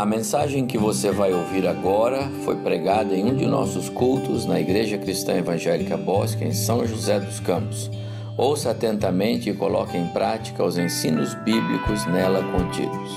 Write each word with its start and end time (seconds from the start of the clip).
A 0.00 0.06
mensagem 0.06 0.66
que 0.66 0.78
você 0.78 1.10
vai 1.10 1.30
ouvir 1.30 1.68
agora 1.68 2.22
foi 2.42 2.56
pregada 2.56 3.14
em 3.14 3.22
um 3.22 3.36
de 3.36 3.44
nossos 3.44 3.90
cultos 3.90 4.46
na 4.46 4.58
Igreja 4.58 4.96
Cristã 4.96 5.34
Evangélica 5.34 5.94
Bosque, 5.94 6.42
em 6.42 6.54
São 6.54 6.86
José 6.86 7.20
dos 7.20 7.38
Campos. 7.38 7.90
Ouça 8.38 8.70
atentamente 8.70 9.50
e 9.50 9.54
coloque 9.54 9.98
em 9.98 10.08
prática 10.08 10.64
os 10.64 10.78
ensinos 10.78 11.34
bíblicos 11.44 12.06
nela 12.06 12.40
contidos. 12.50 13.10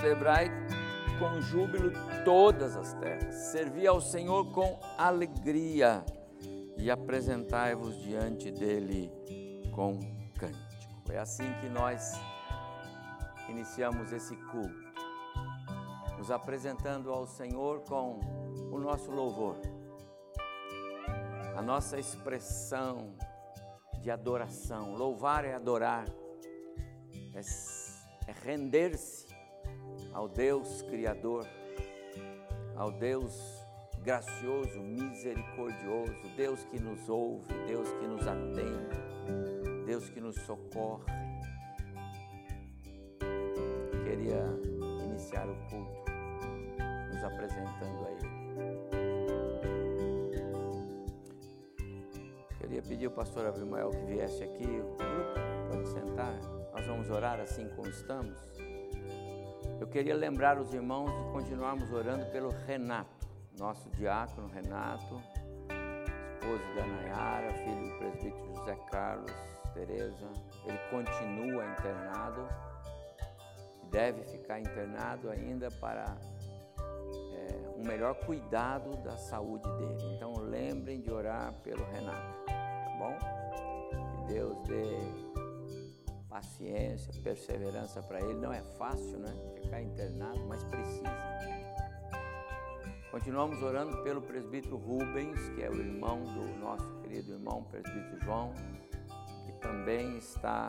Celebrai 0.00 0.50
com 1.18 1.42
júbilo 1.42 1.92
todas 2.24 2.74
as 2.74 2.94
terras, 2.94 3.34
servi 3.52 3.86
ao 3.86 4.00
Senhor 4.00 4.50
com 4.50 4.80
alegria 4.96 6.02
e 6.78 6.90
apresentai-vos 6.90 8.02
diante 8.02 8.50
dele 8.50 9.12
com 9.70 10.13
cântico. 11.04 11.12
É 11.12 11.18
assim 11.18 11.52
que 11.60 11.68
nós 11.68 12.12
iniciamos 13.48 14.12
esse 14.12 14.34
culto, 14.36 14.84
nos 16.16 16.30
apresentando 16.30 17.12
ao 17.12 17.26
Senhor 17.26 17.80
com 17.82 18.20
o 18.72 18.78
nosso 18.78 19.10
louvor, 19.10 19.56
a 21.56 21.62
nossa 21.62 21.98
expressão 21.98 23.14
de 24.00 24.10
adoração. 24.10 24.94
Louvar 24.94 25.44
é 25.44 25.54
adorar, 25.54 26.06
é, 27.34 27.40
é 28.28 28.34
render-se 28.44 29.26
ao 30.12 30.28
Deus 30.28 30.82
Criador, 30.82 31.46
ao 32.76 32.90
Deus 32.90 33.62
gracioso, 34.02 34.80
misericordioso, 34.80 36.28
Deus 36.36 36.64
que 36.64 36.78
nos 36.78 37.08
ouve, 37.08 37.52
Deus 37.66 37.88
que 37.92 38.06
nos 38.06 38.26
atende, 38.26 39.13
Deus 39.84 40.08
que 40.08 40.20
nos 40.20 40.34
socorre. 40.36 41.04
Queria 44.04 44.44
iniciar 45.04 45.46
o 45.48 45.54
culto 45.68 46.04
nos 47.12 47.24
apresentando 47.24 48.06
a 48.06 48.10
Ele. 48.10 48.34
Queria 52.58 52.82
pedir 52.82 53.06
ao 53.06 53.12
pastor 53.12 53.46
Abimael 53.46 53.90
que 53.90 54.04
viesse 54.04 54.42
aqui, 54.42 54.66
o 54.66 54.96
pode 55.70 55.88
sentar, 55.88 56.34
nós 56.72 56.86
vamos 56.86 57.10
orar 57.10 57.38
assim 57.40 57.68
como 57.70 57.88
estamos. 57.88 58.38
Eu 59.80 59.86
queria 59.86 60.14
lembrar 60.14 60.58
os 60.58 60.72
irmãos 60.72 61.10
de 61.10 61.32
continuarmos 61.32 61.90
orando 61.92 62.24
pelo 62.32 62.48
Renato 62.66 63.24
nosso 63.58 63.88
diácono 63.90 64.48
Renato, 64.48 65.22
esposo 66.34 66.74
da 66.74 66.86
Nayara, 66.86 67.52
filho 67.52 67.88
do 67.88 67.98
presbítero 67.98 68.54
José 68.56 68.76
Carlos 68.90 69.53
Tereza. 69.74 70.26
Ele 70.64 70.78
continua 70.90 71.66
internado 71.66 72.48
e 73.82 73.86
deve 73.90 74.22
ficar 74.24 74.60
internado 74.60 75.28
ainda 75.28 75.70
para 75.72 76.16
é, 77.34 77.76
um 77.76 77.84
melhor 77.84 78.14
cuidado 78.14 78.96
da 79.02 79.16
saúde 79.16 79.68
dele. 79.76 80.14
Então 80.16 80.32
lembrem 80.38 81.00
de 81.00 81.10
orar 81.10 81.52
pelo 81.62 81.84
Renato, 81.84 82.44
tá 82.46 82.96
bom? 82.98 83.18
Que 84.26 84.32
Deus 84.32 84.58
dê 84.62 85.34
paciência, 86.28 87.12
perseverança 87.22 88.02
para 88.02 88.20
ele. 88.20 88.34
Não 88.34 88.52
é 88.52 88.62
fácil, 88.78 89.18
né? 89.18 89.32
Ficar 89.60 89.82
internado, 89.82 90.40
mas 90.46 90.64
precisa. 90.64 91.34
Continuamos 93.14 93.62
orando 93.62 94.02
pelo 94.02 94.20
presbítero 94.20 94.76
Rubens, 94.76 95.48
que 95.50 95.62
é 95.62 95.70
o 95.70 95.76
irmão 95.76 96.20
do 96.24 96.58
nosso 96.58 96.92
querido 97.00 97.32
irmão 97.34 97.62
presbítero 97.62 98.18
João, 98.24 98.52
também 99.64 100.18
está 100.18 100.68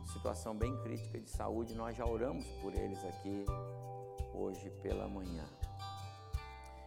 em 0.00 0.06
situação 0.06 0.56
bem 0.56 0.74
crítica 0.82 1.20
de 1.20 1.28
saúde. 1.28 1.74
Nós 1.74 1.94
já 1.94 2.06
oramos 2.06 2.46
por 2.62 2.74
eles 2.74 3.04
aqui 3.04 3.44
hoje 4.32 4.70
pela 4.82 5.06
manhã. 5.06 5.46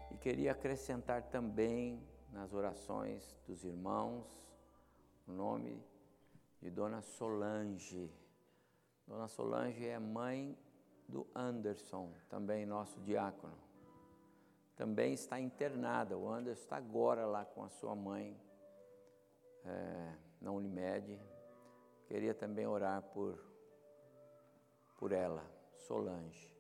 E 0.10 0.18
queria 0.18 0.52
acrescentar 0.52 1.22
também 1.30 2.02
nas 2.34 2.54
orações 2.54 3.40
dos 3.46 3.64
irmãos 3.64 4.26
o 5.28 5.32
nome 5.32 5.80
de 6.60 6.72
Dona 6.72 7.04
Solange. 7.04 8.12
Dona 9.06 9.28
Solange 9.28 9.88
é 9.88 10.00
mãe 10.00 10.58
do 11.08 11.28
Anderson, 11.36 12.12
também 12.28 12.66
nosso 12.66 13.00
diácono 13.02 13.70
também 14.76 15.14
está 15.14 15.38
internada. 15.38 16.18
O 16.18 16.32
Anderson 16.32 16.64
está 16.64 16.78
agora 16.78 17.26
lá 17.26 17.44
com 17.44 17.66
a 17.66 17.70
sua 17.70 17.94
mãe 17.94 18.34
é, 19.66 20.29
na 20.42 20.52
Unimed. 20.52 21.20
Queria 22.08 22.34
também 22.34 22.66
orar 22.66 23.02
por, 23.02 23.40
por 24.98 25.12
ela, 25.12 25.46
Solange. 25.76 26.58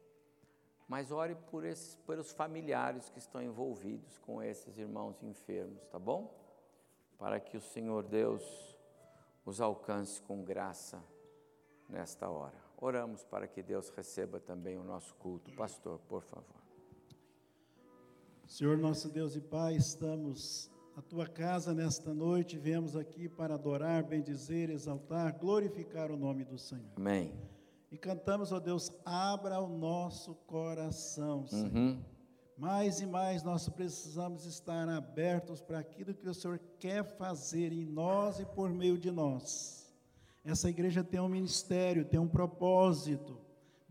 Mas 0.87 1.11
ore 1.11 1.35
por 1.35 1.63
esses, 1.63 1.95
pelos 1.97 2.31
familiares 2.31 3.09
que 3.09 3.19
estão 3.19 3.41
envolvidos 3.41 4.17
com 4.19 4.41
esses 4.41 4.77
irmãos 4.77 5.21
enfermos, 5.21 5.85
tá 5.87 5.99
bom? 5.99 6.33
Para 7.17 7.39
que 7.39 7.55
o 7.55 7.61
Senhor 7.61 8.03
Deus 8.03 8.75
os 9.45 9.61
alcance 9.61 10.21
com 10.21 10.43
graça 10.43 11.03
nesta 11.87 12.29
hora. 12.29 12.57
Oramos 12.77 13.23
para 13.23 13.47
que 13.47 13.61
Deus 13.61 13.89
receba 13.89 14.39
também 14.39 14.77
o 14.77 14.83
nosso 14.83 15.13
culto. 15.15 15.51
Pastor, 15.55 15.99
por 16.07 16.23
favor. 16.23 16.59
Senhor 18.47 18.77
nosso 18.77 19.09
Deus 19.09 19.35
e 19.35 19.41
Pai, 19.41 19.75
estamos 19.75 20.71
na 20.99 21.03
tua 21.03 21.25
casa 21.25 21.73
nesta 21.73 22.13
noite, 22.13 22.57
viemos 22.57 22.93
aqui 22.93 23.29
para 23.29 23.53
adorar, 23.53 24.03
bendizer, 24.03 24.69
exaltar, 24.69 25.33
glorificar 25.39 26.11
o 26.11 26.17
nome 26.17 26.43
do 26.43 26.57
Senhor. 26.57 26.91
Amém. 26.97 27.31
E 27.89 27.97
cantamos, 27.97 28.51
ó 28.51 28.59
Deus, 28.59 28.91
abra 29.05 29.61
o 29.61 29.69
nosso 29.69 30.35
coração, 30.45 31.47
Senhor. 31.47 31.73
Uhum. 31.73 32.01
Mais 32.57 32.99
e 32.99 33.05
mais 33.05 33.43
nós 33.43 33.69
precisamos 33.69 34.45
estar 34.45 34.89
abertos 34.89 35.61
para 35.61 35.79
aquilo 35.79 36.13
que 36.13 36.27
o 36.27 36.33
Senhor 36.33 36.59
quer 36.77 37.05
fazer 37.05 37.71
em 37.71 37.85
nós 37.85 38.41
e 38.41 38.45
por 38.45 38.69
meio 38.69 38.97
de 38.97 39.09
nós. 39.09 39.89
Essa 40.43 40.69
igreja 40.69 41.01
tem 41.01 41.21
um 41.21 41.29
ministério, 41.29 42.03
tem 42.03 42.19
um 42.19 42.27
propósito 42.27 43.39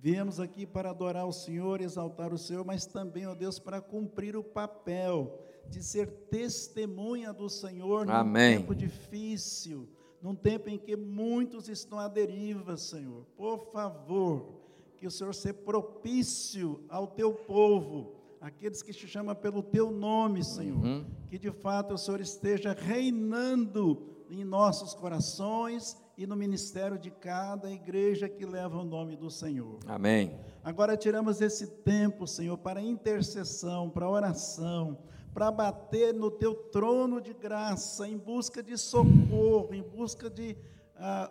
Viemos 0.00 0.38
aqui 0.38 0.64
para 0.64 0.90
adorar 0.90 1.26
o 1.26 1.32
Senhor, 1.32 1.80
exaltar 1.80 2.32
o 2.32 2.38
Senhor, 2.38 2.64
mas 2.64 2.86
também, 2.86 3.26
ó 3.26 3.34
Deus, 3.34 3.58
para 3.58 3.80
cumprir 3.80 4.36
o 4.36 4.44
papel 4.44 5.44
de 5.68 5.82
ser 5.82 6.06
testemunha 6.30 7.32
do 7.32 7.48
Senhor 7.48 8.06
num 8.06 8.12
Amém. 8.12 8.58
tempo 8.58 8.74
difícil, 8.74 9.88
num 10.20 10.34
tempo 10.34 10.68
em 10.68 10.78
que 10.78 10.96
muitos 10.96 11.68
estão 11.68 11.98
à 11.98 12.08
deriva, 12.08 12.76
Senhor. 12.76 13.24
Por 13.36 13.70
favor, 13.72 14.60
que 14.96 15.06
o 15.06 15.10
Senhor 15.10 15.34
seja 15.34 15.54
propício 15.54 16.84
ao 16.88 17.06
teu 17.06 17.32
povo, 17.32 18.16
aqueles 18.40 18.82
que 18.82 18.92
te 18.92 19.06
chamam 19.06 19.34
pelo 19.34 19.62
teu 19.62 19.90
nome, 19.90 20.44
Senhor. 20.44 20.84
Uhum. 20.84 21.06
Que 21.28 21.38
de 21.38 21.50
fato 21.50 21.94
o 21.94 21.98
Senhor 21.98 22.20
esteja 22.20 22.72
reinando 22.72 24.02
em 24.30 24.44
nossos 24.44 24.94
corações 24.94 25.96
e 26.16 26.26
no 26.26 26.36
ministério 26.36 26.98
de 26.98 27.10
cada 27.10 27.70
igreja 27.70 28.28
que 28.28 28.44
leva 28.44 28.78
o 28.78 28.84
nome 28.84 29.16
do 29.16 29.30
Senhor. 29.30 29.78
Amém. 29.86 30.38
Agora 30.64 30.96
tiramos 30.96 31.40
esse 31.40 31.66
tempo, 31.66 32.26
Senhor, 32.26 32.58
para 32.58 32.82
intercessão, 32.82 33.88
para 33.88 34.10
oração, 34.10 34.98
para 35.38 35.52
bater 35.52 36.12
no 36.12 36.32
teu 36.32 36.52
trono 36.52 37.20
de 37.20 37.32
graça, 37.32 38.08
em 38.08 38.18
busca 38.18 38.60
de 38.60 38.76
socorro, 38.76 39.72
em 39.72 39.84
busca 39.84 40.28
de 40.28 40.56
ah, 40.96 41.30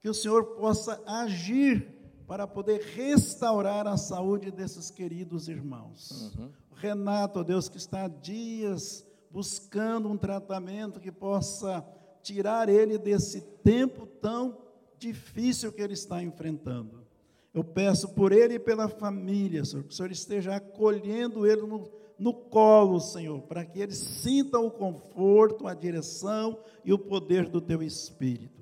que 0.00 0.08
o 0.08 0.14
Senhor 0.14 0.56
possa 0.56 1.00
agir 1.06 1.94
para 2.26 2.44
poder 2.44 2.80
restaurar 2.80 3.86
a 3.86 3.96
saúde 3.96 4.50
desses 4.50 4.90
queridos 4.90 5.46
irmãos. 5.46 6.34
Uhum. 6.36 6.50
Renato, 6.74 7.44
Deus, 7.44 7.68
que 7.68 7.76
está 7.76 8.06
há 8.06 8.08
dias 8.08 9.06
buscando 9.30 10.08
um 10.08 10.16
tratamento 10.16 10.98
que 10.98 11.12
possa 11.12 11.86
tirar 12.24 12.68
ele 12.68 12.98
desse 12.98 13.40
tempo 13.62 14.06
tão 14.06 14.58
difícil 14.98 15.70
que 15.70 15.80
ele 15.80 15.94
está 15.94 16.20
enfrentando. 16.20 17.06
Eu 17.54 17.62
peço 17.62 18.08
por 18.08 18.32
ele 18.32 18.54
e 18.54 18.58
pela 18.58 18.88
família, 18.88 19.64
Senhor, 19.64 19.84
que 19.84 19.92
o 19.92 19.96
Senhor 19.96 20.10
esteja 20.10 20.56
acolhendo 20.56 21.46
ele 21.46 21.62
no, 21.62 21.88
no 22.18 22.32
colo, 22.32 23.00
Senhor, 23.00 23.42
para 23.42 23.64
que 23.64 23.80
ele 23.80 23.92
sinta 23.92 24.58
o 24.58 24.70
conforto, 24.70 25.66
a 25.66 25.74
direção 25.74 26.58
e 26.84 26.92
o 26.92 26.98
poder 26.98 27.48
do 27.48 27.60
teu 27.60 27.82
Espírito. 27.82 28.56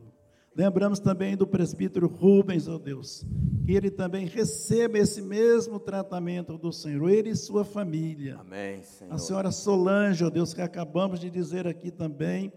Lembramos 0.57 1.01
também 1.01 1.37
do 1.37 1.47
presbítero 1.47 2.07
Rubens, 2.07 2.69
ó 2.69 2.77
oh 2.77 2.79
Deus, 2.79 3.27
que 3.67 3.73
ele 3.73 3.91
também 3.91 4.27
receba 4.27 4.99
esse 4.99 5.21
mesmo 5.21 5.81
tratamento 5.81 6.57
do 6.57 6.73
Senhor, 6.73 7.11
ele 7.11 7.31
e 7.31 7.37
sua 7.37 7.65
família. 7.65 8.37
Amém, 8.39 8.81
Senhor. 8.83 9.13
A 9.13 9.19
senhora 9.19 9.51
Solange, 9.51 10.23
ó 10.23 10.29
oh 10.29 10.31
Deus, 10.31 10.55
que 10.55 10.63
acabamos 10.63 11.19
de 11.19 11.29
dizer 11.29 11.67
aqui 11.67 11.91
também, 11.91 12.53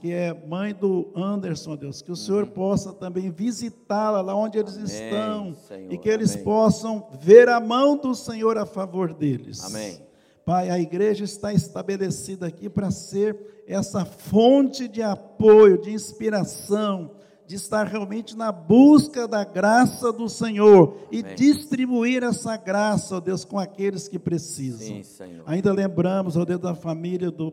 que 0.00 0.12
é 0.12 0.34
mãe 0.34 0.74
do 0.74 1.12
Anderson, 1.14 1.76
Deus, 1.76 2.02
que 2.02 2.10
o 2.10 2.16
Senhor 2.16 2.42
uhum. 2.42 2.50
possa 2.50 2.92
também 2.92 3.30
visitá-la 3.30 4.20
lá 4.20 4.34
onde 4.34 4.58
eles 4.58 4.74
amém, 4.74 4.84
estão 4.84 5.54
Senhor, 5.54 5.92
e 5.92 5.96
que 5.96 6.08
eles 6.08 6.32
amém. 6.32 6.44
possam 6.44 7.08
ver 7.20 7.48
a 7.48 7.60
mão 7.60 7.96
do 7.96 8.12
Senhor 8.16 8.58
a 8.58 8.66
favor 8.66 9.14
deles. 9.14 9.62
Amém. 9.64 10.07
Pai, 10.48 10.70
a 10.70 10.78
igreja 10.80 11.24
está 11.24 11.52
estabelecida 11.52 12.46
aqui 12.46 12.70
para 12.70 12.90
ser 12.90 13.36
essa 13.66 14.06
fonte 14.06 14.88
de 14.88 15.02
apoio, 15.02 15.78
de 15.78 15.92
inspiração, 15.92 17.10
de 17.46 17.54
estar 17.56 17.86
realmente 17.86 18.34
na 18.34 18.50
busca 18.50 19.28
da 19.28 19.44
graça 19.44 20.10
do 20.10 20.26
Senhor 20.26 21.00
e 21.12 21.20
Amém. 21.20 21.34
distribuir 21.34 22.22
essa 22.22 22.56
graça, 22.56 23.16
ó 23.16 23.20
Deus, 23.20 23.44
com 23.44 23.58
aqueles 23.58 24.08
que 24.08 24.18
precisam. 24.18 24.78
Sim, 24.86 25.02
Senhor. 25.02 25.42
Ainda 25.44 25.70
lembramos, 25.70 26.34
ó 26.34 26.46
Deus, 26.46 26.62
da 26.62 26.74
família 26.74 27.30
do, 27.30 27.52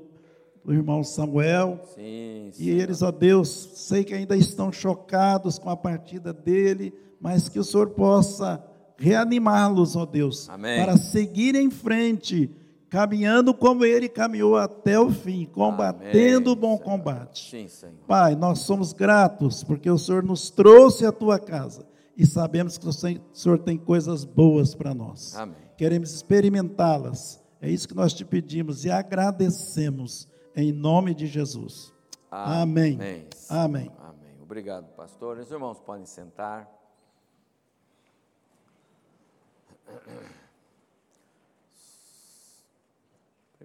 do 0.64 0.72
irmão 0.72 1.04
Samuel. 1.04 1.82
Sim, 1.96 2.52
E 2.58 2.70
eles, 2.70 3.02
ó 3.02 3.12
Deus, 3.12 3.72
sei 3.74 4.06
que 4.06 4.14
ainda 4.14 4.38
estão 4.38 4.72
chocados 4.72 5.60
com 5.60 5.70
a 5.70 5.76
partida 5.76 6.32
dele, 6.32 6.94
mas 7.20 7.50
que 7.50 7.60
o 7.60 7.64
Senhor 7.66 7.90
possa 7.90 8.66
reanimá-los, 8.96 9.98
ó 9.98 10.06
Deus, 10.06 10.50
Amém. 10.50 10.80
para 10.80 10.96
seguir 10.96 11.56
em 11.56 11.70
frente, 11.70 12.50
caminhando 12.96 13.54
como 13.54 13.84
ele 13.84 14.08
caminhou 14.08 14.56
até 14.56 14.98
o 14.98 15.12
fim, 15.12 15.46
combatendo 15.46 16.54
o 16.54 16.56
bom 16.56 16.78
Senhor. 16.78 16.84
combate. 16.86 17.50
Sim, 17.50 17.68
Senhor. 17.68 17.98
Pai, 18.08 18.36
nós 18.36 18.60
somos 18.60 18.94
gratos 18.94 19.66
porque 19.66 19.92
o 19.92 19.98
Senhor 19.98 20.24
nos 20.24 20.50
trouxe 20.50 21.06
à 21.06 21.12
tua 21.12 21.38
casa 21.38 21.86
e 22.16 22.26
sabemos 22.26 22.78
que 22.78 22.88
o 22.88 22.94
Senhor 22.94 23.60
tem 23.60 23.78
coisas 23.78 24.24
boas 24.24 24.74
para 24.74 24.94
nós. 24.94 25.36
Amém. 25.36 25.58
Queremos 25.76 26.14
experimentá-las. 26.14 27.44
É 27.62 27.70
isso 27.70 27.86
que 27.86 27.94
nós 27.94 28.14
te 28.14 28.24
pedimos 28.24 28.86
e 28.86 28.92
agradecemos 28.92 30.30
em 30.56 30.72
nome 30.72 31.14
de 31.14 31.28
Jesus. 31.28 31.94
Amém. 32.32 32.94
Amém. 32.96 33.28
Amém. 33.50 33.92
Amém. 34.00 34.42
Obrigado, 34.42 34.88
pastor. 34.96 35.38
Os 35.38 35.52
irmãos 35.52 35.82
podem 35.82 36.06
sentar. 36.06 36.72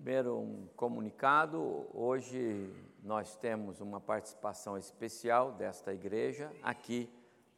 Primeiro, 0.03 0.39
um 0.39 0.67
comunicado. 0.77 1.87
Hoje 1.93 2.73
nós 3.03 3.37
temos 3.37 3.83
uma 3.83 4.01
participação 4.01 4.79
especial 4.79 5.53
desta 5.53 5.93
igreja 5.93 6.51
aqui 6.63 7.13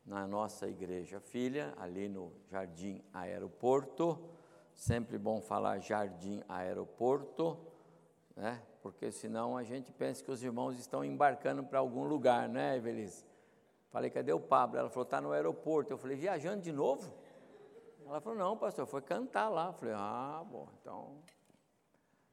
na 0.05 0.27
nossa 0.27 0.67
igreja 0.67 1.21
filha, 1.21 1.73
ali 1.79 2.09
no 2.09 2.33
Jardim 2.51 3.01
Aeroporto. 3.15 4.19
Sempre 4.75 5.19
bom 5.19 5.41
falar 5.41 5.79
Jardim 5.79 6.43
Aeroporto, 6.49 7.57
né? 8.35 8.61
Porque 8.83 9.13
senão 9.13 9.57
a 9.57 9.63
gente 9.63 9.93
pensa 9.93 10.25
que 10.25 10.31
os 10.33 10.43
irmãos 10.43 10.77
estão 10.81 11.05
embarcando 11.05 11.63
para 11.63 11.79
algum 11.79 12.09
lugar, 12.09 12.49
né, 12.49 12.77
Evelise? 12.77 13.25
Falei, 13.89 14.11
cadê 14.11 14.33
o 14.33 14.41
Pablo? 14.41 14.81
Ela 14.81 14.91
falou, 14.91 15.05
está 15.05 15.21
no 15.21 15.31
aeroporto. 15.31 15.93
Eu 15.93 15.97
falei, 15.97 16.17
viajando 16.17 16.61
de 16.61 16.73
novo? 16.73 17.09
Ela 18.05 18.21
falou, 18.21 18.37
não, 18.37 18.57
pastor, 18.57 18.85
foi 18.85 19.01
cantar 19.01 19.49
lá. 19.49 19.69
Eu 19.69 19.75
falei, 19.75 19.95
ah, 19.97 20.45
bom, 20.45 20.67
então. 20.81 21.23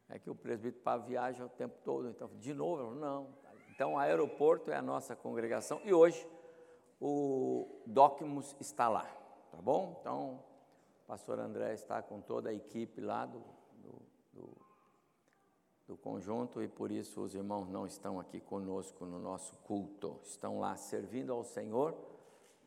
É 0.09 0.17
que 0.17 0.29
o 0.29 0.35
presbítero 0.35 0.83
Pablo 0.83 1.07
viaja 1.07 1.45
o 1.45 1.49
tempo 1.49 1.77
todo. 1.83 2.09
Então, 2.09 2.29
de 2.39 2.53
novo? 2.53 2.95
Não. 2.95 3.27
Então, 3.69 3.93
o 3.93 3.97
aeroporto 3.97 4.71
é 4.71 4.75
a 4.75 4.81
nossa 4.81 5.15
congregação. 5.15 5.79
E 5.85 5.93
hoje, 5.93 6.27
o 6.99 7.81
Docmus 7.85 8.55
está 8.59 8.89
lá, 8.89 9.05
tá 9.51 9.61
bom? 9.61 9.97
Então, 10.01 10.43
o 11.03 11.07
pastor 11.07 11.39
André 11.39 11.73
está 11.73 12.01
com 12.01 12.19
toda 12.19 12.49
a 12.49 12.53
equipe 12.53 12.99
lá 12.99 13.25
do, 13.25 13.41
do, 13.75 14.01
do, 14.33 14.57
do 15.87 15.97
conjunto 15.97 16.61
e 16.61 16.67
por 16.67 16.91
isso 16.91 17.21
os 17.21 17.33
irmãos 17.33 17.69
não 17.69 17.85
estão 17.85 18.19
aqui 18.19 18.41
conosco 18.41 19.05
no 19.05 19.19
nosso 19.19 19.55
culto. 19.57 20.19
Estão 20.23 20.59
lá 20.59 20.75
servindo 20.75 21.31
ao 21.31 21.43
Senhor 21.43 21.95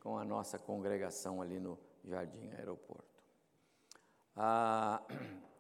com 0.01 0.17
a 0.17 0.25
nossa 0.25 0.59
congregação 0.59 1.43
ali 1.43 1.61
no 1.61 1.79
Jardim 2.05 2.51
Aeroporto. 2.53 3.23
Ah, 4.35 5.03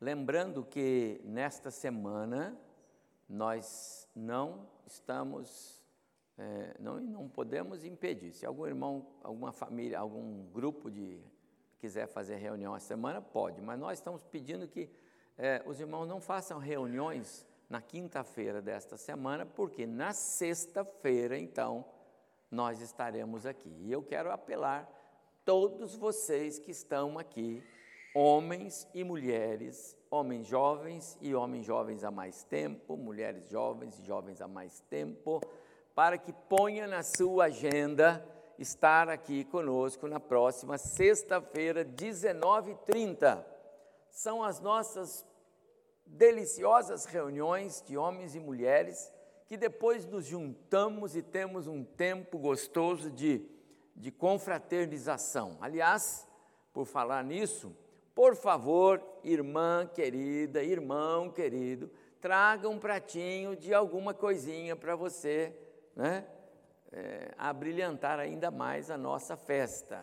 lembrando 0.00 0.64
que 0.64 1.20
nesta 1.24 1.70
semana 1.70 2.56
nós 3.28 4.08
não 4.14 4.68
estamos, 4.86 5.82
é, 6.38 6.76
não, 6.78 7.00
não 7.00 7.28
podemos 7.28 7.84
impedir. 7.84 8.32
Se 8.32 8.46
algum 8.46 8.66
irmão, 8.66 9.06
alguma 9.22 9.52
família, 9.52 9.98
algum 9.98 10.46
grupo 10.50 10.90
de 10.90 11.20
quiser 11.78 12.06
fazer 12.06 12.36
reunião 12.36 12.74
a 12.74 12.80
semana, 12.80 13.20
pode, 13.20 13.60
mas 13.60 13.78
nós 13.78 13.98
estamos 13.98 14.24
pedindo 14.24 14.66
que 14.68 14.90
é, 15.36 15.62
os 15.66 15.80
irmãos 15.80 16.06
não 16.06 16.20
façam 16.20 16.58
reuniões 16.58 17.46
na 17.68 17.82
quinta-feira 17.82 18.62
desta 18.62 18.96
semana, 18.96 19.44
porque 19.44 19.86
na 19.86 20.12
sexta-feira, 20.12 21.36
então, 21.36 21.84
nós 22.50 22.80
estaremos 22.80 23.44
aqui. 23.44 23.68
E 23.82 23.92
eu 23.92 24.02
quero 24.02 24.30
apelar 24.30 24.88
todos 25.44 25.94
vocês 25.94 26.58
que 26.58 26.70
estão 26.70 27.18
aqui, 27.18 27.62
homens 28.18 28.88
e 28.94 29.04
mulheres, 29.04 29.94
homens 30.10 30.46
jovens 30.46 31.18
e 31.20 31.34
homens 31.34 31.66
jovens 31.66 32.02
há 32.02 32.10
mais 32.10 32.42
tempo, 32.44 32.96
mulheres 32.96 33.46
jovens 33.50 33.98
e 33.98 34.04
jovens 34.06 34.40
há 34.40 34.48
mais 34.48 34.80
tempo, 34.88 35.38
para 35.94 36.16
que 36.16 36.32
ponha 36.32 36.86
na 36.86 37.02
sua 37.02 37.44
agenda 37.44 38.26
estar 38.58 39.10
aqui 39.10 39.44
conosco 39.44 40.08
na 40.08 40.18
próxima 40.18 40.78
sexta-feira, 40.78 41.84
19h30. 41.84 43.44
São 44.08 44.42
as 44.42 44.60
nossas 44.60 45.22
deliciosas 46.06 47.04
reuniões 47.04 47.82
de 47.82 47.98
homens 47.98 48.34
e 48.34 48.40
mulheres 48.40 49.12
que 49.46 49.58
depois 49.58 50.06
nos 50.06 50.24
juntamos 50.24 51.14
e 51.14 51.20
temos 51.20 51.66
um 51.66 51.84
tempo 51.84 52.38
gostoso 52.38 53.10
de, 53.10 53.46
de 53.94 54.10
confraternização. 54.10 55.58
Aliás, 55.60 56.26
por 56.72 56.86
falar 56.86 57.22
nisso, 57.22 57.76
por 58.16 58.34
favor, 58.34 59.04
irmã 59.22 59.86
querida, 59.86 60.62
irmão 60.62 61.30
querido, 61.30 61.90
traga 62.18 62.66
um 62.66 62.78
pratinho 62.78 63.54
de 63.54 63.74
alguma 63.74 64.14
coisinha 64.14 64.74
para 64.74 64.96
você, 64.96 65.54
né? 65.94 66.26
É, 66.90 67.34
abrilhantar 67.36 68.18
ainda 68.18 68.50
mais 68.50 68.90
a 68.90 68.96
nossa 68.96 69.36
festa, 69.36 70.02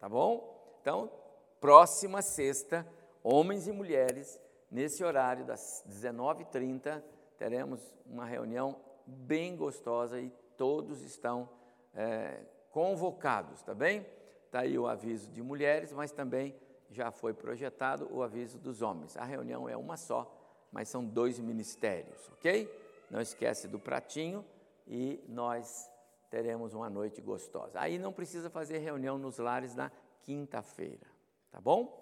tá 0.00 0.08
bom? 0.08 0.76
Então, 0.80 1.12
próxima 1.60 2.22
sexta, 2.22 2.84
homens 3.22 3.68
e 3.68 3.72
mulheres, 3.72 4.40
nesse 4.68 5.04
horário 5.04 5.44
das 5.44 5.84
19h30, 5.88 7.00
teremos 7.38 7.94
uma 8.04 8.26
reunião 8.26 8.80
bem 9.06 9.54
gostosa 9.54 10.18
e 10.20 10.28
todos 10.56 11.02
estão 11.02 11.48
é, 11.94 12.40
convocados, 12.72 13.62
tá 13.62 13.74
bem? 13.74 14.04
Está 14.46 14.62
aí 14.62 14.76
o 14.76 14.88
aviso 14.88 15.30
de 15.30 15.40
mulheres, 15.40 15.92
mas 15.92 16.10
também 16.10 16.52
já 16.92 17.10
foi 17.10 17.32
projetado 17.32 18.08
o 18.12 18.22
aviso 18.22 18.58
dos 18.58 18.82
homens. 18.82 19.16
A 19.16 19.24
reunião 19.24 19.68
é 19.68 19.76
uma 19.76 19.96
só, 19.96 20.30
mas 20.70 20.88
são 20.88 21.04
dois 21.04 21.38
ministérios, 21.38 22.28
ok? 22.34 22.70
Não 23.10 23.20
esquece 23.20 23.66
do 23.66 23.78
pratinho 23.78 24.44
e 24.86 25.22
nós 25.28 25.90
teremos 26.30 26.74
uma 26.74 26.88
noite 26.88 27.20
gostosa. 27.20 27.80
Aí 27.80 27.98
não 27.98 28.12
precisa 28.12 28.48
fazer 28.48 28.78
reunião 28.78 29.18
nos 29.18 29.38
lares 29.38 29.74
na 29.74 29.90
quinta-feira, 30.22 31.06
tá 31.50 31.60
bom? 31.60 32.00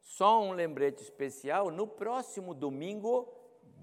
Só 0.00 0.42
um 0.42 0.52
lembrete 0.52 1.02
especial: 1.02 1.70
no 1.70 1.86
próximo 1.86 2.54
domingo, 2.54 3.32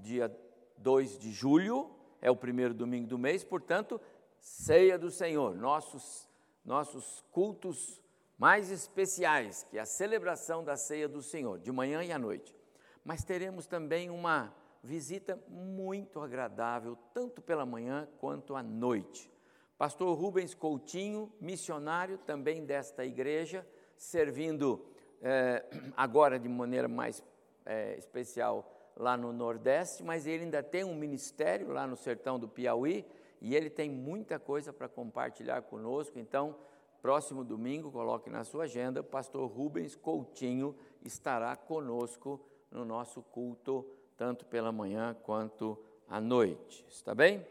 dia 0.02 0.36
2 0.78 1.18
de 1.18 1.32
julho, 1.32 1.90
é 2.22 2.30
o 2.30 2.36
primeiro 2.36 2.74
domingo 2.74 3.08
do 3.08 3.18
mês, 3.18 3.44
portanto, 3.44 4.00
ceia 4.40 4.98
do 4.98 5.10
Senhor, 5.10 5.56
nossos, 5.56 6.28
nossos 6.64 7.24
cultos 7.32 8.02
mais 8.40 8.72
especiais, 8.72 9.68
que 9.70 9.78
é 9.78 9.82
a 9.82 9.86
celebração 9.86 10.64
da 10.64 10.78
ceia 10.78 11.10
do 11.10 11.22
Senhor, 11.22 11.60
de 11.60 11.74
manhã 11.74 12.02
e 12.02 12.12
à 12.12 12.18
noite. 12.18 12.56
Mas 13.04 13.26
teremos 13.26 13.68
também 13.68 14.10
uma 14.10 14.56
visita 14.82 15.38
muito 15.50 16.22
agradável, 16.22 16.98
tanto 17.14 17.42
pela 17.42 17.66
manhã 17.66 18.08
quanto 18.18 18.56
à 18.56 18.64
noite. 18.64 19.30
Pastor 19.78 20.18
Rubens 20.18 20.56
Coutinho, 20.56 21.32
missionário 21.42 22.18
também 22.18 22.66
desta 22.66 23.04
igreja, 23.04 23.68
servindo 23.98 24.86
eh, 25.22 25.66
agora 25.98 26.40
de 26.40 26.48
maneira 26.48 26.88
mais 26.88 27.22
eh, 27.66 27.96
especial 27.98 28.74
lá 28.96 29.18
no 29.18 29.34
Nordeste, 29.34 30.02
mas 30.02 30.26
ele 30.26 30.46
ainda 30.46 30.64
tem 30.64 30.86
um 30.86 30.96
ministério 30.96 31.74
lá 31.74 31.86
no 31.86 31.98
sertão 31.98 32.40
do 32.40 32.48
Piauí 32.48 33.06
e 33.42 33.54
ele 33.54 33.70
tem 33.70 33.90
muita 33.90 34.40
coisa 34.40 34.72
para 34.72 34.88
compartilhar 34.88 35.62
conosco. 35.64 36.18
Então, 36.18 36.56
próximo 37.02 37.44
domingo, 37.44 37.92
coloque 37.92 38.30
na 38.30 38.44
sua 38.44 38.66
agenda, 38.66 39.02
pastor 39.02 39.50
Rubens 39.50 39.96
Coutinho 39.96 40.76
estará 41.04 41.56
conosco 41.56 42.40
no 42.70 42.84
nosso 42.84 43.22
culto, 43.22 43.86
tanto 44.18 44.46
pela 44.46 44.72
manhã 44.72 45.16
quanto 45.24 45.78
à 46.08 46.20
noite. 46.20 46.86
Está 46.90 47.16
bem? 47.16 47.46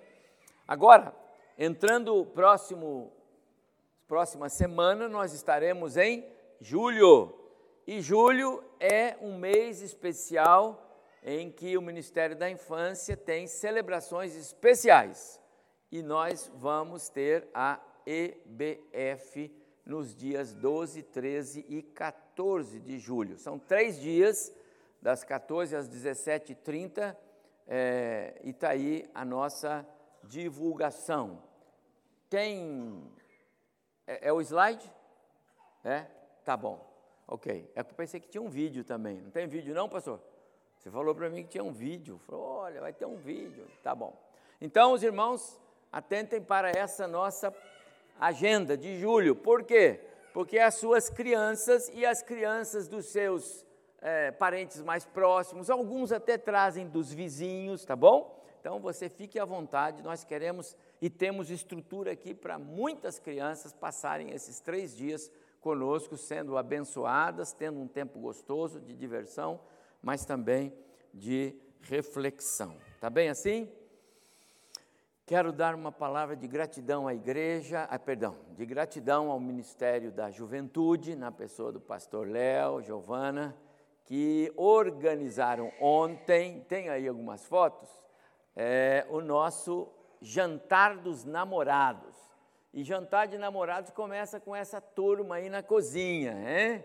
Agora, 0.66 1.14
entrando 1.56 2.24
próximo 2.26 3.12
próxima 4.06 4.48
semana, 4.48 5.06
nós 5.06 5.34
estaremos 5.34 5.98
em 5.98 6.24
julho. 6.60 7.34
E 7.86 8.00
julho 8.00 8.64
é 8.80 9.16
um 9.20 9.36
mês 9.36 9.82
especial 9.82 10.82
em 11.22 11.50
que 11.50 11.76
o 11.76 11.82
Ministério 11.82 12.34
da 12.34 12.48
Infância 12.48 13.16
tem 13.16 13.46
celebrações 13.46 14.34
especiais. 14.34 15.38
E 15.92 16.02
nós 16.02 16.50
vamos 16.54 17.10
ter 17.10 17.48
a 17.52 17.78
EBF 18.08 19.54
nos 19.84 20.14
dias 20.14 20.54
12, 20.54 21.02
13 21.02 21.66
e 21.68 21.82
14 21.82 22.80
de 22.80 22.98
julho. 22.98 23.36
São 23.36 23.58
três 23.58 24.00
dias, 24.00 24.50
das 25.00 25.24
14 25.24 25.76
às 25.76 25.88
17h30, 25.88 27.14
é, 27.66 28.40
e 28.42 28.50
está 28.50 28.70
aí 28.70 29.04
a 29.14 29.26
nossa 29.26 29.86
divulgação. 30.24 31.42
Tem. 32.30 33.12
É, 34.06 34.28
é, 34.28 34.32
o 34.32 34.40
slide? 34.40 34.90
É? 35.84 36.06
Tá 36.44 36.56
bom. 36.56 36.86
Ok. 37.26 37.70
É 37.74 37.84
que 37.84 37.90
eu 37.90 37.96
pensei 37.96 38.20
que 38.20 38.28
tinha 38.28 38.42
um 38.42 38.48
vídeo 38.48 38.84
também. 38.84 39.20
Não 39.20 39.30
tem 39.30 39.46
vídeo, 39.46 39.74
não, 39.74 39.86
pastor? 39.86 40.18
Você 40.78 40.90
falou 40.90 41.14
para 41.14 41.28
mim 41.28 41.42
que 41.42 41.50
tinha 41.50 41.64
um 41.64 41.72
vídeo. 41.72 42.18
Falou, 42.26 42.42
olha, 42.42 42.80
vai 42.80 42.92
ter 42.92 43.04
um 43.04 43.16
vídeo. 43.16 43.66
Tá 43.82 43.94
bom. 43.94 44.18
Então, 44.60 44.92
os 44.92 45.02
irmãos, 45.02 45.60
atentem 45.92 46.40
para 46.40 46.70
essa 46.70 47.06
nossa 47.06 47.50
agenda 48.18 48.76
de 48.76 48.98
julho. 48.98 49.34
Por 49.34 49.64
quê? 49.64 50.00
Porque 50.32 50.58
as 50.58 50.74
suas 50.74 51.08
crianças 51.08 51.90
e 51.94 52.04
as 52.04 52.22
crianças 52.22 52.88
dos 52.88 53.06
seus 53.06 53.66
é, 54.00 54.30
parentes 54.30 54.82
mais 54.82 55.04
próximos, 55.04 55.70
alguns 55.70 56.12
até 56.12 56.38
trazem 56.38 56.86
dos 56.86 57.12
vizinhos, 57.12 57.84
tá 57.84 57.96
bom? 57.96 58.38
Então 58.60 58.80
você 58.80 59.08
fique 59.08 59.38
à 59.38 59.44
vontade, 59.44 60.02
nós 60.02 60.24
queremos 60.24 60.76
e 61.00 61.08
temos 61.08 61.50
estrutura 61.50 62.12
aqui 62.12 62.34
para 62.34 62.58
muitas 62.58 63.18
crianças 63.18 63.72
passarem 63.72 64.30
esses 64.30 64.60
três 64.60 64.96
dias 64.96 65.30
conosco, 65.60 66.16
sendo 66.16 66.56
abençoadas, 66.56 67.52
tendo 67.52 67.80
um 67.80 67.88
tempo 67.88 68.18
gostoso 68.18 68.80
de 68.80 68.94
diversão, 68.94 69.60
mas 70.02 70.24
também 70.24 70.72
de 71.12 71.54
reflexão. 71.80 72.76
Tá 73.00 73.08
bem 73.08 73.28
assim? 73.28 73.70
Quero 75.28 75.52
dar 75.52 75.74
uma 75.74 75.92
palavra 75.92 76.34
de 76.34 76.48
gratidão 76.48 77.06
à 77.06 77.12
igreja, 77.12 77.86
ah, 77.90 77.98
perdão, 77.98 78.34
de 78.56 78.64
gratidão 78.64 79.30
ao 79.30 79.38
Ministério 79.38 80.10
da 80.10 80.30
Juventude, 80.30 81.14
na 81.14 81.30
pessoa 81.30 81.70
do 81.70 81.78
pastor 81.78 82.26
Léo, 82.26 82.80
Giovana, 82.80 83.54
que 84.06 84.50
organizaram 84.56 85.70
ontem, 85.78 86.64
tem 86.66 86.88
aí 86.88 87.06
algumas 87.06 87.44
fotos, 87.44 87.90
é, 88.56 89.06
o 89.10 89.20
nosso 89.20 89.86
jantar 90.22 90.96
dos 90.96 91.26
namorados. 91.26 92.16
E 92.72 92.82
jantar 92.82 93.26
de 93.26 93.36
namorados 93.36 93.90
começa 93.90 94.40
com 94.40 94.56
essa 94.56 94.80
turma 94.80 95.34
aí 95.34 95.50
na 95.50 95.62
cozinha, 95.62 96.32
hein? 96.32 96.82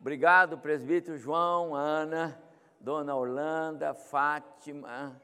Obrigado, 0.00 0.56
presbítero 0.56 1.18
João, 1.18 1.74
Ana, 1.74 2.40
Dona 2.80 3.14
Orlando, 3.14 3.84
Fátima, 3.92 5.14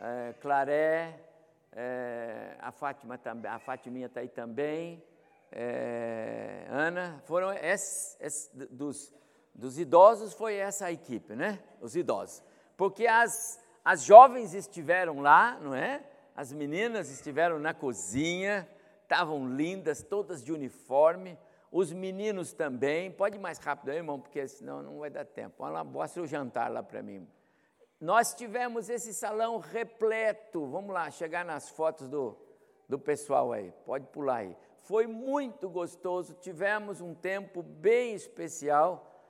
é, 0.00 0.34
Claré, 0.40 1.25
é, 1.76 2.56
a 2.58 2.72
Fátima 2.72 3.18
também, 3.18 3.50
a 3.50 3.58
Fatiminha 3.58 4.06
está 4.06 4.20
aí 4.20 4.28
também, 4.28 5.04
é, 5.52 6.66
Ana, 6.70 7.22
foram 7.26 7.52
esses, 7.52 8.16
esses, 8.18 8.50
dos, 8.70 9.14
dos 9.54 9.78
idosos 9.78 10.32
foi 10.32 10.54
essa 10.54 10.86
a 10.86 10.92
equipe, 10.92 11.34
né? 11.34 11.60
Os 11.80 11.94
idosos, 11.94 12.42
porque 12.78 13.06
as, 13.06 13.60
as 13.84 14.02
jovens 14.02 14.54
estiveram 14.54 15.20
lá, 15.20 15.58
não 15.60 15.74
é? 15.74 16.02
As 16.34 16.50
meninas 16.50 17.10
estiveram 17.10 17.58
na 17.58 17.74
cozinha, 17.74 18.66
estavam 19.02 19.46
lindas, 19.54 20.02
todas 20.02 20.42
de 20.42 20.52
uniforme, 20.52 21.38
os 21.70 21.92
meninos 21.92 22.54
também, 22.54 23.10
pode 23.10 23.36
ir 23.36 23.40
mais 23.40 23.58
rápido 23.58 23.90
aí, 23.90 23.98
irmão, 23.98 24.18
porque 24.18 24.48
senão 24.48 24.82
não 24.82 24.98
vai 25.00 25.10
dar 25.10 25.26
tempo. 25.26 25.56
Olha 25.58 25.74
lá, 25.74 25.84
mostra 25.84 26.22
o 26.22 26.26
jantar 26.26 26.70
lá 26.70 26.82
para 26.82 27.02
mim. 27.02 27.28
Nós 28.00 28.34
tivemos 28.34 28.90
esse 28.90 29.14
salão 29.14 29.58
repleto. 29.58 30.66
Vamos 30.66 30.92
lá, 30.92 31.10
chegar 31.10 31.44
nas 31.44 31.70
fotos 31.70 32.08
do, 32.08 32.36
do 32.86 32.98
pessoal 32.98 33.52
aí. 33.52 33.72
Pode 33.86 34.06
pular 34.08 34.36
aí. 34.36 34.56
Foi 34.82 35.06
muito 35.06 35.68
gostoso. 35.68 36.34
Tivemos 36.34 37.00
um 37.00 37.14
tempo 37.14 37.62
bem 37.62 38.14
especial. 38.14 39.24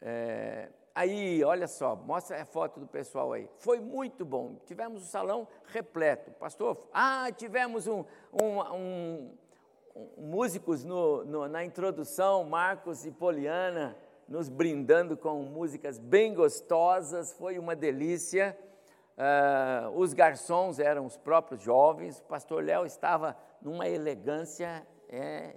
É, 0.00 0.68
aí, 0.94 1.42
olha 1.42 1.66
só, 1.66 1.96
mostra 1.96 2.40
a 2.40 2.46
foto 2.46 2.78
do 2.78 2.86
pessoal 2.86 3.32
aí. 3.32 3.50
Foi 3.58 3.80
muito 3.80 4.24
bom. 4.24 4.56
Tivemos 4.64 5.02
o 5.02 5.04
um 5.04 5.08
salão 5.08 5.48
repleto. 5.64 6.30
Pastor, 6.32 6.86
ah, 6.92 7.28
tivemos 7.32 7.88
um, 7.88 8.04
um, 8.32 8.60
um 8.74 9.36
músicos 10.16 10.84
no, 10.84 11.24
no, 11.24 11.48
na 11.48 11.64
introdução, 11.64 12.44
Marcos 12.44 13.04
e 13.04 13.10
Poliana 13.10 13.96
nos 14.28 14.48
brindando 14.48 15.16
com 15.16 15.42
músicas 15.42 15.98
bem 15.98 16.34
gostosas, 16.34 17.32
foi 17.32 17.58
uma 17.58 17.76
delícia. 17.76 18.58
Uh, 19.16 19.98
os 19.98 20.12
garçons 20.12 20.78
eram 20.78 21.06
os 21.06 21.16
próprios 21.16 21.62
jovens, 21.62 22.18
o 22.18 22.24
pastor 22.24 22.62
Léo 22.62 22.84
estava 22.84 23.36
numa 23.62 23.88
elegância 23.88 24.86
é, 25.08 25.54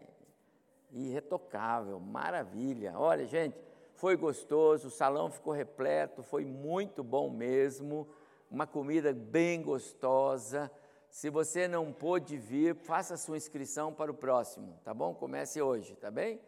irretocável, 0.91 1.99
maravilha. 1.99 2.93
Olha, 2.95 3.25
gente, 3.25 3.57
foi 3.95 4.15
gostoso, 4.15 4.87
o 4.87 4.91
salão 4.91 5.29
ficou 5.29 5.51
repleto, 5.51 6.23
foi 6.23 6.45
muito 6.45 7.03
bom 7.03 7.29
mesmo, 7.29 8.07
uma 8.49 8.65
comida 8.65 9.11
bem 9.11 9.61
gostosa. 9.61 10.71
Se 11.09 11.29
você 11.29 11.67
não 11.67 11.91
pôde 11.91 12.37
vir, 12.37 12.75
faça 12.75 13.17
sua 13.17 13.35
inscrição 13.35 13.91
para 13.91 14.11
o 14.11 14.13
próximo, 14.13 14.79
tá 14.85 14.93
bom? 14.93 15.13
Comece 15.13 15.61
hoje, 15.61 15.95
tá 15.95 16.09
bem? 16.09 16.39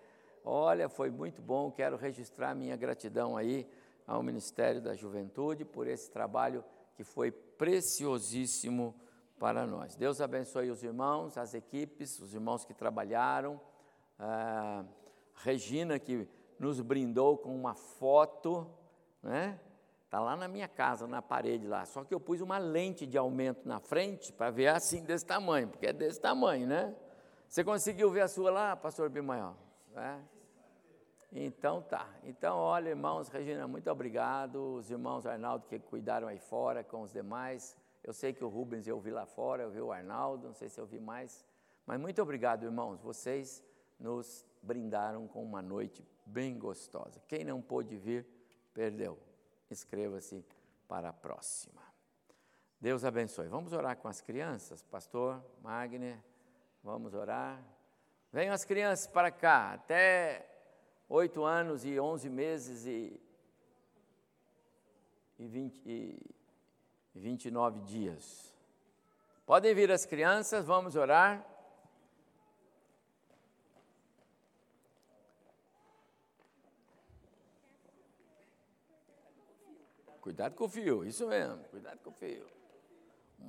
Olha, 0.44 0.90
foi 0.90 1.10
muito 1.10 1.42
bom, 1.42 1.72
quero 1.72 1.96
registrar 1.98 2.56
minha 2.56 2.76
gratidão 2.76 3.38
aí 3.38 3.68
ao 4.08 4.24
Ministério 4.24 4.82
da 4.82 4.96
Juventude 4.96 5.64
por 5.64 5.88
esse 5.88 6.10
trabalho 6.10 6.64
que 6.96 7.04
foi 7.04 7.32
preciosíssimo 7.32 8.96
para 9.40 9.66
nós. 9.66 9.96
Deus 9.96 10.20
abençoe 10.20 10.70
os 10.70 10.84
irmãos, 10.84 11.38
as 11.38 11.54
equipes, 11.54 12.20
os 12.20 12.34
irmãos 12.34 12.66
que 12.66 12.74
trabalharam. 12.74 13.60
Ah, 14.20 14.84
Regina, 15.36 15.98
que 15.98 16.28
nos 16.60 16.80
brindou 16.80 17.38
com 17.38 17.56
uma 17.56 17.74
foto, 17.74 18.68
né? 19.22 19.60
Está 20.06 20.20
lá 20.20 20.36
na 20.36 20.48
minha 20.48 20.68
casa, 20.68 21.08
na 21.08 21.22
parede 21.22 21.66
lá. 21.66 21.86
Só 21.86 22.04
que 22.04 22.14
eu 22.14 22.20
pus 22.20 22.42
uma 22.42 22.58
lente 22.58 23.08
de 23.08 23.18
aumento 23.18 23.68
na 23.68 23.80
frente 23.80 24.34
para 24.34 24.52
ver 24.52 24.68
assim 24.68 25.04
desse 25.04 25.26
tamanho, 25.26 25.70
porque 25.70 25.88
é 25.88 25.94
desse 25.94 26.20
tamanho, 26.20 26.68
né? 26.68 26.94
Você 27.48 27.64
conseguiu 27.64 28.12
ver 28.12 28.22
a 28.22 28.28
sua 28.28 28.52
lá, 28.52 28.76
pastor 28.76 29.10
Bimanhol? 29.10 29.56
Né? 29.94 30.22
Então 31.32 31.82
tá. 31.82 32.10
Então, 32.24 32.58
olha, 32.58 32.90
irmãos, 32.90 33.30
Regina, 33.30 33.68
muito 33.68 33.90
obrigado. 33.90 34.76
Os 34.76 34.92
irmãos 34.92 35.26
Arnaldo 35.26 35.66
que 35.66 35.80
cuidaram 35.80 36.28
aí 36.28 36.40
fora 36.40 36.84
com 36.84 37.02
os 37.04 37.12
demais. 37.14 37.78
Eu 38.04 38.12
sei 38.12 38.34
que 38.34 38.44
o 38.44 38.50
Rubens 38.50 38.88
eu 38.88 39.00
vi 39.00 39.12
lá 39.12 39.26
fora, 39.26 39.64
eu 39.64 39.72
vi 39.72 39.80
o 39.80 39.92
Arnaldo, 39.92 40.48
não 40.48 40.54
sei 40.54 40.68
se 40.68 40.80
eu 40.80 40.86
vi 40.86 41.00
mais. 41.00 41.46
Mas 41.86 42.00
muito 42.00 42.22
obrigado, 42.22 42.64
irmãos. 42.64 43.00
Vocês 43.00 43.64
nos 43.98 44.46
brindaram 44.62 45.28
com 45.28 45.42
uma 45.42 45.62
noite 45.62 46.06
bem 46.26 46.58
gostosa. 46.58 47.22
Quem 47.28 47.46
não 47.46 47.62
pôde 47.62 47.96
vir, 47.96 48.28
perdeu. 48.74 49.18
Inscreva-se 49.70 50.46
para 50.88 51.10
a 51.10 51.14
próxima. 51.14 51.82
Deus 52.80 53.06
abençoe. 53.06 53.48
Vamos 53.48 53.72
orar 53.72 53.96
com 53.96 54.08
as 54.08 54.20
crianças, 54.20 54.84
pastor 54.84 55.42
Magner. 55.62 56.20
Vamos 56.84 57.14
orar. 57.14 57.64
Venham 58.34 58.54
as 58.54 58.66
crianças 58.66 59.08
para 59.08 59.30
cá, 59.32 59.74
até 59.74 60.51
oito 61.12 61.44
anos 61.44 61.84
e 61.84 62.00
onze 62.00 62.30
meses 62.30 62.86
e, 62.86 63.20
e, 65.38 65.46
20, 65.46 65.88
e 67.14 67.20
29 67.20 67.82
dias. 67.82 68.54
Podem 69.46 69.76
vir 69.76 69.92
as 69.92 70.06
crianças, 70.06 70.66
vamos 70.66 70.96
orar. 70.96 71.46
Cuidado 80.22 80.56
com 80.56 80.66
o 80.66 80.70
fio, 80.70 81.04
isso 81.04 81.28
mesmo, 81.28 81.64
cuidado 81.66 82.00
com 82.00 82.12
o 82.12 82.14
fio. 82.14 82.46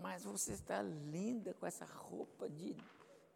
Mas 0.00 0.25
você 0.25 0.52
está 0.52 0.83
linda 0.83 1.54
com 1.54 1.66
essa 1.66 1.85
roupa 1.85 2.49
de 2.49 2.75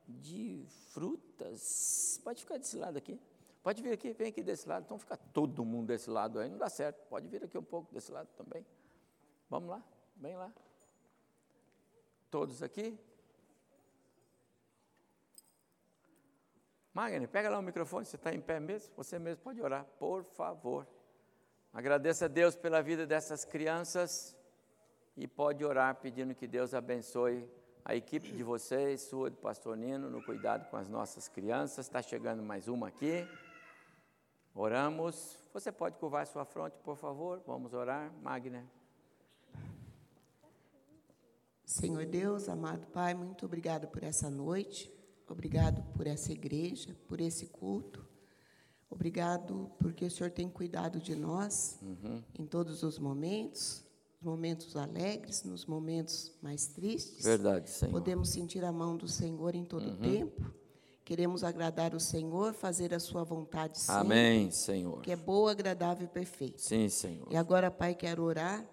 de 0.09 0.65
frutas. 0.93 2.21
Pode 2.23 2.41
ficar 2.43 2.59
desse 2.59 2.77
lado 2.77 2.97
aqui. 2.97 3.19
Pode 3.67 3.83
vir 3.83 3.93
aqui, 3.93 4.13
vem 4.13 4.29
aqui 4.29 4.45
desse 4.45 4.69
lado. 4.69 4.85
Então 4.85 4.97
fica 4.97 5.17
todo 5.17 5.65
mundo 5.65 5.89
desse 5.89 6.09
lado 6.09 6.39
aí, 6.39 6.49
não 6.49 6.57
dá 6.57 6.69
certo. 6.69 7.05
Pode 7.09 7.27
vir 7.27 7.43
aqui 7.43 7.59
um 7.59 7.65
pouco 7.65 7.93
desse 7.93 8.13
lado 8.13 8.29
também. 8.37 8.65
Vamos 9.51 9.69
lá, 9.69 9.83
vem 10.17 10.37
lá. 10.37 10.53
Todos 12.31 12.63
aqui. 12.63 12.97
Magni, 16.95 17.27
pega 17.27 17.51
lá 17.51 17.59
o 17.59 17.63
microfone, 17.63 18.07
você 18.07 18.15
está 18.15 18.33
em 18.33 18.41
pé 18.41 18.61
mesmo? 18.61 18.95
Você 18.97 19.19
mesmo 19.19 19.43
pode 19.43 19.61
orar, 19.61 19.85
por 19.99 20.23
favor. 20.23 20.87
Agradeça 21.73 22.27
a 22.27 22.29
Deus 22.29 22.55
pela 22.55 22.81
vida 22.81 23.05
dessas 23.05 23.45
crianças 23.45 24.37
e 25.17 25.27
pode 25.27 25.65
orar 25.65 25.97
pedindo 25.97 26.37
que 26.37 26.47
Deus 26.47 26.73
abençoe 26.73 27.51
a 27.85 27.97
equipe 27.97 28.31
de 28.31 28.45
vocês, 28.45 29.01
sua 29.01 29.29
do 29.29 29.37
pastor 29.39 29.77
Nino, 29.77 30.09
no 30.09 30.23
cuidado 30.23 30.71
com 30.71 30.77
as 30.77 30.89
nossas 30.89 31.29
crianças. 31.29 31.87
Está 31.87 32.01
chegando 32.01 32.45
mais 32.45 32.69
uma 32.69 32.87
aqui. 32.87 33.27
Oramos. 34.59 35.37
Você 35.53 35.71
pode 35.71 35.99
curvar 35.99 36.27
sua 36.27 36.47
fronte, 36.47 36.79
por 36.83 36.97
favor? 36.97 37.43
Vamos 37.47 37.75
orar. 37.75 38.11
Magna. 38.23 38.65
Senhor 41.63 42.07
Deus, 42.07 42.49
amado 42.49 42.87
Pai, 42.87 43.13
muito 43.13 43.45
obrigado 43.45 43.87
por 43.89 44.03
essa 44.03 44.31
noite. 44.31 44.91
Obrigado 45.29 45.83
por 45.93 46.07
essa 46.07 46.33
igreja, 46.33 46.97
por 47.07 47.21
esse 47.21 47.49
culto. 47.49 48.07
Obrigado 48.89 49.71
porque 49.79 50.07
o 50.07 50.11
Senhor 50.11 50.31
tem 50.31 50.49
cuidado 50.49 51.01
de 51.01 51.15
nós 51.15 51.79
uhum. 51.83 52.23
em 52.39 52.47
todos 52.47 52.83
os 52.83 52.99
momentos 52.99 53.85
momentos 54.23 54.75
alegres, 54.75 55.45
nos 55.45 55.67
momentos 55.67 56.33
mais 56.43 56.67
tristes. 56.69 57.25
Verdade, 57.25 57.69
Senhor. 57.69 57.93
Podemos 57.93 58.31
sentir 58.31 58.65
a 58.65 58.73
mão 58.73 58.97
do 58.97 59.07
Senhor 59.07 59.55
em 59.55 59.65
todo 59.65 59.91
Uhum. 59.91 59.97
tempo. 59.99 60.55
Queremos 61.07 61.45
agradar 61.45 61.95
o 61.95 62.01
Senhor, 62.01 62.53
fazer 62.53 62.93
a 62.93 62.99
sua 62.99 63.23
vontade 63.23 63.79
sim, 63.79 63.93
Amém, 63.93 64.51
Senhor. 64.51 65.03
que 65.03 65.13
é 65.13 65.15
boa, 65.17 65.53
agradável 65.53 66.05
e 66.05 66.09
perfeita. 66.09 66.59
Sim, 66.59 66.89
Senhor. 66.89 67.29
E 67.31 67.37
agora, 67.37 67.71
Pai, 67.71 67.95
quero 67.95 68.25
orar 68.25 68.69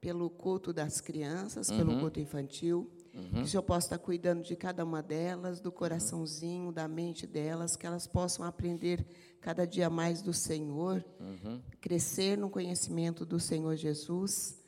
pelo 0.00 0.30
culto 0.30 0.72
das 0.72 0.98
crianças, 1.02 1.68
Uhum. 1.68 1.76
pelo 1.76 2.00
culto 2.00 2.18
infantil. 2.18 2.90
Que 3.32 3.40
o 3.42 3.46
Senhor 3.46 3.62
possa 3.62 3.86
estar 3.88 3.98
cuidando 3.98 4.42
de 4.42 4.56
cada 4.56 4.82
uma 4.82 5.02
delas, 5.02 5.60
do 5.60 5.70
coraçãozinho, 5.70 6.72
da 6.72 6.88
mente 6.88 7.26
delas, 7.26 7.76
que 7.76 7.86
elas 7.86 8.06
possam 8.06 8.46
aprender 8.46 9.06
cada 9.42 9.66
dia 9.66 9.90
mais 9.90 10.22
do 10.22 10.32
Senhor, 10.32 11.04
Uhum. 11.20 11.60
crescer 11.82 12.38
no 12.38 12.48
conhecimento 12.48 13.26
do 13.26 13.38
Senhor 13.38 13.76
Jesus. 13.76 14.58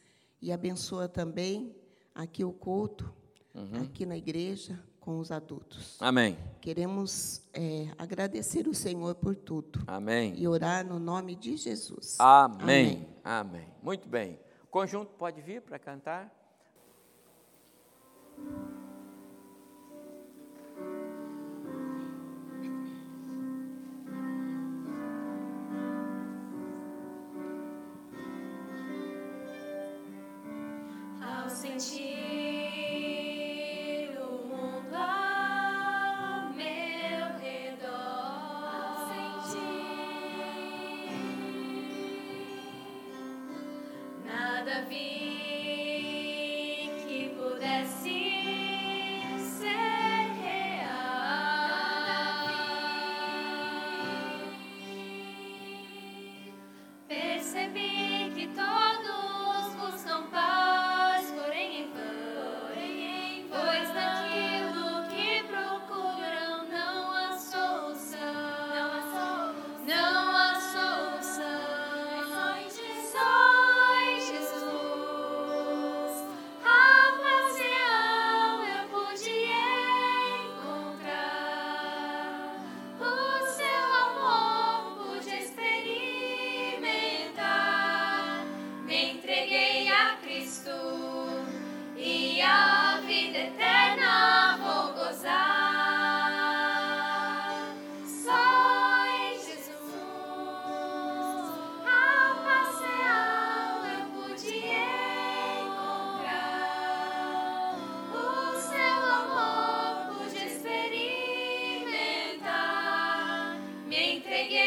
E 0.41 0.53
abençoa 0.53 1.09
também 1.09 1.75
aqui 2.15 2.45
o 2.45 2.53
culto, 2.53 3.11
Uhum. 3.55 3.81
aqui 3.83 4.05
na 4.05 4.19
igreja, 4.19 4.79
com 5.07 5.21
os 5.21 5.31
adultos. 5.31 5.97
Amém. 6.01 6.37
Queremos 6.61 7.41
eh, 7.55 7.87
agradecer 7.97 8.67
o 8.67 8.75
Senhor 8.75 9.15
por 9.15 9.37
tudo 9.37 9.85
Amém. 9.87 10.35
e 10.37 10.49
orar 10.49 10.85
no 10.85 10.99
nome 10.99 11.37
de 11.37 11.57
Jesus. 11.57 12.17
Amém. 12.19 13.07
Amém. 13.23 13.69
Muito 13.81 14.09
bem. 14.09 14.37
O 14.65 14.67
conjunto 14.67 15.13
pode 15.15 15.41
vir 15.41 15.63
para 15.63 15.79
cantar? 15.79 16.36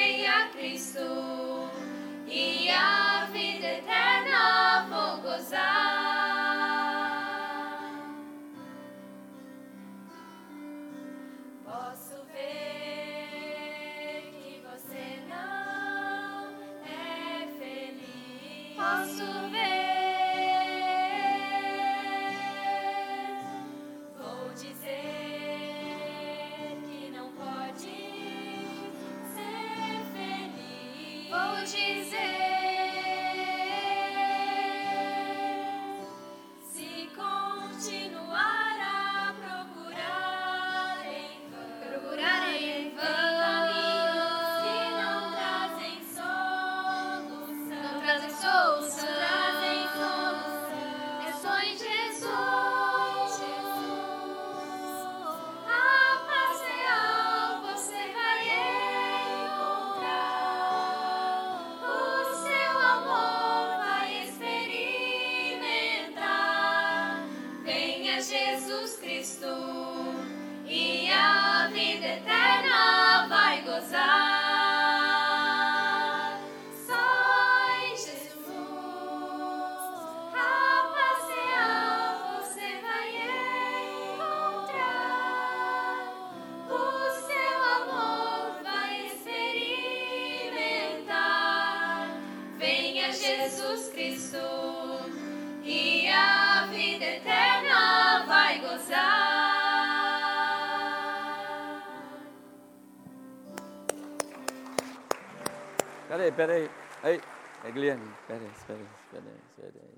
Entreguei 0.09 0.25
a 0.25 0.49
Cristo 0.49 1.69
e 2.27 2.69
a 2.69 3.27
vida 3.31 3.67
eterna 3.67 4.87
vou 4.89 5.21
gozar. 5.21 6.18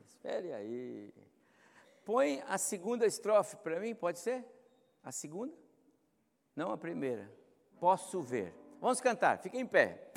Espere 0.08 0.54
aí. 0.54 1.14
Põe 2.06 2.44
a 2.48 2.58
segunda 2.58 3.06
estrofe 3.06 3.56
para 3.58 3.80
mim, 3.80 3.94
pode 3.94 4.20
ser? 4.20 4.44
A 5.04 5.12
segunda? 5.12 5.54
Não 6.56 6.72
a 6.72 6.78
primeira. 6.78 7.32
Posso 7.80 8.22
ver. 8.22 8.54
Vamos 8.80 9.00
cantar, 9.00 9.38
fique 9.40 9.58
em 9.58 9.66
pé. 9.66 10.12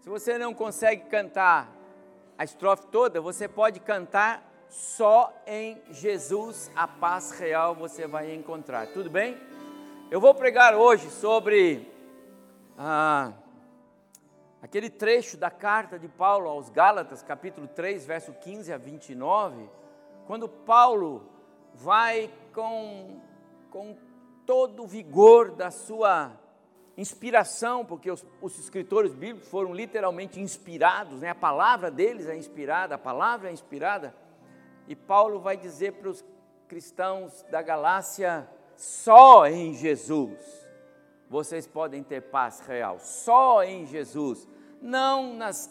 Se 0.00 0.08
você 0.08 0.38
não 0.38 0.54
consegue 0.54 1.08
cantar 1.08 1.74
a 2.38 2.44
estrofe 2.44 2.86
toda, 2.88 3.20
você 3.20 3.46
pode 3.46 3.80
cantar 3.80 4.50
só 4.68 5.32
em 5.46 5.82
Jesus, 5.90 6.70
a 6.74 6.86
paz 6.86 7.32
real 7.32 7.74
você 7.74 8.06
vai 8.06 8.32
encontrar. 8.32 8.86
Tudo 8.88 9.10
bem? 9.10 9.36
Eu 10.10 10.20
vou 10.20 10.34
pregar 10.34 10.74
hoje 10.74 11.10
sobre 11.10 11.90
ah, 12.78 13.32
aquele 14.62 14.90
trecho 14.90 15.36
da 15.36 15.50
carta 15.50 15.98
de 15.98 16.08
Paulo 16.08 16.48
aos 16.48 16.68
Gálatas, 16.68 17.22
capítulo 17.22 17.66
3, 17.68 18.04
verso 18.04 18.32
15 18.32 18.72
a 18.72 18.78
29, 18.78 19.68
quando 20.26 20.48
Paulo 20.48 21.26
vai 21.74 22.30
com, 22.52 23.20
com 23.70 23.96
todo 24.44 24.82
o 24.82 24.86
vigor 24.86 25.52
da 25.52 25.70
sua 25.70 26.32
inspiração, 26.96 27.84
porque 27.84 28.10
os, 28.10 28.24
os 28.42 28.58
escritores 28.58 29.14
bíblicos 29.14 29.48
foram 29.48 29.72
literalmente 29.72 30.38
inspirados, 30.38 31.20
né? 31.20 31.30
a 31.30 31.34
palavra 31.34 31.90
deles 31.90 32.28
é 32.28 32.36
inspirada, 32.36 32.94
a 32.94 32.98
palavra 32.98 33.48
é 33.48 33.52
inspirada, 33.52 34.14
E 34.86 34.94
Paulo 34.94 35.40
vai 35.40 35.56
dizer 35.56 35.94
para 35.94 36.10
os 36.10 36.24
cristãos 36.68 37.44
da 37.50 37.62
Galácia: 37.62 38.46
só 38.76 39.46
em 39.46 39.72
Jesus 39.72 40.69
vocês 41.30 41.64
podem 41.64 42.02
ter 42.02 42.22
paz 42.22 42.58
real, 42.66 42.98
só 42.98 43.62
em 43.62 43.86
Jesus, 43.86 44.48
não 44.82 45.32
nas, 45.32 45.70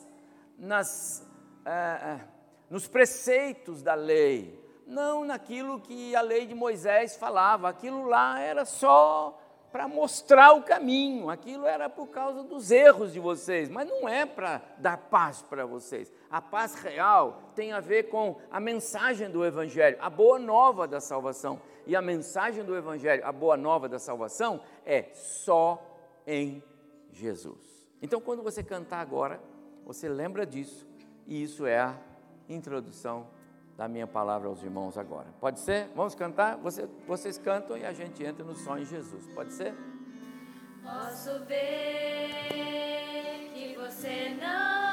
nas, 0.58 1.28
é, 1.66 2.22
nos 2.70 2.88
preceitos 2.88 3.84
da 3.84 3.94
lei, 3.94 4.58
não 4.88 5.26
naquilo 5.26 5.82
que 5.82 6.16
a 6.16 6.22
lei 6.22 6.48
de 6.48 6.56
Moisés 6.56 7.18
falava, 7.18 7.68
aquilo 7.68 8.06
lá 8.06 8.40
era 8.40 8.64
só 8.64 9.38
para 9.72 9.88
mostrar 9.88 10.54
o 10.54 10.64
caminho, 10.64 11.30
aquilo 11.30 11.66
era 11.66 11.90
por 11.90 12.08
causa 12.08 12.44
dos 12.44 12.72
erros 12.72 13.14
de 13.14 13.20
vocês, 13.20 13.70
mas 13.70 13.88
não 13.88 14.10
é 14.10 14.26
para 14.26 14.62
dar 14.78 14.98
paz 14.98 15.42
para 15.44 15.66
vocês. 15.66 16.12
A 16.30 16.42
paz 16.42 16.76
real 16.76 17.52
tem 17.56 17.72
a 17.72 17.80
ver 17.80 18.10
com 18.10 18.38
a 18.52 18.60
mensagem 18.60 19.30
do 19.30 19.46
Evangelho, 19.46 19.98
a 20.00 20.10
boa 20.10 20.40
nova 20.40 20.88
da 20.88 21.00
salvação. 21.00 21.62
E 21.86 21.96
a 21.96 22.02
mensagem 22.02 22.64
do 22.64 22.76
Evangelho, 22.76 23.26
a 23.26 23.32
boa 23.32 23.58
nova 23.58 23.88
da 23.88 24.00
salvação, 24.00 24.62
é 24.86 25.10
só 25.14 25.84
em 26.26 26.64
Jesus. 27.12 27.88
Então, 28.02 28.22
quando 28.22 28.44
você 28.44 28.64
cantar 28.64 29.00
agora, 29.00 29.42
você 29.86 30.08
lembra 30.08 30.46
disso, 30.46 30.88
e 31.26 31.42
isso 31.42 31.66
é 31.66 31.80
a 31.80 31.96
introdução 32.48 33.28
da 33.80 33.88
minha 33.88 34.06
palavra 34.06 34.50
aos 34.50 34.62
irmãos 34.62 34.98
agora. 34.98 35.28
Pode 35.40 35.58
ser? 35.62 35.90
Vamos 35.96 36.14
cantar? 36.14 36.58
Você, 36.58 36.86
vocês 37.08 37.38
cantam 37.38 37.78
e 37.78 37.86
a 37.86 37.94
gente 37.94 38.22
entra 38.22 38.44
no 38.44 38.54
som 38.54 38.78
em 38.78 38.84
Jesus. 38.84 39.26
Pode 39.30 39.54
ser? 39.54 39.74
Posso 40.84 41.46
ver 41.46 42.28
que 43.54 43.78
você 43.78 44.36
não 44.38 44.89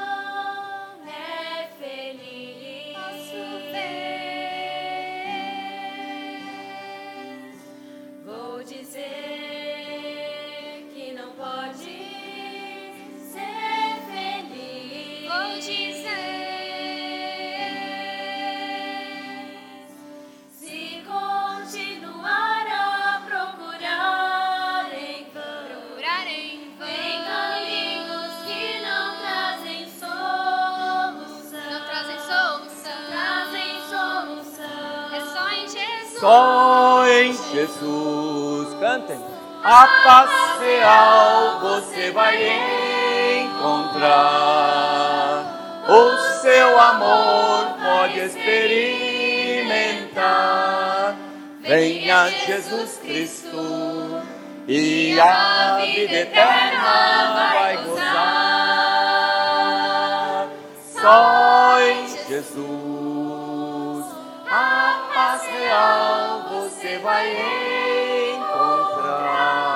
Só 36.19 37.07
em 37.07 37.31
Jesus. 37.51 38.73
Cantem. 38.79 39.19
A 39.63 39.87
paz 40.03 40.29
real 40.59 41.59
você 41.59 42.11
vai 42.11 42.37
encontrar. 43.43 45.43
O 45.87 46.17
seu 46.41 46.79
amor 46.79 47.77
pode 47.83 48.19
experimentar. 48.19 51.15
Venha 51.61 52.29
Jesus 52.45 52.99
Cristo 53.03 54.21
e 54.67 55.19
a 55.19 55.79
vida 55.85 56.13
eterna 56.13 57.51
vai 57.53 57.77
gozar. 57.83 58.47
Só 60.99 61.79
em 61.81 62.07
Jesus 62.27 62.86
real 65.67 66.47
você 66.49 66.97
vai 66.99 67.29
encontrar. 68.35 69.67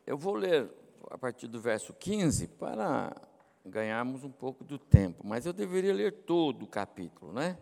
Eu 0.05 0.15
vou 0.15 0.35
ler 0.35 0.69
a 1.09 1.17
partir 1.17 1.47
do 1.47 1.59
verso 1.59 1.91
15 1.95 2.47
para 2.47 3.11
ganharmos 3.65 4.23
um 4.23 4.31
pouco 4.31 4.63
do 4.63 4.77
tempo, 4.77 5.25
mas 5.25 5.45
eu 5.45 5.53
deveria 5.53 5.93
ler 5.93 6.23
todo 6.23 6.63
o 6.63 6.67
capítulo, 6.67 7.31
né? 7.31 7.57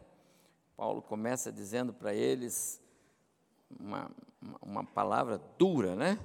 Paulo 0.75 1.01
começa 1.01 1.51
dizendo 1.51 1.93
para 1.93 2.13
eles 2.13 2.81
uma, 3.79 4.09
uma- 4.62 4.85
palavra 4.85 5.38
dura, 5.57 5.95
né? 5.95 6.17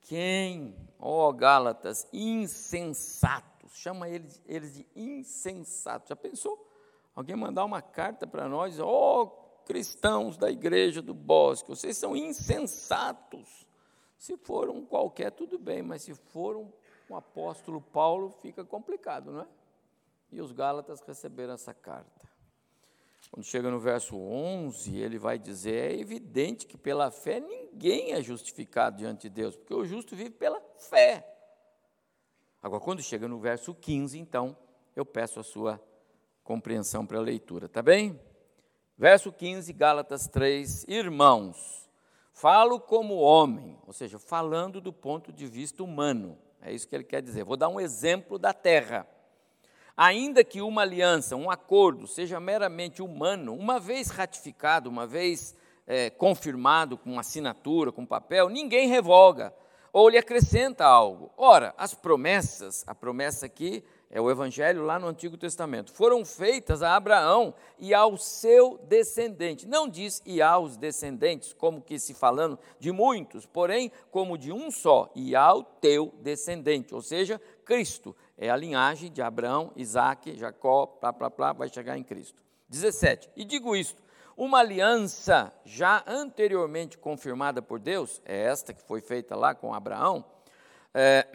Quem, 0.00 0.74
ó 0.98 1.30
Gálatas, 1.32 2.06
insensatos, 2.12 3.72
chama 3.74 4.08
eles, 4.08 4.40
eles 4.46 4.74
de 4.74 4.86
insensatos. 4.96 6.08
Já 6.08 6.16
pensou? 6.16 6.66
Alguém 7.14 7.36
mandar 7.36 7.64
uma 7.64 7.82
carta 7.82 8.26
para 8.26 8.48
nós, 8.48 8.78
ó 8.80 9.26
cristãos 9.64 10.36
da 10.36 10.50
igreja 10.50 11.00
do 11.00 11.14
bosque, 11.14 11.68
vocês 11.68 11.96
são 11.96 12.14
insensatos. 12.16 13.66
Se 14.18 14.36
for 14.36 14.68
um 14.70 14.84
qualquer, 14.84 15.30
tudo 15.30 15.58
bem, 15.58 15.82
mas 15.82 16.02
se 16.02 16.14
for 16.14 16.56
um 17.08 17.16
apóstolo 17.16 17.80
Paulo, 17.80 18.30
fica 18.30 18.64
complicado, 18.64 19.32
não 19.32 19.40
é? 19.42 19.46
E 20.32 20.40
os 20.40 20.52
Gálatas 20.52 21.00
receberam 21.00 21.54
essa 21.54 21.72
carta. 21.72 22.28
Quando 23.30 23.46
chega 23.46 23.70
no 23.70 23.80
verso 23.80 24.16
11, 24.16 24.96
ele 24.96 25.18
vai 25.18 25.38
dizer: 25.38 25.92
é 25.92 25.98
evidente 25.98 26.66
que 26.66 26.76
pela 26.76 27.10
fé 27.10 27.40
ninguém 27.40 28.12
é 28.12 28.22
justificado 28.22 28.98
diante 28.98 29.22
de 29.22 29.30
Deus, 29.30 29.56
porque 29.56 29.74
o 29.74 29.84
justo 29.84 30.14
vive 30.14 30.30
pela 30.30 30.60
fé. 30.78 31.28
Agora, 32.62 32.80
quando 32.80 33.02
chega 33.02 33.28
no 33.28 33.38
verso 33.38 33.74
15, 33.74 34.18
então, 34.18 34.56
eu 34.96 35.04
peço 35.04 35.40
a 35.40 35.44
sua 35.44 35.82
compreensão 36.42 37.06
para 37.06 37.18
a 37.18 37.22
leitura, 37.22 37.68
tá 37.68 37.82
bem? 37.82 38.20
Verso 38.96 39.32
15, 39.32 39.72
Gálatas 39.72 40.28
3: 40.28 40.84
Irmãos, 40.86 41.90
falo 42.32 42.78
como 42.78 43.16
homem, 43.16 43.78
ou 43.86 43.92
seja, 43.92 44.18
falando 44.18 44.80
do 44.80 44.92
ponto 44.92 45.32
de 45.32 45.46
vista 45.46 45.82
humano, 45.82 46.38
é 46.64 46.72
isso 46.72 46.88
que 46.88 46.94
ele 46.94 47.04
quer 47.04 47.20
dizer. 47.20 47.44
Vou 47.44 47.56
dar 47.56 47.68
um 47.68 47.78
exemplo 47.78 48.38
da 48.38 48.54
terra. 48.54 49.06
Ainda 49.94 50.42
que 50.42 50.62
uma 50.62 50.82
aliança, 50.82 51.36
um 51.36 51.50
acordo, 51.50 52.06
seja 52.06 52.40
meramente 52.40 53.02
humano, 53.02 53.54
uma 53.54 53.78
vez 53.78 54.08
ratificado, 54.08 54.88
uma 54.88 55.06
vez 55.06 55.54
eh, 55.86 56.10
confirmado 56.10 56.96
com 56.96 57.18
assinatura, 57.18 57.92
com 57.92 58.06
papel, 58.06 58.48
ninguém 58.48 58.88
revoga 58.88 59.54
ou 59.92 60.08
lhe 60.08 60.18
acrescenta 60.18 60.84
algo. 60.84 61.30
Ora, 61.36 61.74
as 61.78 61.94
promessas, 61.94 62.82
a 62.88 62.94
promessa 62.94 63.46
aqui 63.46 63.84
é 64.14 64.20
o 64.20 64.30
Evangelho 64.30 64.84
lá 64.84 64.96
no 64.96 65.08
Antigo 65.08 65.36
Testamento, 65.36 65.92
foram 65.92 66.24
feitas 66.24 66.84
a 66.84 66.94
Abraão 66.94 67.52
e 67.76 67.92
ao 67.92 68.16
seu 68.16 68.78
descendente. 68.88 69.66
Não 69.66 69.88
diz 69.88 70.22
e 70.24 70.40
aos 70.40 70.76
descendentes, 70.76 71.52
como 71.52 71.82
que 71.82 71.98
se 71.98 72.14
falando 72.14 72.56
de 72.78 72.92
muitos, 72.92 73.44
porém, 73.44 73.90
como 74.12 74.38
de 74.38 74.52
um 74.52 74.70
só, 74.70 75.10
e 75.16 75.34
ao 75.34 75.64
teu 75.64 76.14
descendente, 76.22 76.94
ou 76.94 77.02
seja, 77.02 77.40
Cristo. 77.64 78.14
É 78.38 78.48
a 78.48 78.56
linhagem 78.56 79.10
de 79.10 79.20
Abraão, 79.20 79.72
Isaac, 79.74 80.36
Jacó, 80.36 80.86
plá, 80.86 81.12
plá, 81.12 81.28
plá, 81.28 81.52
vai 81.52 81.68
chegar 81.68 81.98
em 81.98 82.04
Cristo. 82.04 82.40
17. 82.68 83.28
E 83.34 83.44
digo 83.44 83.74
isto: 83.74 84.00
uma 84.36 84.60
aliança 84.60 85.52
já 85.64 86.04
anteriormente 86.06 86.96
confirmada 86.96 87.60
por 87.60 87.80
Deus, 87.80 88.22
é 88.24 88.44
esta 88.44 88.72
que 88.72 88.82
foi 88.82 89.00
feita 89.00 89.34
lá 89.34 89.56
com 89.56 89.74
Abraão, 89.74 90.24
é, 90.94 91.26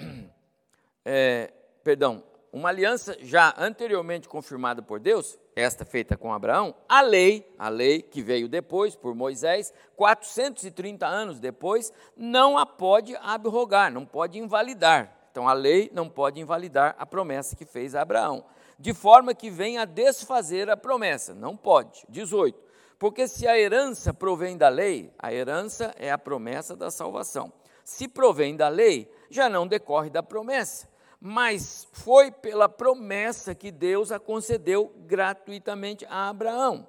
é, 1.04 1.54
perdão, 1.84 2.24
uma 2.52 2.70
aliança 2.70 3.18
já 3.22 3.54
anteriormente 3.58 4.28
confirmada 4.28 4.82
por 4.82 5.00
Deus, 5.00 5.38
esta 5.56 5.86
feita 5.86 6.18
com 6.18 6.34
Abraão, 6.34 6.74
a 6.88 7.02
lei, 7.02 7.54
a 7.58 7.70
lei 7.70 8.02
que 8.02 8.22
veio 8.22 8.48
depois 8.48 8.96
por 8.96 9.14
Moisés, 9.14 9.74
430 9.96 11.06
anos 11.06 11.40
depois, 11.40 11.92
não 12.16 12.58
a 12.58 12.66
pode 12.66 13.16
abrogar, 13.18 13.92
não 13.92 14.06
pode 14.06 14.40
invalidar. 14.40 15.16
Então 15.32 15.48
a 15.48 15.54
lei 15.54 15.90
não 15.94 16.10
pode 16.10 16.40
invalidar 16.40 16.96
a 16.98 17.06
promessa 17.06 17.56
que 17.56 17.66
fez 17.66 17.96
Abraão, 17.96 18.44
de 18.78 18.94
forma 18.94 19.34
que 19.34 19.50
venha 19.50 19.82
a 19.82 19.86
desfazer 19.86 20.70
a 20.70 20.78
promessa. 20.78 21.34
Não 21.34 21.56
pode. 21.56 22.06
18. 22.10 22.70
Porque 22.98 23.28
se 23.28 23.48
a 23.48 23.58
herança 23.58 24.14
provém 24.14 24.58
da 24.58 24.68
lei, 24.68 25.14
a 25.18 25.34
herança 25.34 25.94
é 25.98 26.12
a 26.12 26.18
promessa 26.18 26.76
da 26.76 26.92
salvação. 26.92 27.54
Se 27.84 28.08
provém 28.08 28.56
da 28.56 28.68
lei, 28.68 29.10
já 29.30 29.48
não 29.48 29.66
decorre 29.66 30.10
da 30.10 30.22
promessa, 30.22 30.89
mas 31.20 31.88
foi 31.92 32.32
pela 32.32 32.70
promessa 32.70 33.54
que 33.54 33.72
Deus 33.72 34.12
a 34.12 34.20
concedeu 34.20 34.94
gratuitamente 35.00 36.06
a 36.06 36.30
Abraão. 36.30 36.88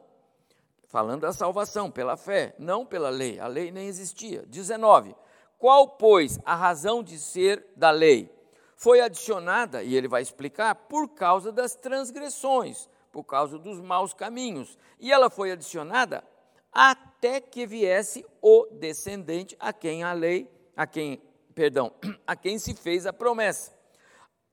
Falando 0.86 1.22
da 1.22 1.32
salvação, 1.32 1.90
pela 1.90 2.16
fé, 2.16 2.54
não 2.58 2.84
pela 2.84 3.10
lei. 3.10 3.38
A 3.38 3.46
lei 3.46 3.70
nem 3.70 3.86
existia. 3.86 4.44
19. 4.46 5.14
Qual, 5.58 5.88
pois, 5.88 6.38
a 6.44 6.54
razão 6.54 7.02
de 7.02 7.18
ser 7.18 7.64
da 7.76 7.90
lei? 7.90 8.32
Foi 8.76 9.00
adicionada, 9.00 9.82
e 9.82 9.94
ele 9.94 10.08
vai 10.08 10.22
explicar, 10.22 10.74
por 10.74 11.08
causa 11.10 11.52
das 11.52 11.74
transgressões, 11.76 12.88
por 13.12 13.24
causa 13.24 13.58
dos 13.58 13.80
maus 13.80 14.14
caminhos. 14.14 14.78
E 14.98 15.12
ela 15.12 15.28
foi 15.28 15.52
adicionada 15.52 16.24
até 16.72 17.40
que 17.40 17.66
viesse 17.66 18.24
o 18.40 18.66
descendente 18.72 19.56
a 19.60 19.72
quem 19.72 20.02
a 20.02 20.12
lei, 20.12 20.50
a 20.76 20.86
quem, 20.86 21.20
perdão, 21.54 21.92
a 22.26 22.34
quem 22.34 22.58
se 22.58 22.74
fez 22.74 23.06
a 23.06 23.12
promessa. 23.12 23.79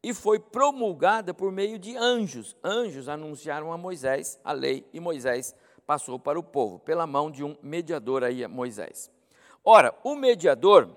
E 0.03 0.13
foi 0.13 0.39
promulgada 0.39 1.33
por 1.33 1.51
meio 1.51 1.79
de 1.79 1.97
anjos. 1.97 2.55
Anjos 2.63 3.09
anunciaram 3.09 3.71
a 3.71 3.77
Moisés 3.77 4.39
a 4.43 4.51
lei 4.51 4.87
e 4.93 4.99
Moisés 4.99 5.55
passou 5.85 6.19
para 6.19 6.37
o 6.37 6.43
povo, 6.43 6.79
pela 6.79 7.07
mão 7.07 7.31
de 7.31 7.43
um 7.43 7.55
mediador 7.61 8.23
aí, 8.23 8.45
Moisés. 8.47 9.09
Ora, 9.63 9.93
o 10.03 10.15
mediador, 10.15 10.89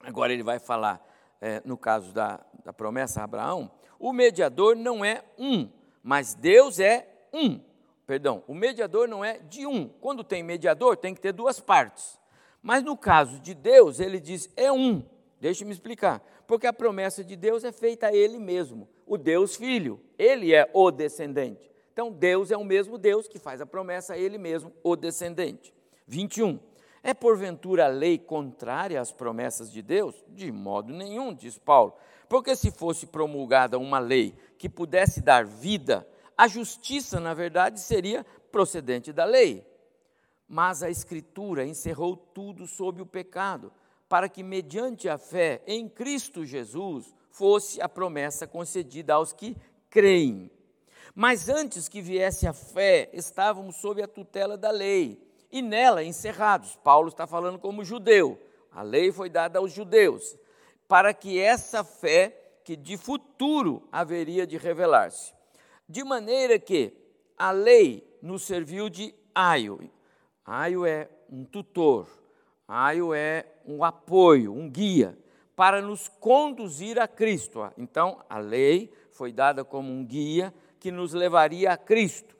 agora 0.00 0.32
ele 0.32 0.42
vai 0.42 0.58
falar 0.58 1.04
é, 1.40 1.60
no 1.64 1.76
caso 1.76 2.12
da, 2.12 2.40
da 2.64 2.72
promessa 2.72 3.20
a 3.20 3.24
Abraão, 3.24 3.70
o 3.98 4.12
mediador 4.12 4.76
não 4.76 5.04
é 5.04 5.24
um, 5.38 5.68
mas 6.02 6.34
Deus 6.34 6.78
é 6.80 7.08
um. 7.32 7.60
Perdão, 8.06 8.42
o 8.46 8.54
mediador 8.54 9.08
não 9.08 9.24
é 9.24 9.38
de 9.38 9.66
um. 9.66 9.88
Quando 9.88 10.24
tem 10.24 10.42
mediador, 10.42 10.96
tem 10.96 11.14
que 11.14 11.20
ter 11.20 11.32
duas 11.32 11.60
partes. 11.60 12.18
Mas 12.60 12.82
no 12.82 12.96
caso 12.96 13.40
de 13.40 13.54
Deus, 13.54 14.00
ele 14.00 14.20
diz 14.20 14.48
é 14.56 14.70
um. 14.70 15.04
Deixe-me 15.42 15.72
explicar. 15.72 16.24
Porque 16.46 16.68
a 16.68 16.72
promessa 16.72 17.24
de 17.24 17.34
Deus 17.34 17.64
é 17.64 17.72
feita 17.72 18.06
a 18.06 18.14
Ele 18.14 18.38
mesmo, 18.38 18.88
o 19.04 19.18
Deus 19.18 19.56
Filho. 19.56 20.00
Ele 20.16 20.54
é 20.54 20.70
o 20.72 20.88
descendente. 20.92 21.68
Então, 21.92 22.12
Deus 22.12 22.52
é 22.52 22.56
o 22.56 22.64
mesmo 22.64 22.96
Deus 22.96 23.26
que 23.26 23.40
faz 23.40 23.60
a 23.60 23.66
promessa 23.66 24.14
a 24.14 24.16
Ele 24.16 24.38
mesmo, 24.38 24.72
o 24.84 24.94
descendente. 24.94 25.74
21. 26.06 26.60
É 27.02 27.12
porventura 27.12 27.86
a 27.86 27.88
lei 27.88 28.18
contrária 28.18 29.00
às 29.00 29.10
promessas 29.10 29.72
de 29.72 29.82
Deus? 29.82 30.14
De 30.28 30.52
modo 30.52 30.92
nenhum, 30.92 31.34
diz 31.34 31.58
Paulo. 31.58 31.94
Porque 32.28 32.54
se 32.54 32.70
fosse 32.70 33.08
promulgada 33.08 33.80
uma 33.80 33.98
lei 33.98 34.36
que 34.56 34.68
pudesse 34.68 35.20
dar 35.20 35.44
vida, 35.44 36.06
a 36.38 36.46
justiça, 36.46 37.18
na 37.18 37.34
verdade, 37.34 37.80
seria 37.80 38.24
procedente 38.52 39.12
da 39.12 39.24
lei. 39.24 39.66
Mas 40.48 40.84
a 40.84 40.88
Escritura 40.88 41.66
encerrou 41.66 42.16
tudo 42.16 42.64
sob 42.68 43.02
o 43.02 43.06
pecado, 43.06 43.72
para 44.12 44.28
que, 44.28 44.42
mediante 44.42 45.08
a 45.08 45.16
fé 45.16 45.62
em 45.66 45.88
Cristo 45.88 46.44
Jesus, 46.44 47.14
fosse 47.30 47.80
a 47.80 47.88
promessa 47.88 48.46
concedida 48.46 49.14
aos 49.14 49.32
que 49.32 49.56
creem. 49.88 50.50
Mas 51.14 51.48
antes 51.48 51.88
que 51.88 52.02
viesse 52.02 52.46
a 52.46 52.52
fé, 52.52 53.08
estávamos 53.14 53.76
sob 53.76 54.02
a 54.02 54.06
tutela 54.06 54.58
da 54.58 54.70
lei 54.70 55.18
e 55.50 55.62
nela 55.62 56.04
encerrados. 56.04 56.76
Paulo 56.84 57.08
está 57.08 57.26
falando 57.26 57.58
como 57.58 57.86
judeu. 57.86 58.38
A 58.70 58.82
lei 58.82 59.10
foi 59.10 59.30
dada 59.30 59.58
aos 59.58 59.72
judeus, 59.72 60.36
para 60.86 61.14
que 61.14 61.40
essa 61.40 61.82
fé 61.82 62.58
que 62.66 62.76
de 62.76 62.98
futuro 62.98 63.88
haveria 63.90 64.46
de 64.46 64.58
revelar-se. 64.58 65.32
De 65.88 66.04
maneira 66.04 66.58
que 66.58 66.92
a 67.34 67.50
lei 67.50 68.06
nos 68.20 68.42
serviu 68.42 68.90
de 68.90 69.14
aio. 69.34 69.90
Aio 70.44 70.84
é 70.84 71.08
um 71.30 71.46
tutor, 71.46 72.21
aio 72.72 73.12
é 73.14 73.46
um 73.66 73.84
apoio, 73.84 74.52
um 74.52 74.68
guia, 74.68 75.18
para 75.54 75.82
nos 75.82 76.08
conduzir 76.08 76.98
a 76.98 77.06
Cristo. 77.06 77.70
Então, 77.76 78.24
a 78.28 78.38
lei 78.38 78.92
foi 79.10 79.32
dada 79.32 79.64
como 79.64 79.92
um 79.92 80.04
guia 80.04 80.52
que 80.80 80.90
nos 80.90 81.12
levaria 81.12 81.72
a 81.72 81.76
Cristo 81.76 82.32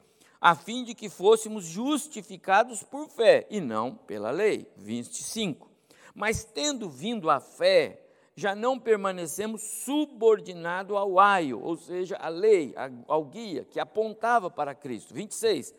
a 0.42 0.56
fim 0.56 0.82
de 0.82 0.92
que 0.92 1.08
fôssemos 1.08 1.64
justificados 1.64 2.82
por 2.82 3.08
fé 3.08 3.46
e 3.48 3.60
não 3.60 3.94
pela 3.94 4.32
lei. 4.32 4.66
25. 4.76 5.70
Mas 6.12 6.42
tendo 6.42 6.90
vindo 6.90 7.30
a 7.30 7.38
fé, 7.38 8.04
já 8.34 8.52
não 8.52 8.76
permanecemos 8.76 9.62
subordinados 9.62 10.96
ao 10.96 11.20
aio, 11.20 11.62
ou 11.62 11.76
seja, 11.76 12.16
à 12.16 12.28
lei, 12.28 12.74
ao 13.06 13.24
guia 13.24 13.64
que 13.70 13.78
apontava 13.78 14.50
para 14.50 14.74
Cristo. 14.74 15.14
26 15.14 15.72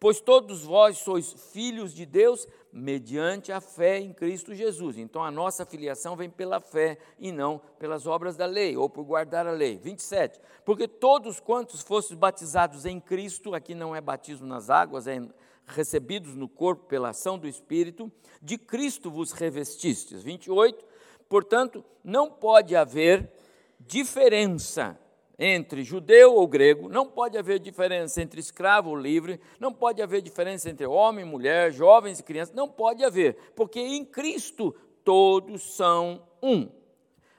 pois 0.00 0.18
todos 0.18 0.64
vós 0.64 0.98
sois 0.98 1.30
filhos 1.52 1.94
de 1.94 2.06
Deus 2.06 2.48
mediante 2.72 3.50
a 3.50 3.60
fé 3.60 3.98
em 3.98 4.12
Cristo 4.12 4.54
Jesus. 4.54 4.96
Então 4.98 5.24
a 5.24 5.30
nossa 5.30 5.66
filiação 5.66 6.16
vem 6.16 6.30
pela 6.30 6.60
fé 6.60 6.98
e 7.18 7.32
não 7.32 7.60
pelas 7.78 8.06
obras 8.06 8.36
da 8.36 8.46
lei 8.46 8.76
ou 8.76 8.88
por 8.88 9.04
guardar 9.04 9.46
a 9.46 9.52
lei. 9.52 9.78
27. 9.78 10.40
Porque 10.64 10.86
todos 10.86 11.40
quantos 11.40 11.80
fostes 11.82 12.16
batizados 12.16 12.86
em 12.86 13.00
Cristo, 13.00 13.54
aqui 13.54 13.74
não 13.74 13.94
é 13.94 14.00
batismo 14.00 14.46
nas 14.46 14.70
águas, 14.70 15.06
é 15.06 15.20
recebidos 15.66 16.34
no 16.34 16.48
corpo 16.48 16.86
pela 16.86 17.10
ação 17.10 17.38
do 17.38 17.48
Espírito, 17.48 18.10
de 18.42 18.58
Cristo 18.58 19.10
vos 19.10 19.32
revestistes. 19.32 20.22
28. 20.22 20.84
Portanto, 21.28 21.84
não 22.02 22.30
pode 22.30 22.74
haver 22.74 23.32
diferença 23.78 24.98
entre 25.42 25.82
judeu 25.82 26.34
ou 26.34 26.46
grego, 26.46 26.86
não 26.90 27.06
pode 27.06 27.38
haver 27.38 27.58
diferença 27.58 28.20
entre 28.20 28.38
escravo 28.38 28.90
ou 28.90 28.96
livre, 28.96 29.40
não 29.58 29.72
pode 29.72 30.02
haver 30.02 30.20
diferença 30.20 30.68
entre 30.68 30.84
homem 30.84 31.24
e 31.24 31.28
mulher, 31.28 31.72
jovens 31.72 32.18
e 32.18 32.22
crianças, 32.22 32.54
não 32.54 32.68
pode 32.68 33.02
haver, 33.02 33.38
porque 33.56 33.80
em 33.80 34.04
Cristo 34.04 34.76
todos 35.02 35.74
são 35.74 36.22
um. 36.42 36.68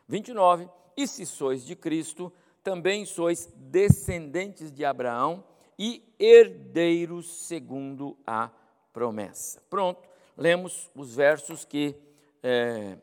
29. 0.07 0.67
E 0.97 1.07
se 1.07 1.27
sois 1.27 1.63
de 1.63 1.75
Cristo, 1.75 2.33
também 2.63 3.05
sois 3.05 3.53
descendentes 3.55 4.71
de 4.71 4.83
Abraão 4.83 5.43
e 5.77 6.03
herdeiros 6.19 7.45
segundo 7.45 8.17
a 8.25 8.49
promessa. 8.91 9.61
Pronto, 9.69 10.01
lemos 10.35 10.89
os 10.95 11.15
versos 11.15 11.63
que. 11.63 11.95
É, 12.41 12.97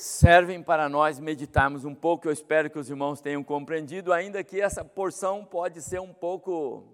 servem 0.00 0.62
para 0.62 0.88
nós 0.88 1.20
meditarmos 1.20 1.84
um 1.84 1.94
pouco. 1.94 2.26
Eu 2.26 2.32
espero 2.32 2.70
que 2.70 2.78
os 2.78 2.88
irmãos 2.88 3.20
tenham 3.20 3.44
compreendido, 3.44 4.14
ainda 4.14 4.42
que 4.42 4.58
essa 4.58 4.82
porção 4.82 5.44
pode 5.44 5.82
ser 5.82 6.00
um 6.00 6.12
pouco 6.12 6.84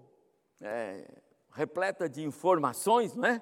é, 0.61 1.07
repleta 1.53 2.09
de 2.09 2.21
informações, 2.21 3.15
não 3.15 3.29
é? 3.29 3.41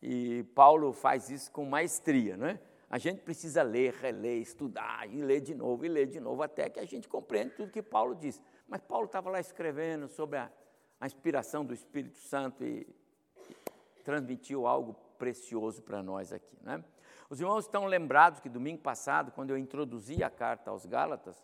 E 0.00 0.44
Paulo 0.54 0.92
faz 0.92 1.30
isso 1.30 1.50
com 1.50 1.64
maestria, 1.64 2.36
não 2.36 2.46
é? 2.46 2.60
A 2.88 2.96
gente 2.96 3.22
precisa 3.22 3.62
ler, 3.62 3.92
reler, 3.94 4.40
estudar 4.40 5.08
e 5.10 5.20
ler 5.20 5.40
de 5.40 5.54
novo 5.54 5.84
e 5.84 5.88
ler 5.88 6.06
de 6.06 6.20
novo 6.20 6.40
até 6.42 6.70
que 6.70 6.78
a 6.78 6.84
gente 6.84 7.08
compreende 7.08 7.54
tudo 7.56 7.72
que 7.72 7.82
Paulo 7.82 8.14
diz. 8.14 8.40
Mas 8.68 8.82
Paulo 8.82 9.06
estava 9.06 9.30
lá 9.30 9.40
escrevendo 9.40 10.06
sobre 10.06 10.38
a, 10.38 10.48
a 11.00 11.06
inspiração 11.06 11.64
do 11.64 11.74
Espírito 11.74 12.18
Santo 12.18 12.62
e, 12.62 12.86
e 13.98 14.02
transmitiu 14.04 14.64
algo 14.64 14.94
precioso 15.18 15.82
para 15.82 16.02
nós 16.04 16.32
aqui, 16.32 16.56
não 16.62 16.74
é? 16.74 16.84
Os 17.32 17.40
irmãos 17.40 17.64
estão 17.64 17.86
lembrados 17.86 18.40
que 18.40 18.48
domingo 18.50 18.82
passado, 18.82 19.32
quando 19.32 19.48
eu 19.48 19.56
introduzi 19.56 20.22
a 20.22 20.28
carta 20.28 20.70
aos 20.70 20.84
Gálatas, 20.84 21.42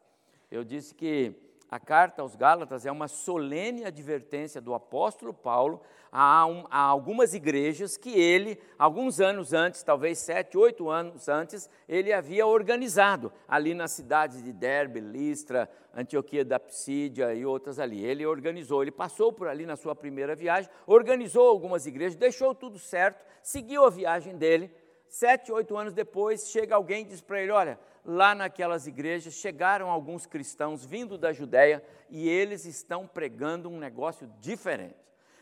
eu 0.51 0.63
disse 0.63 0.95
que 0.95 1.35
a 1.71 1.81
carta 1.81 2.21
aos 2.21 2.37
Gálatas 2.37 2.85
é 2.85 2.93
uma 2.93 3.09
solene 3.09 3.87
advertência 3.87 4.61
do 4.61 4.75
apóstolo 4.75 5.33
Paulo 5.33 5.81
a, 6.13 6.45
um, 6.45 6.67
a, 6.71 6.79
algumas 6.79 7.33
igrejas 7.33 7.97
que 7.97 8.11
ele, 8.11 8.61
alguns 8.79 9.19
anos 9.19 9.55
antes, 9.55 9.83
talvez 9.83 10.19
sete, 10.19 10.59
oito 10.59 10.91
anos 10.91 11.27
antes, 11.27 11.71
ele 11.89 12.13
havia 12.13 12.47
organizado 12.47 13.33
ali 13.49 13.73
nas 13.73 13.93
cidades 13.93 14.43
de 14.43 14.53
Derbe, 14.53 15.01
Listra, 15.01 15.71
Antioquia 15.95 16.45
da 16.45 16.61
Psídia 16.61 17.33
e 17.33 17.47
outras 17.47 17.79
ali. 17.79 18.05
Ele 18.05 18.27
organizou, 18.27 18.83
ele 18.83 18.93
passou 18.93 19.33
por 19.33 19.49
ali 19.49 19.65
na 19.65 19.75
sua 19.75 19.97
primeira 19.97 20.37
viagem, 20.37 20.71
organizou 20.87 21.49
algumas 21.49 21.87
igrejas, 21.87 22.15
deixou 22.15 22.55
tudo 22.55 22.79
certo, 22.79 23.25
seguiu 23.43 23.87
a 23.87 23.91
viagem 23.91 24.37
dele 24.37 24.71
sete, 25.09 25.51
oito 25.53 25.77
anos 25.77 25.93
depois, 25.93 26.51
chega 26.51 26.75
alguém 26.75 27.03
e 27.03 27.07
diz 27.09 27.21
para 27.21 27.41
ele: 27.41 27.53
Olha, 27.53 27.79
lá 28.05 28.35
naquelas 28.35 28.87
igrejas 28.87 29.35
chegaram 29.35 29.91
alguns 29.91 30.27
cristãos 30.27 30.85
vindo 30.85 31.19
da 31.19 31.33
Judéia 31.33 31.83
e 32.09 32.29
eles 32.29 32.65
estão 32.65 33.07
pregando 33.07 33.69
um 33.69 33.79
negócio 33.79 34.31
diferente. 34.41 34.97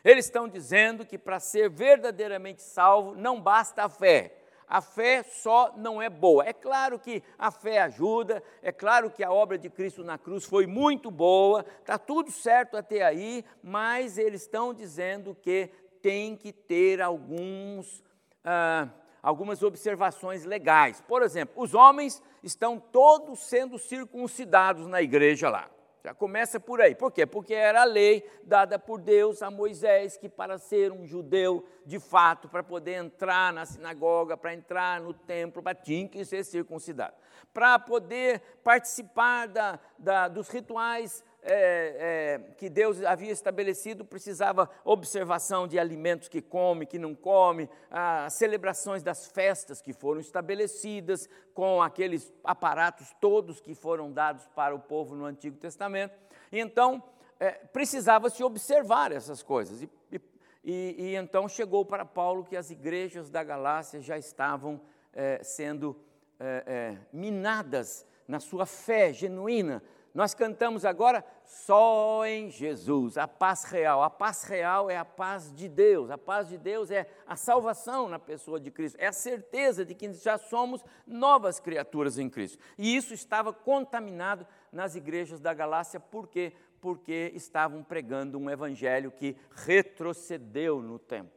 Eles 0.05 0.27
estão 0.27 0.49
dizendo 0.49 1.05
que 1.05 1.19
para 1.19 1.41
ser 1.41 1.69
verdadeiramente 1.69 2.63
salvo 2.63 3.15
não 3.17 3.41
basta 3.41 3.85
a 3.85 3.89
fé. 3.89 4.37
A 4.69 4.81
fé 4.81 5.23
só 5.23 5.75
não 5.77 6.03
é 6.03 6.11
boa. 6.11 6.45
É 6.45 6.53
claro 6.53 6.99
que 6.99 7.23
a 7.39 7.51
fé 7.51 7.81
ajuda, 7.81 8.43
é 8.63 8.73
claro 8.73 9.11
que 9.11 9.23
a 9.23 9.31
obra 9.31 9.57
de 9.57 9.71
Cristo 9.71 10.03
na 10.03 10.19
cruz 10.19 10.45
foi 10.45 10.67
muito 10.67 11.11
boa, 11.11 11.65
está 11.81 11.97
tudo 11.97 12.33
certo 12.33 12.77
até 12.77 13.03
aí, 13.03 13.45
mas 13.63 14.19
eles 14.19 14.43
estão 14.43 14.75
dizendo 14.75 15.35
que 15.35 15.71
tem 16.03 16.37
que 16.37 16.53
ter 16.53 17.01
alguns. 17.01 18.03
Ah, 18.45 18.89
algumas 19.27 19.61
observações 19.65 20.45
legais. 20.45 21.01
Por 21.01 21.21
exemplo, 21.21 21.61
os 21.61 21.75
homens 21.75 22.23
estão 22.45 22.79
todos 22.79 23.41
sendo 23.41 23.77
circuncidados 23.77 24.87
na 24.87 25.03
igreja 25.03 25.51
lá. 25.51 25.69
Já 26.05 26.15
começa 26.15 26.61
por 26.61 26.81
aí. 26.81 26.95
Por 26.95 27.11
quê? 27.11 27.27
Porque 27.27 27.53
era 27.53 27.83
a 27.83 27.85
lei 27.85 28.25
dada 28.45 28.79
por 28.79 29.01
Deus 29.01 29.43
a 29.43 29.51
Moisés 29.51 30.17
que 30.17 30.29
para 30.29 30.59
ser 30.59 30.93
um 30.93 31.05
judeu 31.05 31.67
de 31.85 31.99
fato, 31.99 32.49
para 32.49 32.63
poder 32.63 32.93
entrar 32.93 33.53
na 33.53 33.67
sinagoga, 33.67 34.37
para 34.37 34.55
entrar 34.55 35.01
no 35.01 35.13
templo, 35.13 35.61
para 35.61 35.75
tinha 35.75 36.07
que 36.09 36.25
ser 36.25 36.45
circuncidado. 36.45 37.17
Para 37.53 37.81
poder 37.81 38.41
participar 38.63 39.49
da, 39.49 39.81
da, 39.99 40.29
dos 40.29 40.49
rituais 40.49 41.25
é, 41.49 41.97
é, 41.99 42.55
que 42.57 42.69
Deus 42.69 43.03
havia 43.05 43.31
estabelecido, 43.31 44.05
precisava 44.05 44.69
observação 44.85 45.69
de 45.69 45.79
alimentos 45.79 46.29
que 46.29 46.43
come, 46.43 46.87
que 46.87 46.99
não 46.99 47.15
come, 47.15 47.71
as 47.91 48.35
celebrações 48.35 49.03
das 49.03 49.27
festas 49.29 49.81
que 49.81 49.93
foram 49.93 50.21
estabelecidas, 50.21 51.29
com 51.55 51.81
aqueles 51.81 52.33
aparatos 52.43 53.15
todos 53.21 53.61
que 53.61 53.75
foram 53.75 54.13
dados 54.13 54.47
para 54.55 54.75
o 54.75 54.81
povo 54.81 55.15
no 55.15 55.25
Antigo 55.25 55.57
Testamento. 55.57 56.15
Então, 56.51 57.03
é, 57.39 57.53
precisava 57.53 58.29
se 58.29 58.43
observar 58.43 59.13
essas 59.13 59.43
coisas. 59.43 59.83
E, 59.83 59.91
e, 60.13 60.97
e, 60.99 61.15
então 61.15 61.49
chegou 61.49 61.85
para 61.85 62.05
Paulo 62.05 62.45
que 62.45 62.57
as 62.57 62.71
igrejas 62.71 63.31
da 63.31 63.45
Galácia 63.45 64.01
já 64.01 64.19
estavam 64.19 64.81
é, 65.13 65.41
sendo 65.43 65.97
é, 66.41 66.65
é, 66.67 66.99
minadas 67.13 68.05
na 68.27 68.41
sua 68.41 68.67
fé 68.67 69.13
genuína, 69.13 69.83
nós 70.17 70.33
cantamos 70.33 70.87
agora 70.87 71.23
só 71.45 72.25
em 72.25 72.49
Jesus, 72.49 73.19
a 73.19 73.29
paz 73.29 73.65
real. 73.65 74.03
A 74.03 74.09
paz 74.09 74.45
real 74.45 74.89
é 74.89 74.97
a 74.97 75.05
paz 75.05 75.55
de 75.55 75.69
Deus. 75.69 76.11
A 76.11 76.17
paz 76.17 76.49
de 76.49 76.57
Deus 76.57 76.91
é 76.91 77.07
a 77.27 77.37
salvação 77.37 78.09
na 78.09 78.19
pessoa 78.19 78.59
de 78.59 78.71
Cristo. 78.71 78.97
É 78.99 79.09
a 79.09 79.13
certeza 79.13 79.85
de 79.85 79.95
que 79.95 80.11
já 80.15 80.39
somos 80.39 80.83
novas 81.07 81.61
criaturas 81.61 82.19
em 82.19 82.31
Cristo. 82.31 82.57
E 82.79 82.97
isso 82.97 83.13
estava 83.13 83.53
contaminado 83.53 84.47
nas 84.73 84.95
igrejas 84.95 85.39
da 85.39 85.53
Galácia, 85.53 86.01
por 86.01 86.29
quê? 86.29 86.55
Porque 86.81 87.31
estavam 87.35 87.85
pregando 87.85 88.39
um 88.39 88.49
evangelho 88.49 89.11
que 89.11 89.37
retrocedeu 89.51 90.81
no 90.81 90.99
tempo. 90.99 91.37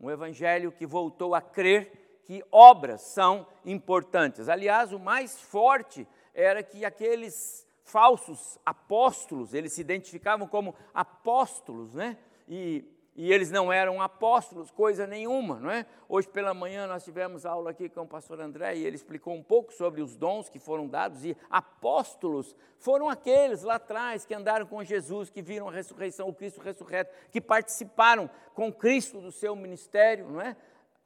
Um 0.00 0.10
evangelho 0.10 0.72
que 0.72 0.84
voltou 0.84 1.36
a 1.36 1.40
crer 1.40 2.20
que 2.24 2.42
obras 2.50 3.00
são 3.02 3.46
importantes. 3.64 4.48
Aliás, 4.48 4.92
o 4.92 4.98
mais 4.98 5.40
forte 5.40 6.04
era 6.34 6.64
que 6.64 6.84
aqueles 6.84 7.67
falsos 7.88 8.58
apóstolos, 8.64 9.54
eles 9.54 9.72
se 9.72 9.80
identificavam 9.80 10.46
como 10.46 10.74
apóstolos, 10.92 11.94
né? 11.94 12.18
E, 12.46 12.84
e 13.16 13.32
eles 13.32 13.50
não 13.50 13.72
eram 13.72 14.00
apóstolos, 14.00 14.70
coisa 14.70 15.06
nenhuma, 15.06 15.58
não 15.58 15.70
é? 15.70 15.86
Hoje 16.06 16.28
pela 16.28 16.52
manhã 16.52 16.86
nós 16.86 17.02
tivemos 17.02 17.46
aula 17.46 17.70
aqui 17.70 17.88
com 17.88 18.02
o 18.02 18.06
pastor 18.06 18.40
André 18.40 18.76
e 18.76 18.84
ele 18.84 18.96
explicou 18.96 19.34
um 19.34 19.42
pouco 19.42 19.72
sobre 19.72 20.02
os 20.02 20.16
dons 20.16 20.48
que 20.48 20.58
foram 20.58 20.86
dados 20.86 21.24
e 21.24 21.36
apóstolos 21.50 22.54
foram 22.78 23.08
aqueles 23.08 23.62
lá 23.62 23.76
atrás 23.76 24.24
que 24.24 24.34
andaram 24.34 24.66
com 24.66 24.84
Jesus, 24.84 25.30
que 25.30 25.42
viram 25.42 25.68
a 25.68 25.72
ressurreição, 25.72 26.28
o 26.28 26.34
Cristo 26.34 26.60
ressurreto, 26.60 27.12
que 27.32 27.40
participaram 27.40 28.30
com 28.54 28.72
Cristo 28.72 29.20
do 29.20 29.32
seu 29.32 29.56
ministério, 29.56 30.28
não 30.28 30.40
é? 30.40 30.56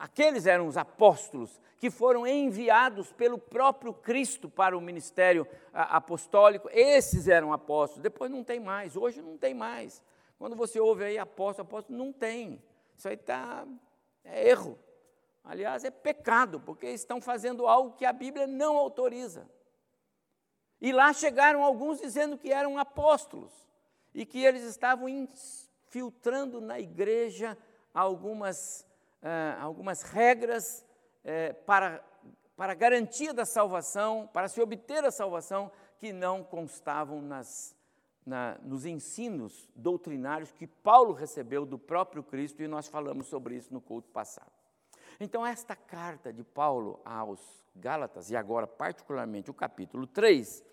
Aqueles 0.02 0.46
eram 0.46 0.66
os 0.66 0.76
apóstolos 0.76 1.60
que 1.78 1.88
foram 1.88 2.26
enviados 2.26 3.12
pelo 3.12 3.38
próprio 3.38 3.94
Cristo 3.94 4.50
para 4.50 4.76
o 4.76 4.80
ministério 4.80 5.46
apostólico. 5.72 6.68
Esses 6.72 7.28
eram 7.28 7.52
apóstolos. 7.52 8.02
Depois 8.02 8.28
não 8.28 8.42
tem 8.42 8.58
mais, 8.58 8.96
hoje 8.96 9.22
não 9.22 9.38
tem 9.38 9.54
mais. 9.54 10.02
Quando 10.40 10.56
você 10.56 10.80
ouve 10.80 11.04
aí 11.04 11.18
apóstolo, 11.18 11.68
apóstolo, 11.68 11.96
não 11.96 12.12
tem. 12.12 12.60
Isso 12.98 13.06
aí 13.06 13.14
está. 13.14 13.64
É 14.24 14.48
erro. 14.48 14.76
Aliás, 15.44 15.84
é 15.84 15.90
pecado, 15.92 16.58
porque 16.58 16.88
estão 16.88 17.20
fazendo 17.20 17.68
algo 17.68 17.92
que 17.92 18.04
a 18.04 18.12
Bíblia 18.12 18.48
não 18.48 18.76
autoriza. 18.76 19.48
E 20.80 20.92
lá 20.92 21.12
chegaram 21.12 21.62
alguns 21.62 22.00
dizendo 22.00 22.36
que 22.36 22.52
eram 22.52 22.76
apóstolos 22.76 23.52
e 24.12 24.26
que 24.26 24.44
eles 24.44 24.64
estavam 24.64 25.08
infiltrando 25.08 26.60
na 26.60 26.80
igreja 26.80 27.56
algumas 27.94 28.84
ah, 29.22 29.56
algumas 29.60 30.02
regras 30.02 30.84
eh, 31.22 31.52
para, 31.52 32.04
para 32.56 32.74
garantia 32.74 33.32
da 33.32 33.44
salvação, 33.44 34.28
para 34.32 34.48
se 34.48 34.60
obter 34.60 35.04
a 35.04 35.12
salvação, 35.12 35.70
que 35.98 36.12
não 36.12 36.42
constavam 36.42 37.22
nas, 37.22 37.76
na, 38.26 38.58
nos 38.62 38.84
ensinos 38.84 39.68
doutrinários 39.76 40.50
que 40.50 40.66
Paulo 40.66 41.12
recebeu 41.12 41.64
do 41.64 41.78
próprio 41.78 42.24
Cristo, 42.24 42.62
e 42.64 42.66
nós 42.66 42.88
falamos 42.88 43.28
sobre 43.28 43.54
isso 43.54 43.72
no 43.72 43.80
culto 43.80 44.08
passado. 44.08 44.50
Então, 45.20 45.46
esta 45.46 45.76
carta 45.76 46.32
de 46.32 46.42
Paulo 46.42 47.00
aos 47.04 47.40
Gálatas, 47.76 48.28
e 48.28 48.34
agora 48.34 48.66
particularmente 48.66 49.52
o 49.52 49.54
capítulo 49.54 50.04
3, 50.04 50.64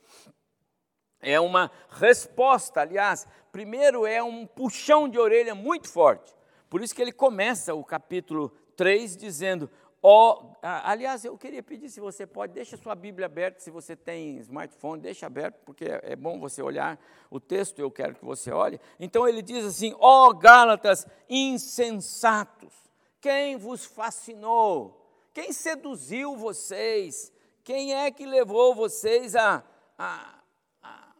é 1.21 1.39
uma 1.39 1.69
resposta, 1.89 2.81
aliás, 2.81 3.27
primeiro 3.51 4.07
é 4.07 4.23
um 4.23 4.47
puxão 4.47 5.07
de 5.07 5.19
orelha 5.19 5.53
muito 5.53 5.87
forte 5.87 6.38
por 6.69 6.81
isso 6.81 6.93
que 6.93 7.01
ele 7.01 7.11
começa 7.11 7.73
o 7.73 7.83
capítulo 7.83 8.49
3 8.75 9.17
dizendo: 9.17 9.69
ó, 10.01 10.53
aliás, 10.61 11.25
eu 11.25 11.37
queria 11.37 11.63
pedir 11.63 11.89
se 11.89 11.99
você 11.99 12.27
pode, 12.27 12.53
deixa 12.53 12.77
sua 12.77 12.95
Bíblia 12.95 13.25
aberta, 13.25 13.59
se 13.59 13.71
você 13.71 13.95
tem 13.95 14.37
smartphone, 14.37 15.01
deixa 15.01 15.25
aberto, 15.25 15.59
porque 15.65 15.85
é, 15.85 16.15
bom 16.15 16.39
você 16.39 16.61
olhar 16.61 16.99
o 17.29 17.39
texto, 17.39 17.79
eu 17.79 17.89
quero 17.89 18.15
que 18.15 18.23
você 18.23 18.51
olhe. 18.51 18.79
Então 18.99 19.27
ele 19.27 19.41
diz 19.41 19.65
assim: 19.65 19.95
ó 19.99 20.31
Gálatas 20.31 21.07
insensatos, 21.27 22.73
quem 23.19 23.57
vos 23.57 23.85
fascinou? 23.85 24.95
Quem 25.33 25.51
seduziu 25.51 26.35
vocês? 26.35 27.31
Quem 27.63 27.93
é 27.93 28.09
que 28.11 28.25
levou 28.25 28.73
vocês 28.73 29.35
a, 29.35 29.63
a, 29.97 30.39
a, 30.81 31.13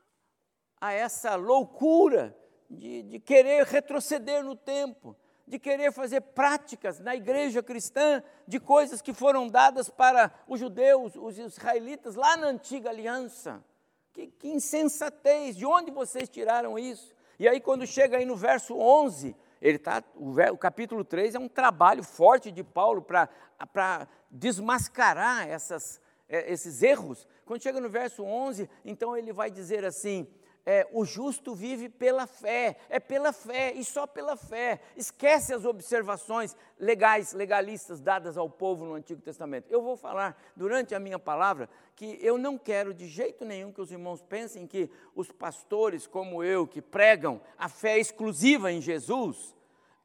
a 0.81 0.93
essa 0.93 1.35
loucura 1.35 2.35
de, 2.69 3.03
de 3.03 3.19
querer 3.19 3.65
retroceder 3.65 4.43
no 4.43 4.55
tempo? 4.55 5.15
De 5.49 5.57
querer 5.57 5.91
fazer 5.91 6.21
práticas 6.21 6.99
na 6.99 7.15
igreja 7.15 7.63
cristã 7.63 8.21
de 8.47 8.59
coisas 8.59 9.01
que 9.01 9.12
foram 9.12 9.47
dadas 9.47 9.89
para 9.89 10.31
os 10.47 10.59
judeus, 10.59 11.15
os 11.15 11.39
israelitas, 11.39 12.13
lá 12.13 12.38
na 12.38 12.47
antiga 12.47 12.91
aliança. 12.91 13.65
Que, 14.13 14.27
que 14.27 14.47
insensatez, 14.47 15.57
de 15.57 15.65
onde 15.65 15.89
vocês 15.89 16.29
tiraram 16.29 16.77
isso? 16.77 17.15
E 17.39 17.47
aí, 17.47 17.59
quando 17.59 17.88
chega 17.88 18.17
aí 18.17 18.25
no 18.25 18.35
verso 18.35 18.77
11, 18.77 19.35
ele 19.59 19.79
tá, 19.79 20.03
o, 20.15 20.35
o 20.53 20.57
capítulo 20.57 21.03
3 21.03 21.33
é 21.33 21.39
um 21.39 21.49
trabalho 21.49 22.03
forte 22.03 22.51
de 22.51 22.63
Paulo 22.63 23.01
para 23.01 24.07
desmascarar 24.29 25.49
essas, 25.49 25.99
é, 26.27 26.51
esses 26.53 26.83
erros. 26.83 27.27
Quando 27.43 27.63
chega 27.63 27.81
no 27.81 27.89
verso 27.89 28.23
11, 28.23 28.69
então 28.85 29.17
ele 29.17 29.33
vai 29.33 29.49
dizer 29.49 29.83
assim: 29.83 30.27
é, 30.65 30.88
o 30.91 31.04
justo 31.06 31.56
vive 31.56 31.89
pela 31.89 32.28
fé, 32.28 32.78
é 32.89 33.00
pela 33.00 33.34
fé 33.34 33.74
e 33.74 33.84
só 33.84 34.06
pela 34.06 34.36
fé. 34.36 34.80
Esquece 34.95 35.54
as 35.54 35.65
observações 35.65 36.56
legais, 36.80 37.34
legalistas 37.34 38.00
dadas 38.00 38.38
ao 38.38 38.50
povo 38.50 38.86
no 38.86 38.93
Antigo 38.93 39.22
Testamento. 39.22 39.67
Eu 39.69 39.82
vou 39.82 39.98
falar 39.98 40.39
durante 40.56 40.93
a 40.93 41.00
minha 41.00 41.17
palavra 41.17 41.69
que 41.95 42.19
eu 42.22 42.38
não 42.38 42.58
quero 42.58 42.93
de 42.93 43.08
jeito 43.08 43.43
nenhum 43.43 43.72
que 43.72 43.82
os 43.82 43.91
irmãos 43.91 44.22
pensem 44.22 44.67
que 44.67 44.89
os 45.15 45.32
pastores 45.32 46.06
como 46.06 46.43
eu, 46.43 46.67
que 46.67 46.82
pregam 46.82 47.41
a 47.58 47.67
fé 47.67 47.98
exclusiva 47.98 48.72
em 48.72 48.82
Jesus, 48.82 49.56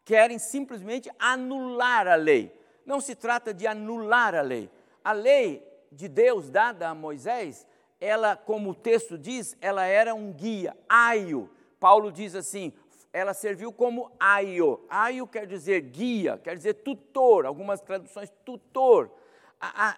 querem 0.05 0.39
simplesmente 0.39 1.11
anular 1.19 2.07
a 2.07 2.15
lei. 2.15 2.53
Não 2.87 3.01
se 3.01 3.15
trata 3.15 3.53
de 3.53 3.67
anular 3.67 4.35
a 4.35 4.43
lei. 4.43 4.71
A 5.03 5.13
lei 5.13 5.67
de 5.91 6.09
Deus 6.09 6.51
dada 6.51 6.89
a 6.89 6.95
Moisés 6.95 7.67
ela, 8.05 8.37
como 8.37 8.71
o 8.71 8.75
texto 8.75 9.17
diz, 9.17 9.57
ela 9.63 9.87
era 9.87 10.15
um 10.15 10.31
guia, 10.31 10.77
aio. 10.87 11.51
Paulo 11.81 12.13
diz 12.13 12.35
assim, 12.35 12.71
ela 13.11 13.33
serviu 13.33 13.73
como 13.73 14.13
aio. 14.21 14.85
Aio 14.91 15.27
quer 15.27 15.47
dizer 15.47 15.81
guia, 15.81 16.37
quer 16.37 16.55
dizer 16.55 16.75
tutor, 16.75 17.47
algumas 17.47 17.81
traduções 17.81 18.31
tutor. 18.45 19.11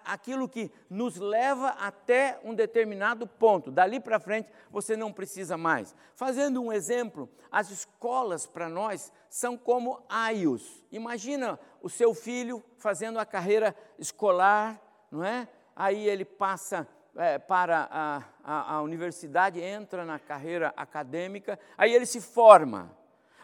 aquilo 0.05 0.47
que 0.47 0.71
nos 0.89 1.17
leva 1.17 1.69
até 1.71 2.39
um 2.45 2.53
determinado 2.53 3.27
ponto. 3.27 3.69
Dali 3.69 3.99
para 3.99 4.21
frente 4.21 4.49
você 4.71 4.95
não 4.95 5.11
precisa 5.11 5.57
mais. 5.57 5.93
Fazendo 6.15 6.61
um 6.61 6.71
exemplo, 6.71 7.29
as 7.51 7.69
escolas 7.69 8.47
para 8.47 8.69
nós 8.69 9.11
são 9.29 9.57
como 9.57 10.01
aios. 10.07 10.85
Imagina 10.93 11.59
o 11.81 11.89
seu 11.89 12.13
filho 12.13 12.63
fazendo 12.77 13.19
a 13.19 13.25
carreira 13.25 13.75
escolar, 13.99 14.81
não 15.11 15.25
é? 15.25 15.45
Aí 15.75 16.07
ele 16.07 16.23
passa 16.23 16.87
é, 17.17 17.39
para 17.39 17.87
a, 17.91 18.23
a, 18.43 18.75
a 18.75 18.81
universidade, 18.81 19.59
entra 19.59 20.05
na 20.05 20.19
carreira 20.19 20.73
acadêmica, 20.77 21.59
aí 21.77 21.93
ele 21.93 22.05
se 22.05 22.21
forma. 22.21 22.95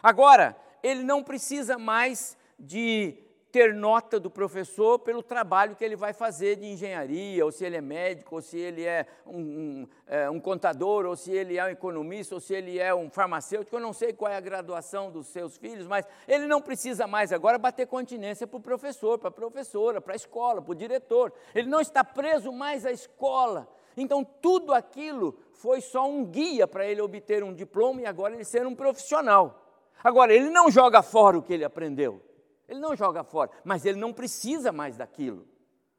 Agora, 0.02 0.56
ele 0.82 1.02
não 1.02 1.22
precisa 1.22 1.76
mais 1.76 2.36
de 2.58 3.18
ter 3.54 3.72
nota 3.72 4.18
do 4.18 4.28
professor 4.28 4.98
pelo 4.98 5.22
trabalho 5.22 5.76
que 5.76 5.84
ele 5.84 5.94
vai 5.94 6.12
fazer 6.12 6.56
de 6.56 6.66
engenharia, 6.66 7.44
ou 7.44 7.52
se 7.52 7.64
ele 7.64 7.76
é 7.76 7.80
médico, 7.80 8.34
ou 8.34 8.42
se 8.42 8.58
ele 8.58 8.82
é 8.82 9.06
um, 9.24 9.38
um, 9.38 9.88
é, 10.08 10.28
um, 10.28 10.40
contador, 10.40 11.06
ou 11.06 11.14
se 11.14 11.30
ele 11.30 11.56
é 11.56 11.64
um 11.64 11.68
economista, 11.68 12.34
ou 12.34 12.40
se 12.40 12.52
ele 12.52 12.80
é 12.80 12.92
um 12.92 13.08
farmacêutico. 13.08 13.76
Eu 13.76 13.80
não 13.80 13.92
sei 13.92 14.12
qual 14.12 14.32
é 14.32 14.36
a 14.36 14.40
graduação 14.40 15.08
dos 15.08 15.28
seus 15.28 15.56
filhos, 15.56 15.86
mas 15.86 16.04
ele 16.26 16.48
não 16.48 16.60
precisa 16.60 17.06
mais 17.06 17.32
agora 17.32 17.56
bater 17.56 17.86
continência 17.86 18.44
para 18.44 18.56
o 18.56 18.60
professor, 18.60 19.20
para 19.20 19.28
a 19.28 19.30
professora, 19.30 20.00
para 20.00 20.14
a 20.14 20.16
escola, 20.16 20.60
para 20.60 20.72
o 20.72 20.74
diretor. 20.74 21.32
Ele 21.54 21.68
não 21.68 21.80
está 21.80 22.02
preso 22.02 22.50
mais 22.50 22.84
à 22.84 22.90
escola. 22.90 23.68
Então, 23.96 24.24
tudo 24.24 24.74
aquilo 24.74 25.38
foi 25.52 25.80
só 25.80 26.10
um 26.10 26.24
guia 26.24 26.66
para 26.66 26.88
ele 26.88 27.00
obter 27.00 27.44
um 27.44 27.54
diploma 27.54 28.00
e 28.02 28.06
agora 28.06 28.34
ele 28.34 28.42
ser 28.42 28.66
um 28.66 28.74
profissional. 28.74 29.62
Agora, 30.02 30.34
ele 30.34 30.50
não 30.50 30.72
joga 30.72 31.02
fora 31.02 31.38
o 31.38 31.42
que 31.42 31.52
ele 31.52 31.64
aprendeu. 31.64 32.20
Ele 32.68 32.80
não 32.80 32.96
joga 32.96 33.22
fora, 33.22 33.50
mas 33.64 33.84
ele 33.84 33.98
não 33.98 34.12
precisa 34.12 34.72
mais 34.72 34.96
daquilo. 34.96 35.46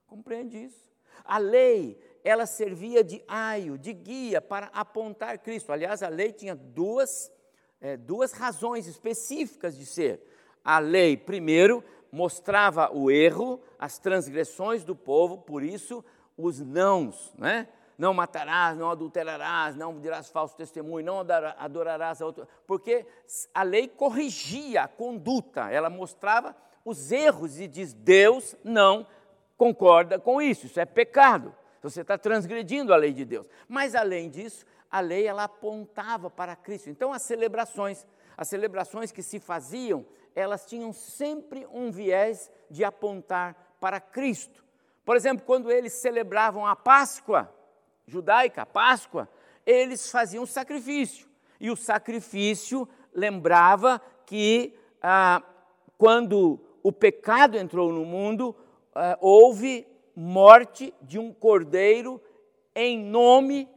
Compreende 0.07 0.65
isso? 0.65 0.85
A 1.23 1.37
lei, 1.37 1.99
ela 2.23 2.45
servia 2.45 3.03
de 3.03 3.23
aio, 3.27 3.77
de 3.77 3.93
guia 3.93 4.41
para 4.41 4.67
apontar 4.73 5.39
Cristo. 5.39 5.71
Aliás, 5.71 6.03
a 6.03 6.07
lei 6.07 6.31
tinha 6.31 6.55
duas, 6.55 7.31
é, 7.79 7.97
duas 7.97 8.31
razões 8.31 8.87
específicas 8.87 9.77
de 9.77 9.85
ser. 9.85 10.21
A 10.63 10.79
lei, 10.79 11.15
primeiro, 11.15 11.83
mostrava 12.11 12.91
o 12.95 13.11
erro, 13.11 13.61
as 13.77 13.99
transgressões 13.99 14.83
do 14.83 14.95
povo, 14.95 15.37
por 15.37 15.63
isso 15.63 16.03
os 16.37 16.59
nãos, 16.59 17.33
né? 17.37 17.67
Não 17.97 18.13
matarás, 18.13 18.77
não 18.77 18.89
adulterarás, 18.89 19.75
não 19.75 19.99
dirás 19.99 20.29
falso 20.29 20.55
testemunho, 20.55 21.05
não 21.05 21.19
adorarás 21.57 22.21
a 22.21 22.25
outro. 22.25 22.47
Porque 22.67 23.05
a 23.53 23.63
lei 23.63 23.87
corrigia 23.87 24.83
a 24.83 24.87
conduta, 24.87 25.69
ela 25.71 25.89
mostrava 25.89 26.55
os 26.83 27.11
erros 27.11 27.59
e 27.59 27.67
diz: 27.67 27.93
Deus 27.93 28.55
não 28.63 29.07
concorda 29.57 30.19
com 30.19 30.41
isso, 30.41 30.65
isso 30.65 30.79
é 30.79 30.85
pecado. 30.85 31.55
Você 31.81 32.01
está 32.01 32.17
transgredindo 32.17 32.93
a 32.93 32.97
lei 32.97 33.13
de 33.13 33.23
Deus. 33.23 33.47
Mas 33.67 33.93
além 33.93 34.29
disso, 34.29 34.65
a 34.89 34.99
lei 34.99 35.27
ela 35.27 35.43
apontava 35.43 36.29
para 36.29 36.55
Cristo. 36.55 36.89
Então 36.89 37.13
as 37.13 37.21
celebrações, 37.21 38.05
as 38.35 38.47
celebrações 38.47 39.11
que 39.11 39.21
se 39.21 39.39
faziam, 39.39 40.05
elas 40.33 40.65
tinham 40.65 40.91
sempre 40.91 41.67
um 41.71 41.91
viés 41.91 42.51
de 42.69 42.83
apontar 42.83 43.75
para 43.79 43.99
Cristo. 43.99 44.65
Por 45.05 45.15
exemplo, 45.15 45.45
quando 45.45 45.71
eles 45.71 45.93
celebravam 45.93 46.65
a 46.65 46.75
Páscoa, 46.75 47.53
judaica, 48.07 48.65
Páscoa, 48.65 49.29
eles 49.65 50.09
faziam 50.11 50.45
sacrifício. 50.45 51.27
E 51.59 51.71
o 51.71 51.75
sacrifício 51.75 52.87
lembrava 53.13 54.01
que 54.25 54.77
ah, 55.01 55.41
quando 55.97 56.59
o 56.83 56.91
pecado 56.91 57.57
entrou 57.57 57.91
no 57.91 58.05
mundo, 58.05 58.55
ah, 58.93 59.17
houve 59.21 59.87
morte 60.15 60.93
de 61.01 61.17
um 61.19 61.33
cordeiro 61.33 62.21
em 62.75 62.99
nome 62.99 63.69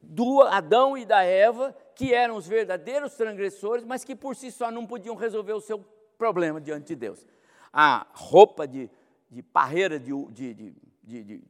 do 0.00 0.42
Adão 0.42 0.96
e 0.96 1.04
da 1.04 1.22
Eva, 1.22 1.76
que 1.94 2.14
eram 2.14 2.36
os 2.36 2.46
verdadeiros 2.46 3.14
transgressores, 3.14 3.84
mas 3.84 4.04
que 4.04 4.14
por 4.14 4.34
si 4.34 4.50
só 4.50 4.70
não 4.70 4.86
podiam 4.86 5.14
resolver 5.14 5.52
o 5.52 5.60
seu 5.60 5.84
problema 6.16 6.60
diante 6.60 6.88
de 6.88 6.96
Deus. 6.96 7.26
A 7.72 8.06
roupa 8.12 8.66
de, 8.66 8.90
de 9.30 9.42
parreira 9.42 9.98
de, 9.98 10.12
de, 10.30 10.54
de, 10.54 11.24
de 11.24 11.42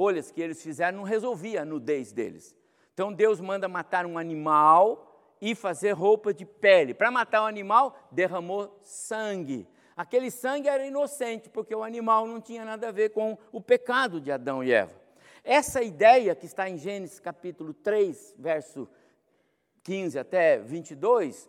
folhas 0.00 0.30
que 0.30 0.40
eles 0.40 0.62
fizeram 0.62 0.96
não 0.96 1.04
resolvia 1.04 1.60
a 1.60 1.64
nudez 1.66 2.10
deles. 2.10 2.56
Então 2.94 3.12
Deus 3.12 3.38
manda 3.38 3.68
matar 3.68 4.06
um 4.06 4.16
animal 4.16 5.36
e 5.42 5.54
fazer 5.54 5.90
roupa 5.90 6.32
de 6.32 6.46
pele. 6.46 6.94
Para 6.94 7.10
matar 7.10 7.42
o 7.42 7.46
animal, 7.46 7.94
derramou 8.10 8.80
sangue. 8.82 9.68
Aquele 9.94 10.30
sangue 10.30 10.68
era 10.68 10.86
inocente, 10.86 11.50
porque 11.50 11.74
o 11.74 11.82
animal 11.82 12.26
não 12.26 12.40
tinha 12.40 12.64
nada 12.64 12.88
a 12.88 12.90
ver 12.90 13.10
com 13.10 13.36
o 13.52 13.60
pecado 13.60 14.22
de 14.22 14.32
Adão 14.32 14.64
e 14.64 14.72
Eva. 14.72 14.98
Essa 15.44 15.82
ideia 15.82 16.34
que 16.34 16.46
está 16.46 16.66
em 16.66 16.78
Gênesis 16.78 17.20
capítulo 17.20 17.74
3, 17.74 18.36
verso 18.38 18.88
15 19.82 20.18
até 20.18 20.60
22, 20.60 21.46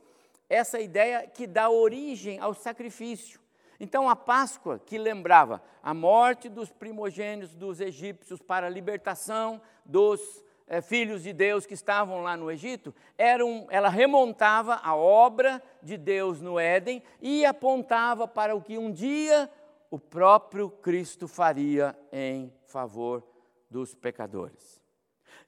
essa 0.50 0.78
ideia 0.78 1.26
que 1.26 1.48
dá 1.48 1.70
origem 1.70 2.38
ao 2.38 2.54
sacrifício. 2.54 3.41
Então, 3.84 4.08
a 4.08 4.16
Páscoa, 4.16 4.78
que 4.78 4.96
lembrava 4.96 5.60
a 5.82 5.92
morte 5.92 6.48
dos 6.48 6.72
primogênitos 6.72 7.56
dos 7.56 7.82
egípcios 7.82 8.40
para 8.40 8.68
a 8.68 8.70
libertação 8.70 9.60
dos 9.84 10.22
é, 10.68 10.82
filhos 10.82 11.24
de 11.24 11.34
Deus 11.34 11.66
que 11.66 11.74
estavam 11.74 12.22
lá 12.22 12.38
no 12.38 12.52
Egito, 12.52 12.94
um, 13.44 13.66
ela 13.72 13.90
remontava 13.90 14.76
a 14.84 14.96
obra 14.96 15.60
de 15.82 15.98
Deus 15.98 16.40
no 16.40 16.60
Éden 16.60 17.02
e 17.20 17.44
apontava 17.44 18.28
para 18.28 18.56
o 18.56 18.62
que 18.62 18.78
um 18.78 18.92
dia 18.92 19.50
o 19.90 19.98
próprio 19.98 20.70
Cristo 20.70 21.28
faria 21.28 21.98
em 22.12 22.54
favor 22.68 23.24
dos 23.68 23.96
pecadores. 23.96 24.80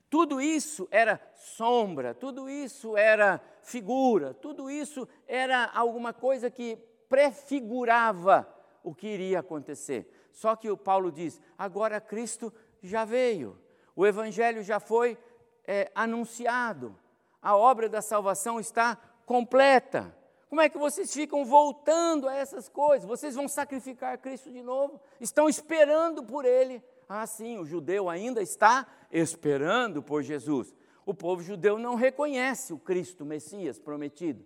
Tudo 0.09 0.41
isso 0.41 0.87
era 0.89 1.21
sombra, 1.35 2.15
tudo 2.15 2.49
isso 2.49 2.97
era 2.97 3.39
figura, 3.61 4.33
tudo 4.33 4.71
isso 4.71 5.07
era 5.27 5.69
alguma 5.71 6.11
coisa 6.11 6.49
que 6.49 6.79
prefigurava 7.13 8.51
o 8.83 8.91
que 8.91 9.05
iria 9.05 9.41
acontecer. 9.41 10.11
Só 10.31 10.55
que 10.55 10.71
o 10.71 10.75
Paulo 10.75 11.11
diz: 11.11 11.39
agora 11.55 12.01
Cristo 12.01 12.51
já 12.81 13.05
veio, 13.05 13.55
o 13.95 14.03
Evangelho 14.03 14.63
já 14.63 14.79
foi 14.79 15.15
é, 15.63 15.91
anunciado, 15.93 16.97
a 17.39 17.55
obra 17.55 17.87
da 17.87 18.01
salvação 18.01 18.59
está 18.59 18.97
completa. 19.27 20.17
Como 20.49 20.59
é 20.59 20.67
que 20.67 20.77
vocês 20.79 21.13
ficam 21.13 21.45
voltando 21.45 22.27
a 22.27 22.35
essas 22.35 22.67
coisas? 22.67 23.07
Vocês 23.07 23.35
vão 23.35 23.47
sacrificar 23.47 24.17
Cristo 24.17 24.51
de 24.51 24.63
novo? 24.63 24.99
Estão 25.21 25.47
esperando 25.47 26.23
por 26.23 26.45
Ele? 26.45 26.81
Ah, 27.07 27.27
sim, 27.27 27.59
o 27.59 27.65
judeu 27.65 28.09
ainda 28.09 28.41
está 28.41 28.87
esperando 29.11 30.01
por 30.01 30.23
Jesus. 30.23 30.73
O 31.05 31.13
povo 31.13 31.43
judeu 31.43 31.77
não 31.77 31.93
reconhece 31.93 32.73
o 32.73 32.79
Cristo 32.79 33.23
Messias 33.23 33.77
prometido. 33.77 34.43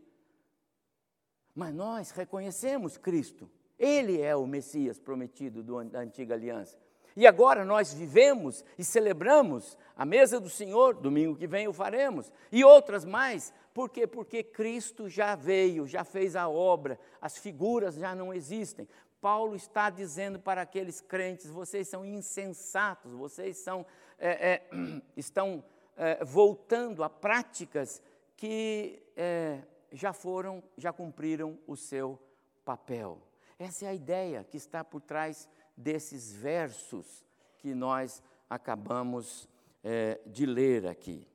Mas 1.57 1.73
nós 1.73 2.11
reconhecemos 2.11 2.97
Cristo. 2.97 3.49
Ele 3.79 4.21
é 4.21 4.35
o 4.35 4.45
Messias 4.45 4.99
prometido 4.99 5.63
da 5.85 6.01
antiga 6.01 6.35
aliança. 6.35 6.77
E 7.15 7.25
agora 7.25 7.65
nós 7.65 7.91
vivemos 7.91 8.63
e 8.77 8.83
celebramos 8.83 9.75
a 9.95 10.05
mesa 10.05 10.39
do 10.39 10.51
Senhor, 10.51 10.93
domingo 10.93 11.35
que 11.35 11.47
vem 11.47 11.67
o 11.67 11.73
faremos, 11.73 12.31
e 12.51 12.63
outras 12.63 13.03
mais. 13.03 13.51
Por 13.73 13.89
quê? 13.89 14.05
Porque 14.05 14.43
Cristo 14.43 15.09
já 15.09 15.35
veio, 15.35 15.87
já 15.87 16.03
fez 16.03 16.35
a 16.35 16.47
obra, 16.47 16.99
as 17.19 17.39
figuras 17.39 17.95
já 17.95 18.13
não 18.13 18.31
existem. 18.31 18.87
Paulo 19.19 19.55
está 19.55 19.89
dizendo 19.89 20.39
para 20.39 20.61
aqueles 20.61 21.01
crentes: 21.01 21.49
vocês 21.49 21.87
são 21.87 22.05
insensatos, 22.05 23.11
vocês 23.13 23.57
são, 23.57 23.83
é, 24.19 24.51
é, 24.51 24.63
estão 25.17 25.63
é, 25.97 26.23
voltando 26.23 27.03
a 27.03 27.09
práticas 27.09 27.99
que 28.35 29.01
é, 29.15 29.61
já 29.91 30.13
foram, 30.13 30.63
já 30.77 30.91
cumpriram 30.91 31.57
o 31.67 31.75
seu 31.75 32.19
papel. 32.65 33.21
Essa 33.59 33.85
é 33.85 33.89
a 33.89 33.93
ideia 33.93 34.43
que 34.43 34.57
está 34.57 34.83
por 34.83 35.01
trás 35.01 35.49
desses 35.75 36.33
versos 36.33 37.25
que 37.57 37.73
nós 37.73 38.21
acabamos 38.49 39.47
é, 39.83 40.19
de 40.25 40.45
ler 40.45 40.87
aqui. 40.87 41.27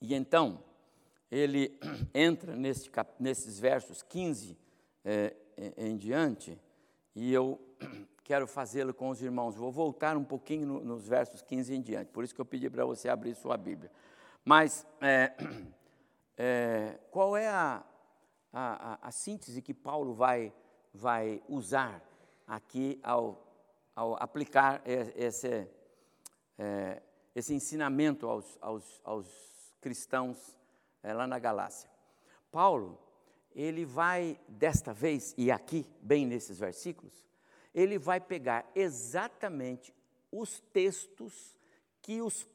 E 0.00 0.14
então, 0.14 0.62
ele 1.30 1.78
entra 2.14 2.54
nesse, 2.54 2.90
nesses 3.18 3.58
versos 3.58 4.02
15 4.02 4.56
é, 5.04 5.34
em 5.76 5.96
diante, 5.96 6.60
e 7.14 7.32
eu 7.32 7.60
quero 8.24 8.46
fazê-lo 8.46 8.94
com 8.94 9.08
os 9.08 9.22
irmãos. 9.22 9.54
Vou 9.54 9.70
voltar 9.70 10.16
um 10.16 10.24
pouquinho 10.24 10.66
no, 10.66 10.84
nos 10.84 11.06
versos 11.06 11.42
15 11.42 11.74
em 11.74 11.80
diante, 11.80 12.10
por 12.10 12.24
isso 12.24 12.34
que 12.34 12.40
eu 12.40 12.46
pedi 12.46 12.70
para 12.70 12.84
você 12.84 13.08
abrir 13.08 13.34
sua 13.34 13.56
Bíblia. 13.56 13.90
Mas 14.44 14.86
é, 15.00 15.32
é, 16.36 16.98
qual 17.10 17.36
é 17.36 17.48
a, 17.48 17.84
a, 18.52 19.08
a, 19.08 19.10
síntese 19.10 19.62
que 19.62 19.72
Paulo 19.72 20.14
vai, 20.14 20.52
vai 20.92 21.42
usar 21.48 22.02
aqui 22.46 23.00
ao, 23.02 23.42
ao 23.94 24.22
aplicar 24.22 24.82
esse, 24.84 25.68
é, 26.58 27.02
esse 27.34 27.54
ensinamento 27.54 28.28
aos, 28.28 28.58
aos, 28.60 29.00
aos 29.04 29.28
cristãos 29.80 30.58
é, 31.02 31.12
lá 31.12 31.26
na 31.26 31.38
Galácia? 31.38 31.90
Paulo, 32.50 32.98
ele 33.54 33.84
vai, 33.84 34.38
desta 34.48 34.92
vez, 34.92 35.34
e 35.36 35.50
aqui, 35.50 35.86
bem 36.00 36.26
nesses 36.26 36.58
versículos, 36.58 37.24
ele 37.72 37.98
vai 37.98 38.20
pegar 38.20 38.68
exatamente 38.74 39.94
os 40.30 40.60
textos 40.72 41.56
que 42.02 42.20
os 42.20 42.46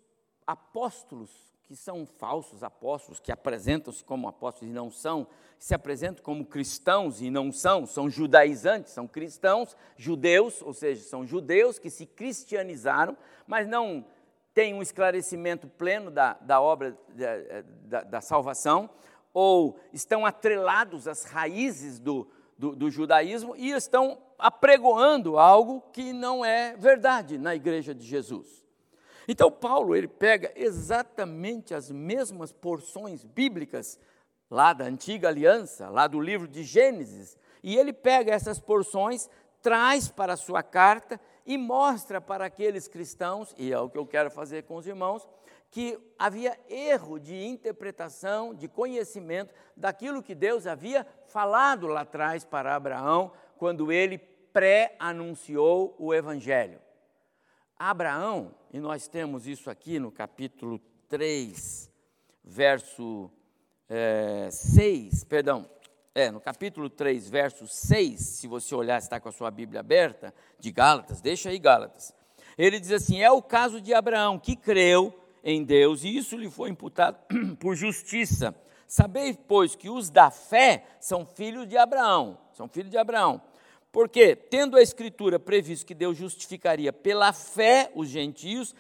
apóstolos 0.46 1.30
que 1.70 1.76
são 1.76 2.04
falsos 2.04 2.64
apóstolos, 2.64 3.20
que 3.20 3.32
apresentam-se 3.32 4.04
como 4.04 4.28
apóstolos 4.28 4.72
e 4.72 4.74
não 4.74 4.90
são, 4.90 5.28
se 5.60 5.76
apresentam 5.76 6.24
como 6.24 6.44
cristãos 6.44 7.22
e 7.22 7.30
não 7.30 7.52
são, 7.52 7.86
são 7.86 8.10
judaizantes, 8.10 8.92
são 8.92 9.08
cristãos, 9.08 9.78
judeus, 9.96 10.64
ou 10.64 10.74
seja, 10.74 11.04
são 11.04 11.28
judeus 11.28 11.78
que 11.78 11.92
se 11.92 12.08
cristianizaram, 12.08 13.16
mas 13.46 13.68
não 13.68 14.04
têm 14.52 14.74
um 14.74 14.82
esclarecimento 14.82 15.68
pleno 15.68 16.10
da, 16.10 16.34
da 16.42 16.60
obra 16.60 16.98
da, 17.10 17.62
da, 17.84 18.02
da 18.02 18.22
salvação, 18.22 18.90
ou 19.32 19.80
estão 19.94 20.26
atrelados 20.26 21.08
às 21.08 21.24
raízes 21.24 22.00
do, 22.00 22.28
do, 22.58 22.76
do 22.76 22.90
judaísmo 22.90 23.56
e 23.56 23.70
estão 23.70 24.18
apregoando 24.40 25.38
algo 25.38 25.84
que 25.94 26.14
não 26.14 26.44
é 26.44 26.76
verdade 26.76 27.38
na 27.38 27.54
igreja 27.54 27.94
de 27.94 28.08
Jesus. 28.08 28.68
Então 29.32 29.52
Paulo 29.52 29.96
ele 29.96 30.08
pega 30.08 30.52
exatamente 30.56 31.76
as 31.76 31.92
mesmas 31.92 32.52
porções 32.52 33.24
bíblicas 33.24 34.00
lá 34.50 34.74
da 34.74 34.86
antiga 34.86 35.28
aliança, 35.28 35.88
lá 35.88 36.08
do 36.08 36.20
livro 36.20 36.48
de 36.48 36.64
Gênesis, 36.64 37.38
e 37.62 37.78
ele 37.78 37.94
pega 37.94 38.34
essas 38.34 38.60
porções, 38.60 39.30
traz 39.62 40.10
para 40.10 40.34
a 40.34 40.38
sua 40.38 40.64
carta 40.64 41.22
e 41.46 41.60
mostra 41.60 42.20
para 42.20 42.46
aqueles 42.46 42.88
cristãos, 42.88 43.54
e 43.56 43.72
é 43.72 43.78
o 43.78 43.88
que 43.88 44.00
eu 44.00 44.08
quero 44.08 44.32
fazer 44.32 44.64
com 44.64 44.78
os 44.78 44.88
irmãos, 44.88 45.30
que 45.70 45.96
havia 46.18 46.60
erro 46.68 47.20
de 47.20 47.36
interpretação, 47.36 48.56
de 48.56 48.68
conhecimento 48.68 49.54
daquilo 49.78 50.24
que 50.24 50.34
Deus 50.34 50.66
havia 50.66 51.06
falado 51.28 51.86
lá 51.86 52.02
atrás 52.02 52.44
para 52.44 52.76
Abraão, 52.76 53.32
quando 53.60 53.92
ele 53.92 54.18
pré-anunciou 54.18 55.96
o 56.00 56.16
Evangelho. 56.16 56.89
Abraão, 57.80 58.54
e 58.74 58.80
nós 58.82 59.08
temos 59.08 59.48
isso 59.48 59.70
aqui 59.70 60.00
no 60.00 60.12
capítulo 60.12 60.82
3, 61.08 61.90
verso 62.44 63.32
é, 63.88 64.50
6, 64.52 65.24
perdão, 65.24 65.66
é, 66.14 66.30
no 66.30 66.42
capítulo 66.42 66.90
3, 66.90 67.30
verso 67.30 67.66
6, 67.66 68.20
se 68.20 68.48
você 68.50 68.76
olhar, 68.76 68.98
está 68.98 69.18
com 69.18 69.30
a 69.30 69.32
sua 69.32 69.50
Bíblia 69.50 69.80
aberta, 69.80 70.34
de 70.60 70.74
Gálatas, 70.74 71.22
deixa 71.22 71.52
aí 71.52 71.58
Gálatas. 71.58 72.14
Ele 72.58 72.82
diz 72.82 72.92
assim: 72.92 73.22
é 73.22 73.32
o 73.32 73.42
caso 73.42 73.80
de 73.80 73.94
Abraão, 73.94 74.38
que 74.38 74.58
creu 74.58 75.18
em 75.42 75.64
Deus, 75.64 76.04
e 76.04 76.18
isso 76.18 76.36
lhe 76.36 76.52
foi 76.52 76.70
imputado 76.70 77.18
por 77.62 77.76
justiça. 77.76 78.54
Sabeis, 78.86 79.38
pois, 79.48 79.74
que 79.74 79.90
os 79.90 80.10
da 80.10 80.30
fé 80.30 80.84
são 81.00 81.26
filhos 81.26 81.66
de 81.66 81.78
Abraão, 81.78 82.38
são 82.52 82.68
filhos 82.68 82.92
de 82.92 82.98
Abraão. 82.98 83.42
Porque, 83.92 84.36
tendo 84.36 84.78
a 84.78 84.82
Escritura 84.82 85.40
previsto 85.40 85.86
que 85.86 85.96
Deus 85.96 86.18
justificaria 86.18 86.94
pela 86.94 87.34
fé 87.34 87.92
os 87.96 88.08
gentios, 88.08 88.76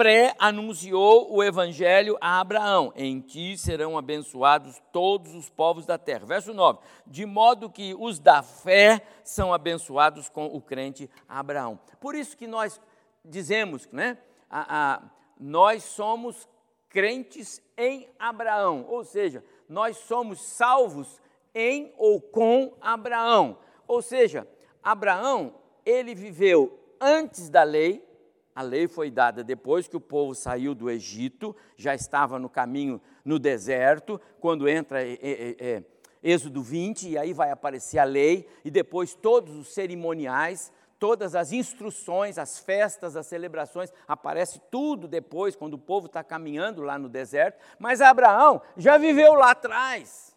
pré-anunciou 0.00 1.30
o 1.30 1.42
Evangelho 1.42 2.16
a 2.20 2.40
Abraão: 2.40 2.92
Em 2.96 3.20
ti 3.20 3.56
serão 3.58 3.98
abençoados 3.98 4.80
todos 4.92 5.34
os 5.34 5.48
povos 5.48 5.86
da 5.86 5.98
terra. 5.98 6.26
Verso 6.26 6.54
9: 6.54 6.78
De 7.06 7.26
modo 7.26 7.70
que 7.70 7.94
os 7.98 8.18
da 8.18 8.42
fé 8.42 9.02
são 9.24 9.52
abençoados 9.52 10.28
com 10.28 10.46
o 10.46 10.60
crente 10.60 11.10
Abraão. 11.28 11.78
Por 12.00 12.14
isso 12.14 12.36
que 12.36 12.46
nós 12.46 12.80
dizemos, 13.24 13.88
né? 13.92 14.18
A, 14.48 14.94
a, 14.94 15.02
nós 15.38 15.84
somos 15.84 16.48
crentes 16.88 17.62
em 17.76 18.08
Abraão, 18.18 18.84
ou 18.88 19.04
seja, 19.04 19.44
nós 19.68 19.96
somos 19.98 20.40
salvos 20.40 21.20
em 21.54 21.92
ou 21.96 22.20
com 22.20 22.72
Abraão. 22.80 23.58
Ou 23.90 24.00
seja, 24.00 24.46
Abraão, 24.80 25.52
ele 25.84 26.14
viveu 26.14 26.78
antes 27.00 27.48
da 27.48 27.64
lei, 27.64 28.08
a 28.54 28.62
lei 28.62 28.86
foi 28.86 29.10
dada 29.10 29.42
depois 29.42 29.88
que 29.88 29.96
o 29.96 30.00
povo 30.00 30.32
saiu 30.32 30.76
do 30.76 30.88
Egito, 30.88 31.56
já 31.76 31.92
estava 31.92 32.38
no 32.38 32.48
caminho 32.48 33.00
no 33.24 33.36
deserto, 33.36 34.20
quando 34.38 34.68
entra 34.68 35.02
é, 35.02 35.18
é, 35.20 35.56
é, 35.58 35.82
Êxodo 36.22 36.62
20, 36.62 37.08
e 37.08 37.18
aí 37.18 37.32
vai 37.32 37.50
aparecer 37.50 37.98
a 37.98 38.04
lei, 38.04 38.46
e 38.64 38.70
depois 38.70 39.12
todos 39.12 39.56
os 39.56 39.74
cerimoniais, 39.74 40.72
todas 40.96 41.34
as 41.34 41.50
instruções, 41.50 42.38
as 42.38 42.60
festas, 42.60 43.16
as 43.16 43.26
celebrações, 43.26 43.92
aparece 44.06 44.60
tudo 44.70 45.08
depois, 45.08 45.56
quando 45.56 45.74
o 45.74 45.78
povo 45.78 46.06
está 46.06 46.22
caminhando 46.22 46.80
lá 46.80 46.96
no 46.96 47.08
deserto. 47.08 47.58
Mas 47.76 48.00
Abraão 48.00 48.62
já 48.76 48.96
viveu 48.98 49.34
lá 49.34 49.50
atrás. 49.50 50.29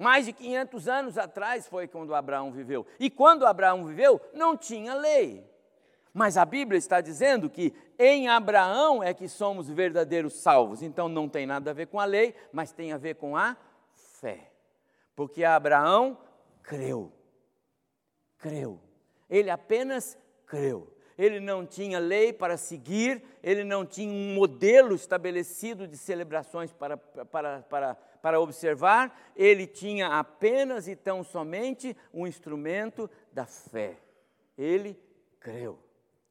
Mais 0.00 0.24
de 0.24 0.32
500 0.32 0.88
anos 0.88 1.18
atrás 1.18 1.68
foi 1.68 1.86
quando 1.86 2.14
Abraão 2.14 2.50
viveu. 2.50 2.86
E 2.98 3.10
quando 3.10 3.44
Abraão 3.44 3.84
viveu, 3.84 4.18
não 4.32 4.56
tinha 4.56 4.94
lei. 4.94 5.46
Mas 6.14 6.38
a 6.38 6.44
Bíblia 6.46 6.78
está 6.78 7.02
dizendo 7.02 7.50
que 7.50 7.74
em 7.98 8.26
Abraão 8.26 9.02
é 9.02 9.12
que 9.12 9.28
somos 9.28 9.68
verdadeiros 9.68 10.32
salvos. 10.32 10.82
Então 10.82 11.06
não 11.06 11.28
tem 11.28 11.46
nada 11.46 11.70
a 11.70 11.74
ver 11.74 11.88
com 11.88 12.00
a 12.00 12.06
lei, 12.06 12.34
mas 12.50 12.72
tem 12.72 12.94
a 12.94 12.96
ver 12.96 13.16
com 13.16 13.36
a 13.36 13.54
fé. 13.92 14.50
Porque 15.14 15.44
Abraão 15.44 16.16
creu. 16.62 17.12
Creu. 18.38 18.80
Ele 19.28 19.50
apenas 19.50 20.16
creu. 20.46 20.96
Ele 21.18 21.40
não 21.40 21.66
tinha 21.66 21.98
lei 21.98 22.32
para 22.32 22.56
seguir, 22.56 23.22
ele 23.42 23.64
não 23.64 23.84
tinha 23.84 24.10
um 24.10 24.34
modelo 24.34 24.94
estabelecido 24.94 25.86
de 25.86 25.98
celebrações 25.98 26.72
para, 26.72 26.96
para, 26.96 27.60
para, 27.68 27.98
para 28.22 28.40
observar, 28.40 29.32
ele 29.34 29.66
tinha 29.66 30.18
apenas 30.18 30.88
e 30.88 30.94
tão 30.94 31.22
somente 31.22 31.96
um 32.12 32.26
instrumento 32.26 33.10
da 33.32 33.46
fé. 33.46 33.96
Ele 34.56 34.98
creu. 35.38 35.78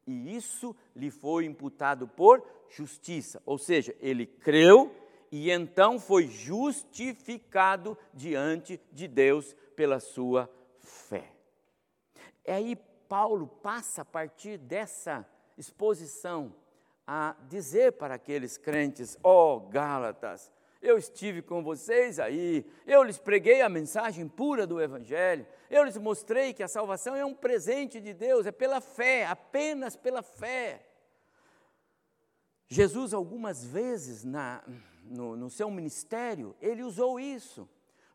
E 0.06 0.36
isso 0.36 0.76
lhe 0.96 1.12
foi 1.12 1.46
imputado 1.46 2.08
por 2.08 2.44
justiça, 2.70 3.42
ou 3.46 3.58
seja, 3.58 3.96
ele 4.00 4.26
creu 4.26 4.96
e 5.32 5.52
então 5.52 6.00
foi 6.00 6.28
justificado 6.28 7.98
diante 8.14 8.82
de 8.92 9.08
Deus 9.08 9.56
pela 9.76 10.00
sua 10.00 10.50
fé. 10.80 11.32
É 12.44 12.54
aí 12.54 12.76
Paulo 13.08 13.48
passa 13.48 14.02
a 14.02 14.06
partir 14.06 14.58
dessa 14.58 15.28
exposição 15.58 16.54
a 17.06 17.36
dizer 17.48 17.94
para 17.94 18.16
aqueles 18.16 18.58
crentes: 18.58 19.18
ó 19.24 19.56
oh, 19.56 19.60
Gálatas, 19.62 20.52
eu 20.82 20.98
estive 20.98 21.42
com 21.42 21.64
vocês 21.64 22.20
aí, 22.20 22.66
eu 22.86 23.04
lhes 23.04 23.18
preguei 23.18 23.62
a 23.62 23.70
mensagem 23.70 24.28
pura 24.28 24.66
do 24.66 24.82
Evangelho, 24.82 25.46
eu 25.70 25.84
lhes 25.84 25.98
mostrei 25.98 26.54
que 26.54 26.64
a 26.64 26.68
salvação 26.68 27.16
é 27.16 27.26
um 27.26 27.34
presente 27.34 28.00
de 28.00 28.14
Deus, 28.14 28.46
é 28.46 28.52
pela 28.52 28.80
fé, 28.80 29.26
apenas 29.26 29.96
pela 29.96 30.22
fé. 30.22 30.86
Jesus, 32.68 33.14
algumas 33.14 33.66
vezes 33.66 34.24
na, 34.24 34.64
no, 35.04 35.36
no 35.36 35.50
seu 35.50 35.70
ministério, 35.70 36.56
ele 36.62 36.84
usou 36.84 37.20
isso. 37.20 37.68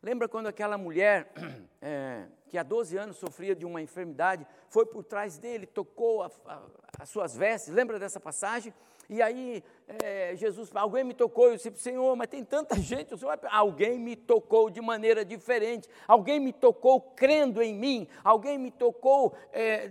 Lembra 0.04 0.28
quando 0.28 0.48
aquela 0.48 0.76
mulher 0.76 1.32
é, 1.80 2.26
que 2.46 2.58
há 2.58 2.62
12 2.62 2.94
anos 2.94 3.16
sofria 3.16 3.56
de 3.56 3.64
uma 3.64 3.80
enfermidade 3.80 4.46
foi 4.68 4.84
por 4.84 5.02
trás 5.02 5.38
dele, 5.38 5.64
tocou 5.64 6.22
a, 6.22 6.30
a, 6.44 6.60
as 6.98 7.08
suas 7.08 7.34
vestes? 7.34 7.72
Lembra 7.72 7.98
dessa 7.98 8.20
passagem? 8.20 8.74
E 9.08 9.22
aí 9.22 9.64
é, 10.02 10.36
Jesus, 10.36 10.70
alguém 10.74 11.04
me 11.04 11.14
tocou, 11.14 11.48
eu 11.48 11.56
disse, 11.56 11.72
Senhor, 11.76 12.14
mas 12.16 12.28
tem 12.28 12.44
tanta 12.44 12.76
gente, 12.78 13.14
o 13.14 13.16
Senhor, 13.16 13.38
alguém 13.50 13.98
me 13.98 14.14
tocou 14.14 14.68
de 14.68 14.82
maneira 14.82 15.24
diferente, 15.24 15.88
alguém 16.06 16.38
me 16.38 16.52
tocou 16.52 17.00
crendo 17.00 17.62
em 17.62 17.74
mim, 17.74 18.06
alguém 18.22 18.58
me 18.58 18.70
tocou 18.70 19.34
é 19.54 19.90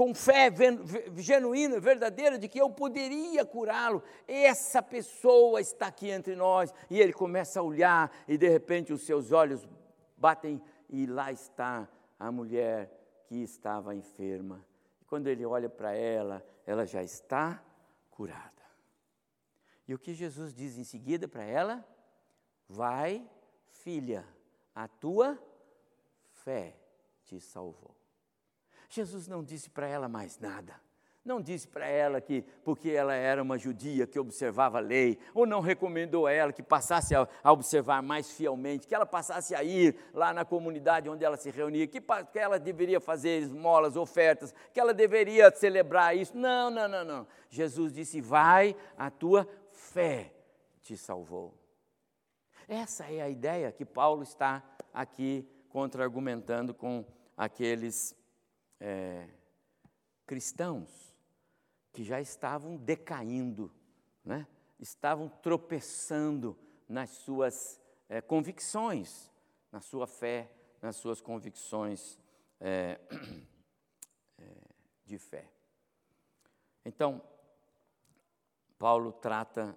com 0.00 0.14
fé 0.14 0.48
genuína, 1.18 1.78
verdadeira, 1.78 2.38
de 2.38 2.48
que 2.48 2.58
eu 2.58 2.70
poderia 2.70 3.44
curá-lo. 3.44 4.02
Essa 4.26 4.82
pessoa 4.82 5.60
está 5.60 5.88
aqui 5.88 6.08
entre 6.08 6.34
nós. 6.34 6.72
E 6.88 6.98
ele 6.98 7.12
começa 7.12 7.60
a 7.60 7.62
olhar, 7.62 8.10
e 8.26 8.38
de 8.38 8.48
repente 8.48 8.94
os 8.94 9.02
seus 9.02 9.30
olhos 9.30 9.68
batem, 10.16 10.58
e 10.88 11.04
lá 11.04 11.30
está 11.30 11.86
a 12.18 12.32
mulher 12.32 12.90
que 13.26 13.42
estava 13.42 13.94
enferma. 13.94 14.64
Quando 15.06 15.26
ele 15.26 15.44
olha 15.44 15.68
para 15.68 15.92
ela, 15.92 16.42
ela 16.64 16.86
já 16.86 17.02
está 17.02 17.62
curada. 18.10 18.64
E 19.86 19.92
o 19.92 19.98
que 19.98 20.14
Jesus 20.14 20.54
diz 20.54 20.78
em 20.78 20.84
seguida 20.84 21.28
para 21.28 21.44
ela? 21.44 21.86
Vai, 22.66 23.22
filha, 23.68 24.26
a 24.74 24.88
tua 24.88 25.38
fé 26.30 26.74
te 27.22 27.38
salvou. 27.38 27.99
Jesus 28.90 29.28
não 29.28 29.42
disse 29.42 29.70
para 29.70 29.86
ela 29.86 30.08
mais 30.08 30.38
nada. 30.38 30.74
Não 31.22 31.40
disse 31.40 31.68
para 31.68 31.86
ela 31.86 32.20
que, 32.20 32.42
porque 32.64 32.90
ela 32.90 33.14
era 33.14 33.42
uma 33.42 33.56
judia 33.58 34.06
que 34.06 34.18
observava 34.18 34.78
a 34.78 34.80
lei, 34.80 35.18
ou 35.34 35.46
não 35.46 35.60
recomendou 35.60 36.26
a 36.26 36.32
ela 36.32 36.52
que 36.52 36.62
passasse 36.62 37.14
a, 37.14 37.28
a 37.44 37.52
observar 37.52 38.02
mais 38.02 38.32
fielmente, 38.32 38.88
que 38.88 38.94
ela 38.94 39.04
passasse 39.04 39.54
a 39.54 39.62
ir 39.62 39.94
lá 40.14 40.32
na 40.32 40.44
comunidade 40.44 41.10
onde 41.10 41.24
ela 41.24 41.36
se 41.36 41.50
reunia, 41.50 41.86
que, 41.86 42.00
que 42.00 42.38
ela 42.38 42.58
deveria 42.58 43.00
fazer 43.00 43.42
esmolas, 43.42 43.96
ofertas, 43.96 44.54
que 44.72 44.80
ela 44.80 44.94
deveria 44.94 45.50
celebrar 45.52 46.16
isso. 46.16 46.36
Não, 46.36 46.70
não, 46.70 46.88
não, 46.88 47.04
não. 47.04 47.26
Jesus 47.50 47.92
disse: 47.92 48.20
Vai, 48.20 48.74
a 48.96 49.10
tua 49.10 49.46
fé 49.72 50.32
te 50.80 50.96
salvou. 50.96 51.54
Essa 52.66 53.04
é 53.04 53.20
a 53.20 53.28
ideia 53.28 53.70
que 53.70 53.84
Paulo 53.84 54.22
está 54.22 54.62
aqui 54.92 55.46
contra-argumentando 55.68 56.72
com 56.72 57.04
aqueles 57.36 58.18
é, 58.80 59.28
cristãos 60.26 61.14
que 61.92 62.02
já 62.02 62.20
estavam 62.20 62.76
decaindo, 62.76 63.70
né? 64.24 64.46
estavam 64.78 65.28
tropeçando 65.28 66.56
nas 66.88 67.10
suas 67.10 67.80
é, 68.08 68.20
convicções, 68.20 69.30
na 69.70 69.80
sua 69.80 70.06
fé, 70.06 70.50
nas 70.80 70.96
suas 70.96 71.20
convicções 71.20 72.18
é, 72.60 72.98
é, 74.38 74.44
de 75.04 75.18
fé. 75.18 75.48
Então, 76.84 77.22
Paulo 78.78 79.12
trata 79.12 79.76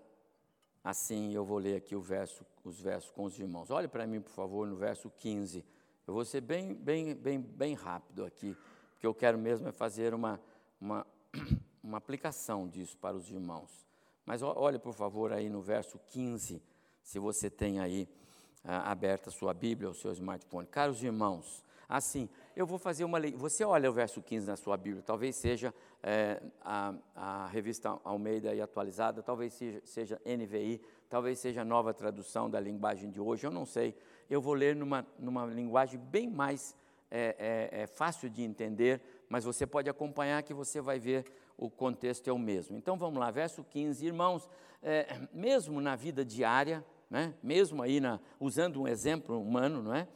assim, 0.83 1.33
eu 1.33 1.45
vou 1.45 1.57
ler 1.57 1.75
aqui 1.75 1.95
verso, 1.95 2.45
os 2.63 2.79
versos 2.79 3.11
com 3.11 3.23
os 3.25 3.37
irmãos. 3.37 3.69
Olhe 3.69 3.87
para 3.87 4.07
mim, 4.07 4.21
por 4.21 4.31
favor, 4.31 4.67
no 4.67 4.75
verso 4.75 5.09
15 5.09 5.63
Eu 6.05 6.13
vou 6.13 6.25
ser 6.25 6.41
bem, 6.41 6.73
bem, 6.73 7.13
bem, 7.13 7.39
bem 7.39 7.73
rápido 7.73 8.25
aqui, 8.25 8.57
porque 9.03 9.07
eu 9.07 9.13
quero 9.13 9.37
mesmo 9.37 9.67
é 9.67 9.71
fazer 9.73 10.13
uma, 10.13 10.39
uma, 10.79 11.05
uma 11.83 11.97
aplicação 11.97 12.69
disso 12.69 12.97
para 12.97 13.17
os 13.17 13.29
irmãos. 13.29 13.85
Mas 14.25 14.41
olhe, 14.41 14.79
por 14.79 14.93
favor, 14.93 15.33
aí 15.33 15.49
no 15.49 15.61
verso 15.61 15.99
15, 16.07 16.63
se 17.01 17.19
você 17.19 17.49
tem 17.49 17.81
aí 17.81 18.07
ah, 18.63 18.89
aberta 18.89 19.29
a 19.29 19.33
sua 19.33 19.53
Bíblia, 19.53 19.89
o 19.89 19.93
seu 19.93 20.13
smartphone. 20.13 20.65
Caros 20.67 21.03
irmãos, 21.03 21.65
assim, 21.89 22.29
eu 22.55 22.65
vou 22.65 22.79
fazer 22.79 23.03
uma 23.03 23.17
leitura. 23.17 23.41
Você 23.41 23.65
olha 23.65 23.89
o 23.89 23.93
verso 23.93 24.21
15 24.21 24.47
na 24.47 24.55
sua 24.55 24.77
Bíblia, 24.77 25.03
talvez 25.03 25.35
seja 25.35 25.73
é, 26.01 26.41
a, 26.61 26.93
a, 27.13 27.47
revista 27.47 27.99
Almeida 28.05 28.55
e 28.55 28.61
atualizada, 28.61 29.21
talvez 29.21 29.53
seja, 29.53 29.81
seja, 29.83 30.21
NVI, 30.25 30.79
talvez 31.09 31.39
seja 31.39 31.65
nova 31.65 31.93
tradução 31.93 32.49
da 32.49 32.57
linguagem 32.57 33.11
de 33.11 33.19
hoje, 33.19 33.45
eu 33.45 33.51
não 33.51 33.65
sei. 33.65 33.97
Eu 34.29 34.39
vou 34.39 34.53
ler 34.53 34.77
numa, 34.77 35.05
numa 35.19 35.45
linguagem 35.45 35.99
bem 35.99 36.29
mais 36.29 36.73
é, 37.15 37.69
é, 37.71 37.81
é 37.83 37.87
fácil 37.87 38.27
de 38.27 38.41
entender, 38.41 38.99
mas 39.29 39.43
você 39.43 39.67
pode 39.67 39.87
acompanhar 39.87 40.41
que 40.41 40.53
você 40.53 40.81
vai 40.81 40.97
ver 40.97 41.23
o 41.55 41.69
contexto 41.69 42.27
é 42.27 42.33
o 42.33 42.39
mesmo. 42.39 42.75
Então 42.75 42.97
vamos 42.97 43.19
lá, 43.19 43.29
verso 43.29 43.63
15. 43.63 44.03
Irmãos, 44.03 44.49
é, 44.81 45.19
mesmo 45.31 45.79
na 45.79 45.95
vida 45.95 46.25
diária, 46.25 46.83
né, 47.07 47.35
mesmo 47.43 47.83
aí 47.83 47.99
na, 47.99 48.19
usando 48.39 48.81
um 48.81 48.87
exemplo 48.87 49.39
humano, 49.39 49.83
não 49.83 49.93
é? 49.93 50.07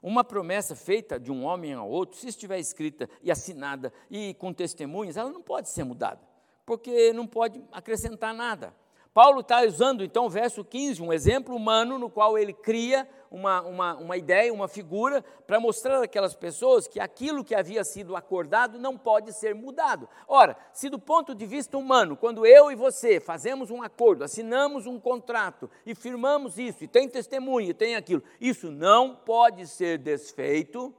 Uma 0.00 0.22
promessa 0.22 0.76
feita 0.76 1.18
de 1.18 1.32
um 1.32 1.44
homem 1.44 1.72
a 1.72 1.82
outro, 1.82 2.18
se 2.18 2.28
estiver 2.28 2.60
escrita 2.60 3.08
e 3.20 3.32
assinada 3.32 3.92
e 4.08 4.34
com 4.34 4.52
testemunhas, 4.52 5.16
ela 5.16 5.30
não 5.30 5.42
pode 5.42 5.70
ser 5.70 5.82
mudada, 5.82 6.20
porque 6.64 7.12
não 7.12 7.26
pode 7.26 7.60
acrescentar 7.72 8.32
nada. 8.32 8.72
Paulo 9.14 9.42
está 9.42 9.62
usando 9.62 10.02
então 10.02 10.26
o 10.26 10.28
verso 10.28 10.64
15, 10.64 11.00
um 11.00 11.12
exemplo 11.12 11.54
humano 11.54 12.00
no 12.00 12.10
qual 12.10 12.36
ele 12.36 12.52
cria 12.52 13.08
uma, 13.30 13.62
uma, 13.62 13.94
uma 13.94 14.16
ideia, 14.16 14.52
uma 14.52 14.66
figura, 14.66 15.22
para 15.46 15.60
mostrar 15.60 16.02
àquelas 16.02 16.34
pessoas 16.34 16.88
que 16.88 16.98
aquilo 16.98 17.44
que 17.44 17.54
havia 17.54 17.84
sido 17.84 18.16
acordado 18.16 18.76
não 18.76 18.98
pode 18.98 19.32
ser 19.32 19.54
mudado. 19.54 20.08
Ora, 20.26 20.56
se 20.72 20.88
do 20.88 20.98
ponto 20.98 21.32
de 21.32 21.46
vista 21.46 21.78
humano, 21.78 22.16
quando 22.16 22.44
eu 22.44 22.72
e 22.72 22.74
você 22.74 23.20
fazemos 23.20 23.70
um 23.70 23.84
acordo, 23.84 24.24
assinamos 24.24 24.84
um 24.84 24.98
contrato 24.98 25.70
e 25.86 25.94
firmamos 25.94 26.58
isso, 26.58 26.82
e 26.82 26.88
tem 26.88 27.08
testemunha, 27.08 27.70
e 27.70 27.74
tem 27.74 27.94
aquilo, 27.94 28.22
isso 28.40 28.68
não 28.72 29.14
pode 29.14 29.68
ser 29.68 29.96
desfeito. 29.96 30.92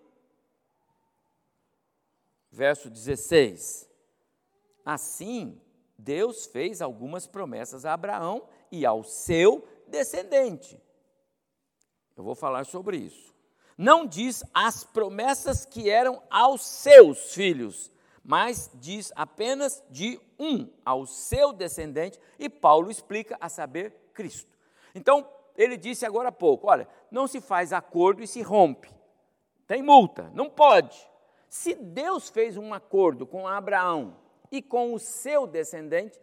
Verso 2.50 2.90
16. 2.90 3.90
Assim, 4.86 5.60
Deus 5.98 6.46
fez 6.46 6.82
algumas 6.82 7.26
promessas 7.26 7.86
a 7.86 7.94
Abraão 7.94 8.48
e 8.72 8.86
ao 8.86 9.04
seu 9.04 9.68
descendente. 9.88 10.82
Eu 12.16 12.24
vou 12.24 12.36
falar 12.36 12.66
sobre 12.66 12.98
isso. 12.98 13.34
Não 13.78 14.06
diz 14.06 14.44
as 14.54 14.84
promessas 14.84 15.66
que 15.66 15.90
eram 15.90 16.22
aos 16.30 16.66
seus 16.66 17.34
filhos, 17.34 17.92
mas 18.24 18.72
diz 18.76 19.12
apenas 19.16 19.84
de 19.90 20.20
um, 20.40 20.70
ao 20.84 21.06
seu 21.06 21.52
descendente, 21.52 22.20
e 22.40 22.50
Paulo 22.50 22.90
explica 22.90 23.38
a 23.40 23.50
saber 23.50 23.94
Cristo. 24.14 24.58
Então, 24.94 25.28
ele 25.58 25.78
disse 25.78 26.06
agora 26.06 26.30
há 26.30 26.32
pouco: 26.32 26.68
olha, 26.68 26.88
não 27.12 27.28
se 27.28 27.42
faz 27.42 27.74
acordo 27.74 28.24
e 28.24 28.28
se 28.28 28.42
rompe. 28.42 28.90
Tem 29.68 29.82
multa, 29.82 30.32
não 30.34 30.50
pode. 30.50 30.98
Se 31.50 31.76
Deus 31.76 32.30
fez 32.30 32.58
um 32.58 32.74
acordo 32.74 33.26
com 33.26 33.48
Abraão 33.48 34.16
e 34.52 34.62
com 34.62 34.94
o 34.94 35.00
seu 35.00 35.46
descendente. 35.48 36.20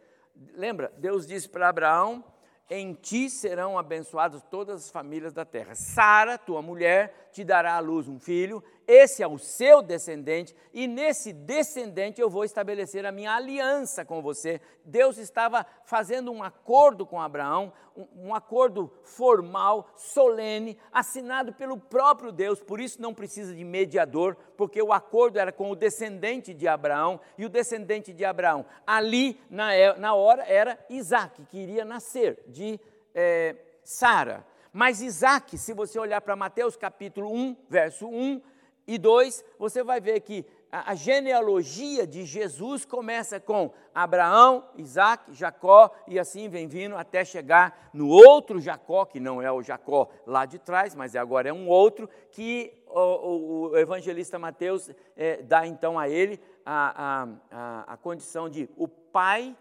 Lembra, 0.55 0.93
Deus 0.99 1.27
disse 1.27 1.49
para 1.49 1.69
Abraão: 1.69 2.25
Em 2.69 2.95
ti 2.95 3.29
serão 3.29 3.79
abençoadas 3.79 4.43
todas 4.51 4.85
as 4.85 4.91
famílias 4.91 5.33
da 5.33 5.45
terra. 5.45 5.75
Sara, 5.75 6.39
tua 6.39 6.63
mulher, 6.63 7.31
te 7.33 7.45
dará 7.45 7.75
à 7.75 7.81
luz 7.81 8.09
um 8.09 8.19
filho, 8.19 8.63
esse 8.87 9.23
é 9.23 9.27
o 9.27 9.39
seu 9.39 9.83
descendente, 9.83 10.55
e 10.73 10.87
nesse 10.87 11.33
descendente 11.33 12.21
eu 12.21 12.29
vou 12.29 12.45
estabelecer 12.45 13.07
a 13.07 13.13
minha 13.13 13.35
aliança 13.35 14.05
com 14.05 14.21
você. 14.21 14.61
Deus 14.85 15.19
estava 15.19 15.65
fazendo 15.85 16.33
um 16.33 16.43
acordo 16.43 17.07
com 17.07 17.21
Abraão, 17.21 17.73
um, 17.97 18.29
um, 18.29 18.35
acordo 18.35 18.93
formal, 19.03 19.91
solene, 19.95 20.79
assinado 20.93 21.53
pelo 21.53 21.79
próprio 21.79 22.33
Deus, 22.33 22.61
por 22.61 22.81
isso 22.81 23.01
não 23.01 23.15
precisa 23.15 23.55
de 23.55 23.65
mediador, 23.65 24.37
porque 24.57 24.83
o 24.83 24.93
acordo 24.93 25.39
era 25.39 25.53
com 25.53 25.71
o 25.71 25.77
descendente 25.77 26.55
de 26.55 26.67
Abraão, 26.67 27.21
e 27.39 27.45
o 27.45 27.49
descendente 27.49 28.13
de 28.13 28.25
Abraão, 28.25 28.65
ali 28.87 29.41
na, 29.51 29.75
é, 29.75 29.97
na 29.99 30.15
hora, 30.15 30.45
era 30.45 30.79
Isaac, 30.89 31.45
que 31.47 31.59
iria 31.59 31.85
nascer 31.85 32.43
de 32.49 32.81
é, 33.15 33.57
Sara. 33.85 34.47
Mas 34.73 35.03
Isaac, 35.03 35.59
se 35.59 35.75
você 35.75 35.99
olhar 35.99 36.23
para 36.23 36.35
Mateus 36.35 36.77
capítulo 36.77 37.31
1, 37.31 37.57
verso 37.69 38.09
1 38.09 38.41
e 38.87 38.99
2, 38.99 39.45
você 39.59 39.83
vai 39.83 40.01
ver 40.01 40.21
que 40.21 40.45
a, 40.71 40.93
a 40.93 40.95
genealogia 40.95 42.07
de 42.07 42.25
Jesus 42.25 42.85
começa 42.85 43.39
com 43.39 43.71
Abraão, 43.95 44.67
Isaac, 44.77 45.33
Jacó 45.35 45.95
e 46.09 46.19
assim 46.19 46.49
vem 46.49 46.67
vindo 46.67 46.97
até 46.97 47.25
chegar 47.25 47.91
no 47.93 48.09
outro 48.09 48.59
Jacó, 48.59 49.05
que 49.05 49.21
não 49.21 49.43
é 49.43 49.53
o 49.53 49.63
Jacó 49.63 50.09
lá 50.27 50.47
de 50.47 50.59
trás, 50.59 50.95
mas 50.95 51.15
agora 51.15 51.49
é 51.49 51.53
um 51.53 51.69
outro, 51.69 52.09
que 52.31 52.73
o, 52.89 53.71
o, 53.71 53.79
evangelista 53.79 54.39
Mateus 54.39 54.91
é, 55.17 55.43
dá 55.43 55.67
então 55.67 55.99
a 55.99 56.09
ele 56.09 56.41
a, 56.65 57.29
a, 57.51 57.93
a 57.93 57.97
condição 57.97 58.49
de 58.49 58.69
o 58.77 58.89
pai 58.89 59.57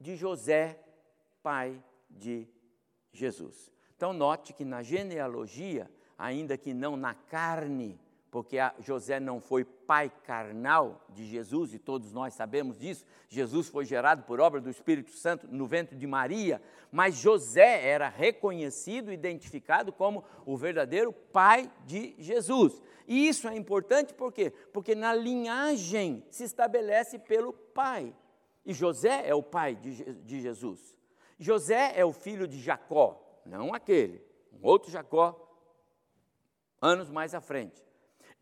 de 0.00 0.14
José, 0.14 0.78
pai 1.42 1.82
de 2.08 2.46
Jesus. 3.12 3.72
Então, 3.96 4.12
note 4.12 4.52
que 4.52 4.64
na 4.64 4.82
genealogia, 4.82 5.90
ainda 6.18 6.56
que 6.56 6.74
não 6.74 6.96
na 6.96 7.14
carne, 7.14 7.98
porque 8.36 8.58
José 8.80 9.18
não 9.18 9.40
foi 9.40 9.64
pai 9.64 10.12
carnal 10.24 11.06
de 11.08 11.24
Jesus, 11.24 11.72
e 11.72 11.78
todos 11.78 12.12
nós 12.12 12.34
sabemos 12.34 12.78
disso, 12.78 13.02
Jesus 13.30 13.66
foi 13.66 13.86
gerado 13.86 14.24
por 14.24 14.40
obra 14.40 14.60
do 14.60 14.68
Espírito 14.68 15.10
Santo 15.12 15.48
no 15.50 15.66
ventre 15.66 15.96
de 15.96 16.06
Maria, 16.06 16.60
mas 16.92 17.14
José 17.14 17.88
era 17.88 18.10
reconhecido, 18.10 19.10
identificado 19.10 19.90
como 19.90 20.22
o 20.44 20.54
verdadeiro 20.54 21.14
pai 21.14 21.72
de 21.86 22.14
Jesus. 22.18 22.82
E 23.08 23.26
isso 23.26 23.48
é 23.48 23.56
importante 23.56 24.12
por 24.12 24.30
quê? 24.30 24.52
Porque 24.70 24.94
na 24.94 25.14
linhagem 25.14 26.22
se 26.28 26.44
estabelece 26.44 27.18
pelo 27.18 27.54
pai. 27.54 28.14
E 28.66 28.74
José 28.74 29.26
é 29.26 29.34
o 29.34 29.42
pai 29.42 29.76
de, 29.76 30.12
de 30.12 30.42
Jesus. 30.42 30.94
José 31.38 31.94
é 31.98 32.04
o 32.04 32.12
filho 32.12 32.46
de 32.46 32.60
Jacó, 32.60 33.40
não 33.46 33.72
aquele, 33.72 34.22
um 34.52 34.58
outro 34.60 34.90
Jacó, 34.90 35.42
anos 36.82 37.08
mais 37.08 37.34
à 37.34 37.40
frente. 37.40 37.85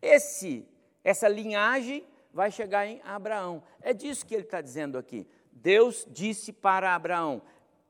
Esse, 0.05 0.67
essa 1.03 1.27
linhagem 1.27 2.05
vai 2.31 2.51
chegar 2.51 2.85
em 2.85 3.01
Abraão. 3.03 3.63
É 3.81 3.91
disso 3.91 4.23
que 4.23 4.35
ele 4.35 4.43
está 4.43 4.61
dizendo 4.61 4.99
aqui. 4.99 5.27
Deus 5.51 6.05
disse 6.11 6.53
para 6.53 6.93
Abraão: 6.93 7.41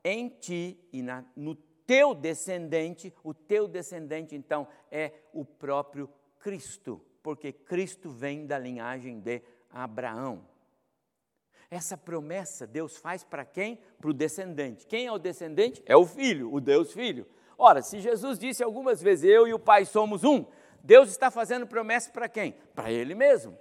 em 0.02 0.30
ti 0.30 0.80
e 0.90 1.02
na, 1.02 1.22
no 1.36 1.54
teu 1.86 2.14
descendente, 2.14 3.12
o 3.22 3.34
teu 3.34 3.68
descendente 3.68 4.34
então 4.34 4.66
é 4.90 5.12
o 5.30 5.44
próprio 5.44 6.08
Cristo, 6.38 7.04
porque 7.22 7.52
Cristo 7.52 8.08
vem 8.08 8.46
da 8.46 8.58
linhagem 8.58 9.20
de 9.20 9.42
Abraão. 9.70 10.48
Essa 11.70 11.98
promessa 11.98 12.66
Deus 12.66 12.96
faz 12.96 13.24
para 13.24 13.44
quem? 13.44 13.78
Para 13.98 14.08
o 14.08 14.14
descendente. 14.14 14.86
Quem 14.86 15.06
é 15.06 15.12
o 15.12 15.18
descendente? 15.18 15.82
É 15.84 15.96
o 15.96 16.06
filho, 16.06 16.50
o 16.50 16.60
Deus 16.60 16.92
Filho. 16.92 17.26
Ora, 17.58 17.82
se 17.82 18.00
Jesus 18.00 18.38
disse 18.38 18.62
algumas 18.62 19.02
vezes, 19.02 19.24
eu 19.30 19.46
e 19.48 19.54
o 19.54 19.58
Pai 19.58 19.84
somos 19.84 20.24
um, 20.24 20.46
Deus 20.86 21.10
está 21.10 21.32
fazendo 21.32 21.66
promessa 21.66 22.10
para 22.10 22.28
quem? 22.28 22.54
Para 22.72 22.92
Ele 22.92 23.12
mesmo. 23.12 23.58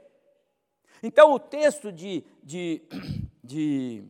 Então, 1.01 1.34
o 1.34 1.39
texto 1.39 1.91
de, 1.91 2.23
de, 2.43 2.84
de 3.43 4.03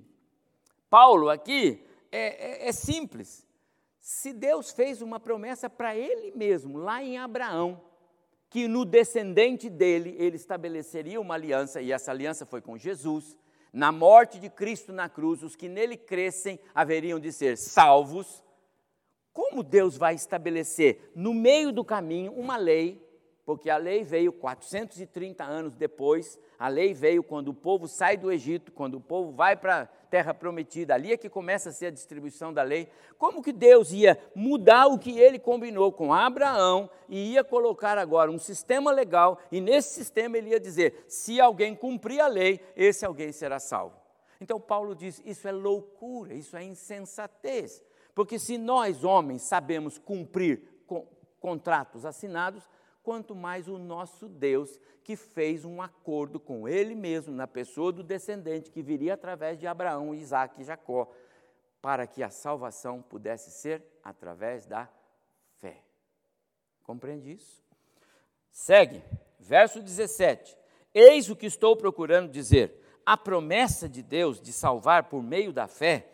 Paulo 0.90 1.30
aqui 1.30 1.82
é, 2.12 2.66
é, 2.66 2.68
é 2.68 2.72
simples. 2.74 3.48
Se 4.02 4.34
Deus 4.34 4.72
fez 4.72 5.02
uma 5.02 5.18
promessa 5.18 5.70
para 5.70 5.96
Ele 5.96 6.34
mesmo, 6.36 6.78
lá 6.78 7.02
em 7.02 7.18
Abraão, 7.18 7.82
que 8.50 8.68
no 8.68 8.84
descendente 8.84 9.70
dele 9.70 10.16
ele 10.20 10.36
estabeleceria 10.36 11.20
uma 11.20 11.36
aliança, 11.36 11.82
e 11.82 11.94
essa 11.94 12.12
aliança 12.12 12.46
foi 12.46 12.62
com 12.62 12.78
Jesus, 12.78 13.38
na 13.72 13.94
morte 13.94 14.40
de 14.40 14.50
Cristo 14.50 14.92
na 14.92 15.08
cruz, 15.08 15.42
os 15.42 15.56
que 15.56 15.70
nele 15.70 15.96
crescem 15.96 16.60
haveriam 16.74 17.20
de 17.20 17.32
ser 17.32 17.58
salvos. 17.58 18.44
Como 19.34 19.64
Deus 19.64 19.98
vai 19.98 20.16
estabelecer 20.16 21.12
no 21.16 21.34
meio 21.34 21.72
do 21.72 21.84
caminho 21.84 22.34
uma 22.34 22.58
lei? 22.58 23.05
Porque 23.46 23.70
a 23.70 23.78
lei 23.78 24.04
veio 24.04 24.34
430 24.34 25.44
anos 25.44 25.76
depois, 25.76 26.40
a 26.58 26.68
lei 26.68 26.96
veio 26.96 27.22
quando 27.22 27.50
o 27.50 27.54
povo 27.54 27.88
sai 27.88 28.18
do 28.18 28.32
Egito, 28.32 28.72
quando 28.72 28.96
o 28.96 29.00
povo 29.00 29.32
vai 29.32 29.56
para 29.56 29.82
a 29.84 29.86
terra 29.86 30.34
prometida, 30.34 30.96
ali 30.96 31.14
é 31.14 31.18
que 31.18 31.30
começa 31.30 31.70
a 31.70 31.72
ser 31.72 31.88
a 31.88 31.92
distribuição 31.92 32.52
da 32.52 32.64
lei. 32.64 32.90
Como 33.20 33.44
que 33.44 33.54
Deus 33.54 33.92
ia 33.92 34.20
mudar 34.34 34.88
o 34.88 34.98
que 34.98 35.20
ele 35.20 35.38
combinou 35.38 35.92
com 35.92 36.12
Abraão 36.12 36.90
e 37.08 37.34
ia 37.34 37.44
colocar 37.44 38.00
agora 38.00 38.32
um 38.32 38.40
sistema 38.40 38.92
legal, 38.92 39.40
e 39.52 39.62
nesse 39.62 39.94
sistema 39.94 40.40
ele 40.40 40.50
ia 40.50 40.60
dizer: 40.60 41.06
se 41.08 41.40
alguém 41.40 41.76
cumprir 41.76 42.22
a 42.22 42.28
lei, 42.28 42.60
esse 42.76 43.06
alguém 43.06 43.32
será 43.32 43.60
salvo. 43.60 43.96
Então 44.42 44.60
Paulo 44.60 44.96
diz: 44.96 45.22
isso 45.24 45.48
é 45.48 45.52
loucura, 45.52 46.34
isso 46.34 46.58
é 46.58 46.64
insensatez. 46.64 47.84
Porque 48.16 48.40
se 48.40 48.58
nós, 48.58 49.04
homens, 49.04 49.44
sabemos 49.44 50.00
cumprir 50.00 50.64
contratos 51.40 52.06
assinados, 52.06 52.68
quanto 53.06 53.36
mais 53.36 53.68
o 53.68 53.78
nosso 53.78 54.28
Deus, 54.28 54.80
que 55.04 55.16
fez 55.16 55.64
um 55.64 55.80
acordo 55.80 56.40
com 56.40 56.68
Ele 56.68 56.96
mesmo, 56.96 57.36
na 57.36 57.46
pessoa 57.46 57.92
do 57.92 58.02
descendente 58.02 58.72
que 58.72 58.82
viria 58.82 59.14
através 59.14 59.60
de 59.60 59.68
Abraão, 59.68 60.16
Isaac 60.16 60.60
e 60.60 60.66
Jacó, 60.66 61.12
para 61.80 62.08
que 62.08 62.24
a 62.24 62.32
salvação 62.32 63.04
pudesse 63.04 63.52
ser 63.52 63.84
através 64.04 64.66
da 64.66 64.90
fé. 65.60 65.84
Compreende 66.82 67.32
isso? 67.32 67.64
Segue, 68.52 69.04
verso 69.40 69.84
17. 69.84 70.58
Eis 70.92 71.30
o 71.30 71.36
que 71.36 71.46
estou 71.46 71.78
procurando 71.78 72.32
dizer. 72.32 72.82
A 73.06 73.16
promessa 73.16 73.88
de 73.88 74.02
Deus 74.02 74.42
de 74.42 74.52
salvar 74.52 75.04
por 75.04 75.22
meio 75.22 75.54
da 75.54 75.68
fé, 75.68 76.08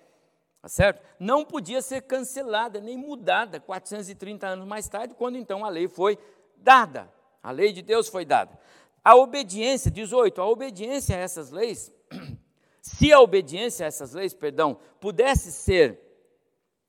tá 0.62 0.68
certo? 0.68 1.02
Não 1.18 1.46
podia 1.46 1.82
ser 1.82 2.02
cancelada 2.02 2.82
nem 2.82 2.98
mudada 2.98 3.62
430 3.62 4.46
anos 4.46 4.68
mais 4.68 4.89
tarde, 4.89 5.16
quando 5.16 5.38
então 5.38 5.64
a 5.64 5.70
lei 5.70 5.88
foi 5.88 6.20
dada. 6.62 7.12
A 7.41 7.51
lei 7.51 7.74
de 7.74 7.82
Deus 7.82 8.07
foi 8.07 8.24
dada. 8.24 8.57
A 9.03 9.16
obediência, 9.16 9.89
18, 9.89 10.39
a 10.41 10.47
obediência 10.47 11.16
a 11.16 11.20
essas 11.20 11.49
leis, 11.49 11.91
se 12.82 13.12
a 13.12 13.20
obediência 13.20 13.86
a 13.86 13.88
essas 13.88 14.14
leis, 14.14 14.34
perdão, 14.34 14.78
pudesse 14.99 15.51
ser, 15.51 15.99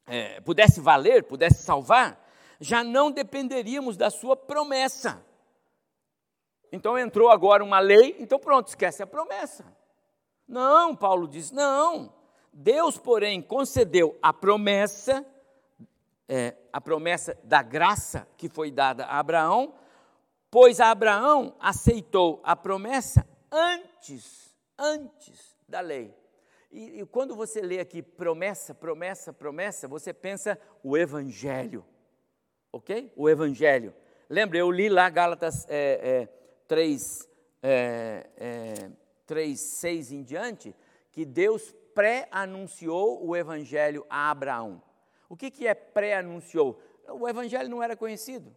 é, 0.07 0.41
pudesse 0.43 0.81
valer, 0.81 1.25
pudesse 1.25 1.63
salvar, 1.63 2.23
já 2.61 2.85
não 2.85 3.11
dependeríamos 3.11 3.97
da 3.97 4.11
sua 4.11 4.37
promessa. 4.37 5.25
Então 6.71 6.99
entrou 6.99 7.31
agora 7.31 7.65
uma 7.65 7.81
lei, 7.81 8.17
então 8.19 8.39
pronto, 8.39 8.69
esquece 8.69 9.03
a 9.03 9.07
promessa. 9.07 9.65
Não, 10.47 10.95
Paulo 10.95 11.27
diz, 11.27 11.51
não. 11.51 12.13
Deus, 12.53 12.99
porém, 12.99 13.41
concedeu 13.41 14.19
a 14.21 14.33
promessa 14.33 15.25
é, 16.35 16.57
a 16.73 16.81
promessa 16.81 17.39
da 17.45 17.61
graça 17.61 18.27
que 18.39 18.49
foi 18.49 18.71
dada 18.71 19.05
a 19.05 19.19
Abraão, 19.19 19.75
pois 20.51 20.81
Abraão 20.81 21.55
aceitou 21.61 22.41
a 22.43 22.57
promessa 22.57 23.29
antes, 23.51 24.57
antes 24.79 25.55
da 25.69 25.81
lei. 25.81 26.17
E, 26.71 27.01
e, 27.01 27.05
quando 27.05 27.37
você 27.37 27.61
lê 27.61 27.81
aqui 27.81 28.01
promessa, 28.01 28.75
promessa, 28.75 29.31
promessa, 29.31 29.87
você 29.87 30.11
pensa 30.15 30.59
o 30.83 30.97
Evangelho, 30.97 31.85
ok? 32.73 33.13
O 33.15 33.29
Evangelho. 33.29 33.95
Lembra, 34.31 34.57
eu 34.57 34.71
li 34.71 34.89
lá 34.89 35.11
Gálatas 35.11 35.67
é, 35.69 36.23
é, 36.23 36.29
3, 36.67 37.29
é, 37.63 38.91
3, 39.27 39.61
6 39.61 40.13
em 40.13 40.23
diante, 40.23 40.75
que 41.11 41.27
Deus 41.27 41.75
pré-anunciou 41.95 43.23
o 43.23 43.37
Evangelho 43.37 44.07
a 44.09 44.31
Abraão. 44.31 44.83
O 45.33 45.37
que, 45.37 45.51
que 45.51 45.67
é 45.67 45.73
pré-anunciou? 45.73 46.79
O 47.09 47.27
evangelho 47.27 47.67
não 47.67 47.83
era 47.83 47.97
conhecido, 47.97 48.55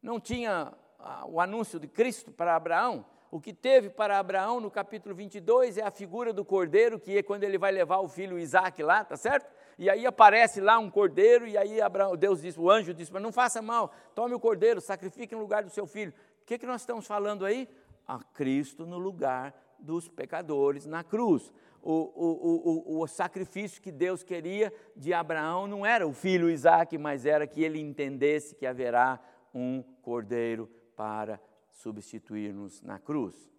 não 0.00 0.20
tinha 0.20 0.72
ah, 0.96 1.26
o 1.26 1.40
anúncio 1.40 1.80
de 1.80 1.88
Cristo 1.88 2.30
para 2.30 2.54
Abraão. 2.54 3.04
O 3.28 3.40
que 3.40 3.52
teve 3.52 3.90
para 3.90 4.20
Abraão 4.20 4.60
no 4.60 4.70
capítulo 4.70 5.16
22 5.16 5.78
é 5.78 5.82
a 5.82 5.90
figura 5.90 6.32
do 6.32 6.44
cordeiro, 6.44 7.00
que 7.00 7.18
é 7.18 7.24
quando 7.24 7.42
ele 7.42 7.58
vai 7.58 7.72
levar 7.72 7.98
o 7.98 8.08
filho 8.08 8.38
Isaac 8.38 8.80
lá, 8.84 9.04
tá 9.04 9.16
certo? 9.16 9.52
E 9.76 9.90
aí 9.90 10.06
aparece 10.06 10.60
lá 10.60 10.78
um 10.78 10.88
cordeiro, 10.88 11.44
e 11.44 11.58
aí 11.58 11.80
Abraão, 11.80 12.16
Deus 12.16 12.40
disse, 12.40 12.60
o 12.60 12.70
anjo 12.70 12.94
disse, 12.94 13.12
mas 13.12 13.20
não 13.20 13.32
faça 13.32 13.60
mal, 13.60 13.92
tome 14.14 14.32
o 14.32 14.38
cordeiro, 14.38 14.80
sacrifique 14.80 15.34
no 15.34 15.40
lugar 15.40 15.64
do 15.64 15.70
seu 15.70 15.88
filho. 15.88 16.14
O 16.42 16.44
que, 16.46 16.56
que 16.56 16.66
nós 16.66 16.82
estamos 16.82 17.04
falando 17.04 17.44
aí? 17.44 17.68
A 18.06 18.20
Cristo 18.20 18.86
no 18.86 18.96
lugar 18.96 19.52
dos 19.76 20.06
pecadores 20.06 20.86
na 20.86 21.02
cruz 21.02 21.52
o, 21.82 22.12
o, 22.14 22.98
o, 22.98 23.02
o, 23.02 23.06
sacrifício 23.08 23.82
que 23.82 23.90
Deus 23.90 24.22
queria 24.22 24.72
de 24.96 25.12
Abraão 25.12 25.66
não 25.66 25.84
era 25.84 26.06
o 26.06 26.12
filho 26.12 26.48
Isaac, 26.48 26.96
mas 26.96 27.26
era 27.26 27.46
que 27.46 27.62
ele 27.62 27.80
entendesse 27.80 28.54
que 28.54 28.64
haverá 28.64 29.20
um 29.52 29.82
cordeiro 30.00 30.70
para 30.94 31.40
substituir-nos 31.70 32.80
na 32.82 33.00
cruz. 33.00 33.50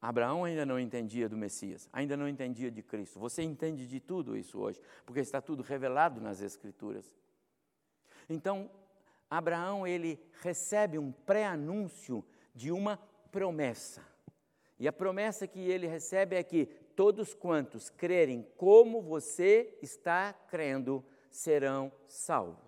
Abraão 0.00 0.44
ainda 0.44 0.64
não 0.64 0.80
entendia 0.80 1.28
do 1.28 1.36
Messias, 1.36 1.88
ainda 1.92 2.16
não 2.16 2.28
entendia 2.28 2.70
de 2.70 2.82
Cristo. 2.82 3.18
Você 3.18 3.42
entende 3.42 3.86
de 3.86 4.00
tudo 4.00 4.36
isso 4.36 4.58
hoje, 4.58 4.80
porque 5.04 5.20
está 5.20 5.40
tudo 5.40 5.62
revelado 5.62 6.20
nas 6.20 6.40
Escrituras. 6.40 7.14
Então, 8.28 8.70
Abraão 9.28 9.86
ele 9.86 10.18
recebe 10.40 10.98
um 10.98 11.12
pré-anúncio 11.12 12.24
de 12.54 12.72
uma 12.72 12.96
promessa. 13.30 14.02
E 14.78 14.86
a 14.86 14.92
promessa 14.92 15.46
que 15.46 15.60
ele 15.60 15.86
recebe 15.86 16.36
é 16.36 16.42
que 16.42 16.68
todos 16.96 17.34
quantos 17.34 17.90
crerem 17.90 18.42
como 18.56 19.02
você 19.02 19.78
está 19.82 20.32
crendo 20.32 21.04
serão 21.30 21.92
salvos. 22.08 22.66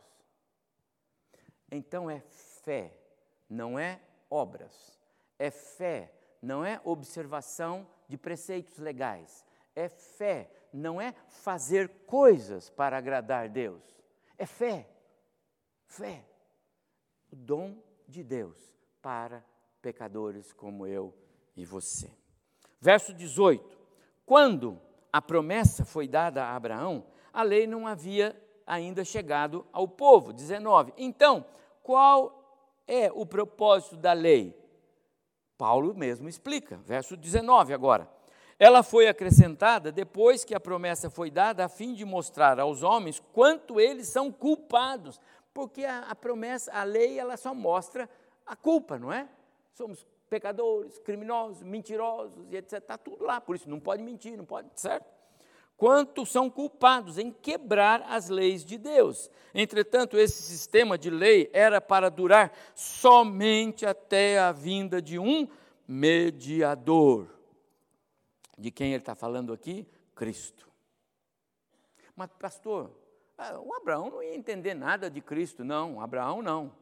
Então 1.73 2.11
é 2.11 2.21
fé, 2.21 2.97
não 3.49 3.79
é 3.79 4.01
obras. 4.31 4.99
É 5.39 5.51
fé, 5.51 6.13
não 6.43 6.65
é 6.65 6.81
observação 6.85 7.89
de 8.07 8.19
preceitos 8.19 8.79
legais. 8.79 9.45
É 9.75 9.89
fé, 9.89 10.51
não 10.73 11.01
é 11.01 11.15
fazer 11.29 11.89
coisas 12.07 12.69
para 12.69 12.99
agradar 12.99 13.49
Deus. 13.49 13.83
É 14.37 14.45
fé. 14.45 14.89
Fé. 15.87 16.25
O 17.31 17.37
dom 17.37 17.83
de 18.07 18.23
Deus 18.23 18.57
para 19.01 19.45
pecadores 19.81 20.53
como 20.53 20.87
eu 20.87 21.15
e 21.57 21.65
você. 21.65 22.11
Verso 22.81 23.13
18. 23.13 23.78
Quando 24.29 24.79
a 25.11 25.23
promessa 25.23 25.87
foi 25.87 26.07
dada 26.07 26.45
a 26.45 26.55
Abraão, 26.55 27.03
a 27.33 27.43
lei 27.43 27.67
não 27.67 27.87
havia 27.87 28.39
ainda 28.67 29.03
chegado 29.03 29.65
ao 29.73 29.89
povo. 29.89 30.35
19. 30.35 30.93
Então, 30.99 31.47
qual 31.83 32.71
é 32.87 33.11
o 33.11 33.25
propósito 33.25 33.97
da 33.97 34.13
lei? 34.13 34.55
Paulo 35.57 35.95
mesmo 35.95 36.29
explica, 36.29 36.77
verso 36.85 37.17
19 37.17 37.73
agora. 37.73 38.07
Ela 38.59 38.83
foi 38.83 39.09
acrescentada 39.09 39.91
depois 39.91 40.45
que 40.45 40.55
a 40.55 40.61
promessa 40.61 41.09
foi 41.09 41.31
dada, 41.31 41.65
a 41.65 41.69
fim 41.71 41.95
de 41.95 42.05
mostrar 42.05 42.61
aos 42.61 42.83
homens 42.83 43.23
quanto 43.33 43.81
eles 43.81 44.09
são 44.09 44.31
culpados, 44.31 45.19
porque 45.55 45.87
a, 45.87 46.01
a 46.01 46.15
promessa, 46.15 46.71
a 46.71 46.85
lei, 46.85 47.19
ela 47.19 47.39
só 47.39 47.55
mostra 47.55 48.07
a 48.45 48.55
culpa, 48.55 48.99
não 48.99 49.11
é? 49.11 49.27
Somos 49.73 50.07
pecadores, 50.29 50.99
criminosos, 50.99 51.63
mentirosos 51.63 52.47
e 52.51 52.57
etc. 52.57 52.75
Está 52.75 52.99
tudo 52.99 53.25
lá, 53.25 53.41
por 53.41 53.57
isso 53.57 53.69
não 53.69 53.81
pode 53.81 54.03
mentir, 54.03 54.37
não 54.37 54.45
pode, 54.45 54.69
certo? 54.75 55.07
Quantos 55.77 56.31
são 56.31 56.51
culpados 56.51 57.19
em 57.19 57.31
quebrar 57.31 58.03
as 58.03 58.29
leis 58.29 58.65
de 58.65 58.77
Deus. 58.77 59.31
Entretanto, 59.55 60.19
esse 60.19 60.43
sistema 60.43 60.99
de 60.99 61.09
lei 61.09 61.49
era 61.53 61.81
para 61.81 62.11
durar 62.11 62.53
somente 62.75 63.87
até 63.87 64.41
a 64.41 64.51
vinda 64.51 65.01
de 65.01 65.21
um 65.21 65.47
mediador. 65.87 67.29
De 68.59 68.73
quem 68.73 68.89
ele 68.89 69.03
está 69.03 69.15
falando 69.15 69.53
aqui? 69.53 69.87
Cristo. 70.17 70.69
Mas, 72.17 72.29
pastor, 72.33 72.91
ah, 73.39 73.61
o 73.61 73.73
Abraão 73.73 74.11
não 74.11 74.21
ia 74.21 74.35
entender 74.35 74.75
nada 74.75 75.09
de 75.09 75.21
Cristo, 75.21 75.63
não. 75.63 76.01
Abraão 76.01 76.43
não. 76.43 76.73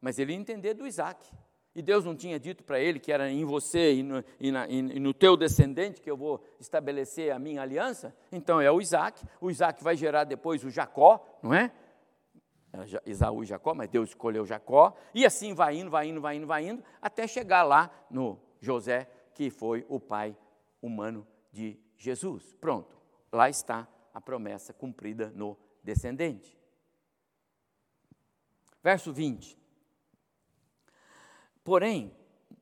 Mas 0.00 0.20
ele 0.20 0.32
ia 0.32 0.38
entender 0.38 0.74
do 0.74 0.86
Isaac. 0.86 1.28
E 1.74 1.82
Deus 1.82 2.04
não 2.04 2.14
tinha 2.14 2.38
dito 2.38 2.62
para 2.62 2.78
ele 2.78 3.00
que 3.00 3.10
era 3.10 3.28
em 3.28 3.44
você 3.44 3.94
e 3.94 4.02
no, 4.02 4.24
e, 4.38 4.52
na, 4.52 4.68
e 4.68 4.80
no, 4.80 5.12
teu 5.12 5.36
descendente 5.36 6.00
que 6.00 6.08
eu 6.08 6.16
vou 6.16 6.40
estabelecer 6.60 7.32
a 7.32 7.38
minha 7.38 7.62
aliança? 7.62 8.14
Então 8.30 8.60
é 8.60 8.70
o 8.70 8.80
Isaac. 8.80 9.24
O 9.40 9.50
Isaac 9.50 9.82
vai 9.82 9.96
gerar 9.96 10.22
depois 10.22 10.62
o 10.62 10.70
Jacó, 10.70 11.26
não 11.42 11.52
é? 11.52 11.72
é 12.72 13.10
Esaú 13.10 13.42
e 13.42 13.46
Jacó, 13.46 13.74
mas 13.74 13.88
Deus 13.88 14.10
escolheu 14.10 14.46
Jacó. 14.46 14.94
E 15.12 15.26
assim 15.26 15.52
vai 15.52 15.76
indo, 15.76 15.90
vai 15.90 16.06
indo, 16.06 16.20
vai 16.20 16.36
indo, 16.36 16.46
vai 16.46 16.68
indo, 16.68 16.84
até 17.02 17.26
chegar 17.26 17.64
lá 17.64 17.90
no 18.08 18.38
José, 18.60 19.10
que 19.34 19.50
foi 19.50 19.84
o 19.88 19.98
pai 19.98 20.36
humano 20.80 21.26
de 21.50 21.76
Jesus. 21.96 22.54
Pronto, 22.60 22.96
lá 23.32 23.50
está 23.50 23.88
a 24.12 24.20
promessa 24.20 24.72
cumprida 24.72 25.32
no 25.34 25.58
descendente. 25.82 26.56
Verso 28.80 29.12
20. 29.12 29.63
Porém, 31.64 32.12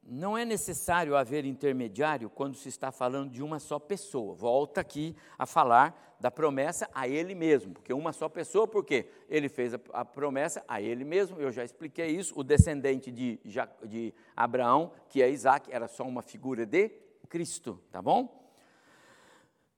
não 0.04 0.36
é 0.38 0.44
necessário 0.44 1.16
haver 1.16 1.44
intermediário 1.44 2.30
quando 2.30 2.56
se 2.56 2.68
está 2.68 2.90
falando 2.90 3.30
de 3.30 3.42
uma 3.42 3.58
só 3.58 3.78
pessoa. 3.78 4.34
Volta 4.34 4.80
aqui 4.80 5.14
a 5.38 5.44
falar 5.44 6.16
da 6.20 6.30
promessa 6.30 6.88
a 6.94 7.08
ele 7.08 7.34
mesmo, 7.34 7.72
porque 7.72 7.92
uma 7.92 8.12
só 8.12 8.28
pessoa, 8.28 8.66
porque 8.66 9.06
ele 9.28 9.48
fez 9.48 9.74
a, 9.74 9.80
a 9.92 10.04
promessa 10.04 10.64
a 10.68 10.80
ele 10.80 11.04
mesmo, 11.04 11.40
eu 11.40 11.50
já 11.50 11.64
expliquei 11.64 12.06
isso, 12.06 12.32
o 12.36 12.44
descendente 12.44 13.10
de, 13.10 13.40
de 13.84 14.14
Abraão, 14.36 14.92
que 15.08 15.20
é 15.20 15.28
Isaac, 15.28 15.68
era 15.72 15.88
só 15.88 16.04
uma 16.04 16.22
figura 16.22 16.64
de 16.64 16.90
Cristo, 17.28 17.80
tá 17.90 18.00
bom? 18.00 18.40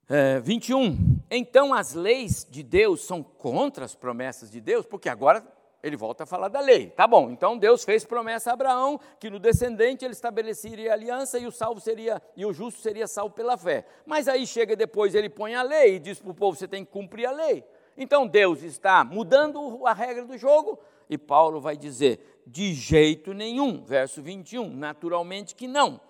É, 0.07 0.39
21. 0.41 1.19
Então 1.31 1.73
as 1.73 1.95
leis 1.95 2.47
de 2.49 2.63
Deus 2.63 3.07
são 3.07 3.23
contra 3.23 3.87
as 3.87 3.95
promessas 3.95 4.51
de 4.51 4.61
Deus, 4.61 4.85
porque 4.85 5.09
agora 5.09 5.43
ele 5.85 5.99
volta 5.99 6.23
a 6.25 6.27
falar 6.27 6.49
da 6.49 6.61
lei. 6.61 6.89
Tá 6.89 7.07
bom, 7.07 7.31
então 7.31 7.59
Deus 7.59 7.85
fez 7.85 8.07
promessa 8.07 8.51
a 8.51 8.55
Abraão 8.55 8.99
que 9.21 9.29
no 9.29 9.39
descendente 9.39 10.03
ele 10.03 10.15
estabeleceria 10.15 10.95
aliança 10.95 11.39
e 11.39 11.47
o 11.47 11.53
salvo 11.53 11.79
seria 11.79 12.23
e 12.35 12.47
o 12.47 12.55
justo 12.55 12.81
seria 12.81 13.07
salvo 13.07 13.35
pela 13.35 13.59
fé. 13.59 13.85
Mas 14.07 14.27
aí 14.27 14.47
chega 14.47 14.75
depois, 14.75 15.15
ele 15.15 15.29
põe 15.29 15.55
a 15.55 15.63
lei 15.63 15.97
e 15.97 15.99
diz 15.99 16.19
para 16.19 16.31
o 16.31 16.35
povo: 16.35 16.57
você 16.57 16.67
tem 16.67 16.87
que 16.87 16.91
cumprir 16.91 17.27
a 17.27 17.33
lei. 17.33 17.63
Então 17.99 18.27
Deus 18.27 18.63
está 18.63 19.05
mudando 19.05 19.87
a 19.87 19.93
regra 19.93 20.25
do 20.25 20.39
jogo 20.39 20.79
e 21.09 21.19
Paulo 21.19 21.61
vai 21.61 21.77
dizer: 21.77 22.43
De 22.47 22.73
jeito 22.73 23.35
nenhum. 23.35 23.85
Verso 23.85 24.23
21, 24.23 24.75
naturalmente 24.75 25.55
que 25.55 25.69
não. 25.69 26.01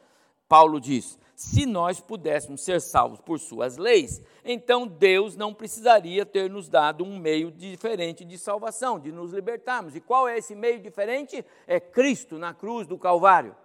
Paulo 0.49 0.81
diz: 0.81 1.19
se 1.35 1.67
nós 1.67 2.01
pudéssemos 2.01 2.63
ser 2.63 2.81
salvos 2.81 3.21
por 3.21 3.41
suas 3.41 3.77
leis, 3.77 4.23
então 4.45 4.87
Deus 4.87 5.37
não 5.37 5.53
precisaria 5.53 6.25
ter 6.25 6.49
nos 6.49 6.69
dado 6.69 7.05
um 7.05 7.19
meio 7.19 7.51
diferente 7.51 8.25
de 8.25 8.39
salvação, 8.39 9.01
de 9.01 9.11
nos 9.11 9.33
libertarmos. 9.33 9.97
E 9.97 10.01
qual 10.01 10.29
é 10.29 10.39
esse 10.39 10.55
meio 10.55 10.81
diferente? 10.81 11.45
É 11.67 11.81
Cristo 11.81 12.39
na 12.39 12.55
cruz 12.55 12.87
do 12.87 12.97
Calvário. 12.97 13.57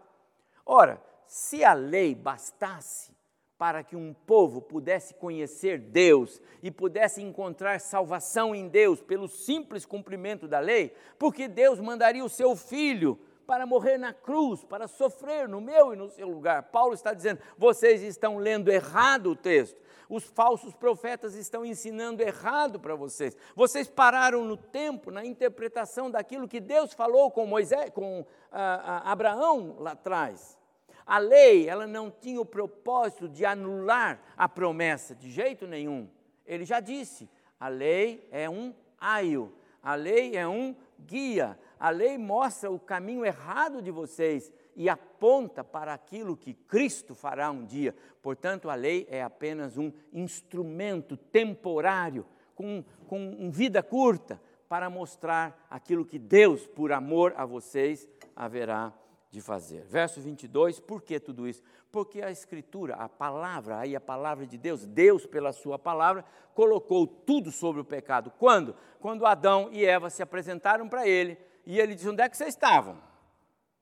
Ora, 0.66 1.02
se 1.28 1.64
a 1.64 1.74
lei 1.74 2.16
bastasse 2.16 3.12
para 3.60 3.84
que 3.84 3.96
um 3.96 4.14
povo 4.14 4.62
pudesse 4.62 5.14
conhecer 5.14 5.78
Deus 5.80 6.42
e 6.64 6.72
pudesse 6.72 7.22
encontrar 7.22 7.82
salvação 7.82 8.56
em 8.56 8.70
Deus 8.70 9.02
pelo 9.02 9.28
simples 9.28 9.86
cumprimento 9.86 10.48
da 10.48 10.60
lei, 10.60 10.96
porque 11.20 11.46
Deus 11.46 11.78
mandaria 11.80 12.24
o 12.24 12.30
seu 12.30 12.56
filho 12.56 13.20
para 13.50 13.66
morrer 13.66 13.98
na 13.98 14.14
cruz, 14.14 14.64
para 14.64 14.88
sofrer 14.88 15.50
no 15.50 15.60
meu 15.60 15.92
e 15.92 15.96
no 15.96 16.08
seu 16.08 16.30
lugar. 16.30 16.62
Paulo 16.62 16.94
está 16.94 17.16
dizendo: 17.16 17.42
vocês 17.58 18.04
estão 18.04 18.38
lendo 18.38 18.70
errado 18.70 19.32
o 19.32 19.36
texto. 19.36 19.82
Os 20.08 20.24
falsos 20.24 20.76
profetas 20.76 21.34
estão 21.34 21.66
ensinando 21.66 22.22
errado 22.22 22.80
para 22.80 22.94
vocês. 22.94 23.36
Vocês 23.56 23.90
pararam 23.90 24.46
no 24.46 24.56
tempo, 24.56 25.10
na 25.10 25.26
interpretação 25.26 26.12
daquilo 26.12 26.48
que 26.48 26.60
Deus 26.60 26.94
falou 26.94 27.32
com 27.32 27.48
Moisés, 27.48 27.90
com 27.90 28.24
ah, 28.52 29.02
ah, 29.04 29.12
Abraão 29.12 29.78
lá 29.80 29.94
atrás. 29.94 30.56
A 31.04 31.18
lei, 31.18 31.68
ela 31.68 31.88
não 31.88 32.12
tinha 32.12 32.40
o 32.40 32.46
propósito 32.46 33.28
de 33.28 33.46
anular 33.46 34.22
a 34.38 34.48
promessa, 34.48 35.16
de 35.16 35.32
jeito 35.32 35.66
nenhum. 35.66 36.08
Ele 36.46 36.66
já 36.66 36.80
disse: 36.80 37.28
a 37.60 37.68
lei 37.68 38.28
é 38.30 38.48
um 38.48 38.76
aio, 39.00 39.52
a 39.82 39.96
lei 39.96 40.38
é 40.38 40.48
um 40.48 40.76
guia, 41.06 41.58
a 41.80 41.90
lei 41.90 42.18
mostra 42.18 42.70
o 42.70 42.80
caminho 42.80 43.26
errado 43.26 43.82
de 43.82 43.92
vocês 43.92 44.52
e 44.76 44.90
aponta 44.90 45.64
para 45.64 45.94
aquilo 45.94 46.38
que 46.38 46.54
Cristo 46.54 47.16
fará 47.16 47.52
um 47.52 47.66
dia. 47.66 47.96
Portanto, 48.22 48.70
a 48.70 48.76
lei 48.76 49.08
é 49.10 49.22
apenas 49.22 49.78
um 49.78 49.92
instrumento 50.14 51.18
temporário, 51.18 52.26
com, 52.56 52.84
com 53.08 53.50
vida 53.52 53.82
curta, 53.82 54.42
para 54.68 54.90
mostrar 54.90 55.68
aquilo 55.70 56.06
que 56.06 56.20
Deus, 56.20 56.68
por 56.68 56.92
amor 56.92 57.34
a 57.36 57.46
vocês, 57.46 58.08
haverá 58.36 58.94
de 59.32 59.42
fazer. 59.42 59.84
Verso 59.86 60.20
22, 60.20 60.80
por 60.80 61.04
que 61.04 61.20
tudo 61.20 61.48
isso? 61.48 61.62
Porque 61.92 62.22
a 62.22 62.32
Escritura, 62.32 62.96
a 62.96 63.08
palavra, 63.08 63.80
aí 63.80 63.96
a 63.96 64.02
palavra 64.02 64.46
de 64.46 64.58
Deus, 64.58 64.86
Deus, 64.86 65.26
pela 65.26 65.52
Sua 65.52 65.78
palavra, 65.78 66.26
colocou 66.54 67.06
tudo 67.06 67.52
sobre 67.52 67.82
o 67.82 67.86
pecado. 67.86 68.32
Quando? 68.32 68.76
Quando 69.00 69.26
Adão 69.26 69.70
e 69.72 69.86
Eva 69.86 70.10
se 70.10 70.24
apresentaram 70.24 70.90
para 70.90 71.08
ele 71.08 71.38
e 71.66 71.80
ele 71.80 71.94
disse: 71.94 72.10
Onde 72.10 72.22
é 72.22 72.30
que 72.30 72.36
vocês 72.36 72.50
estavam? 72.50 72.98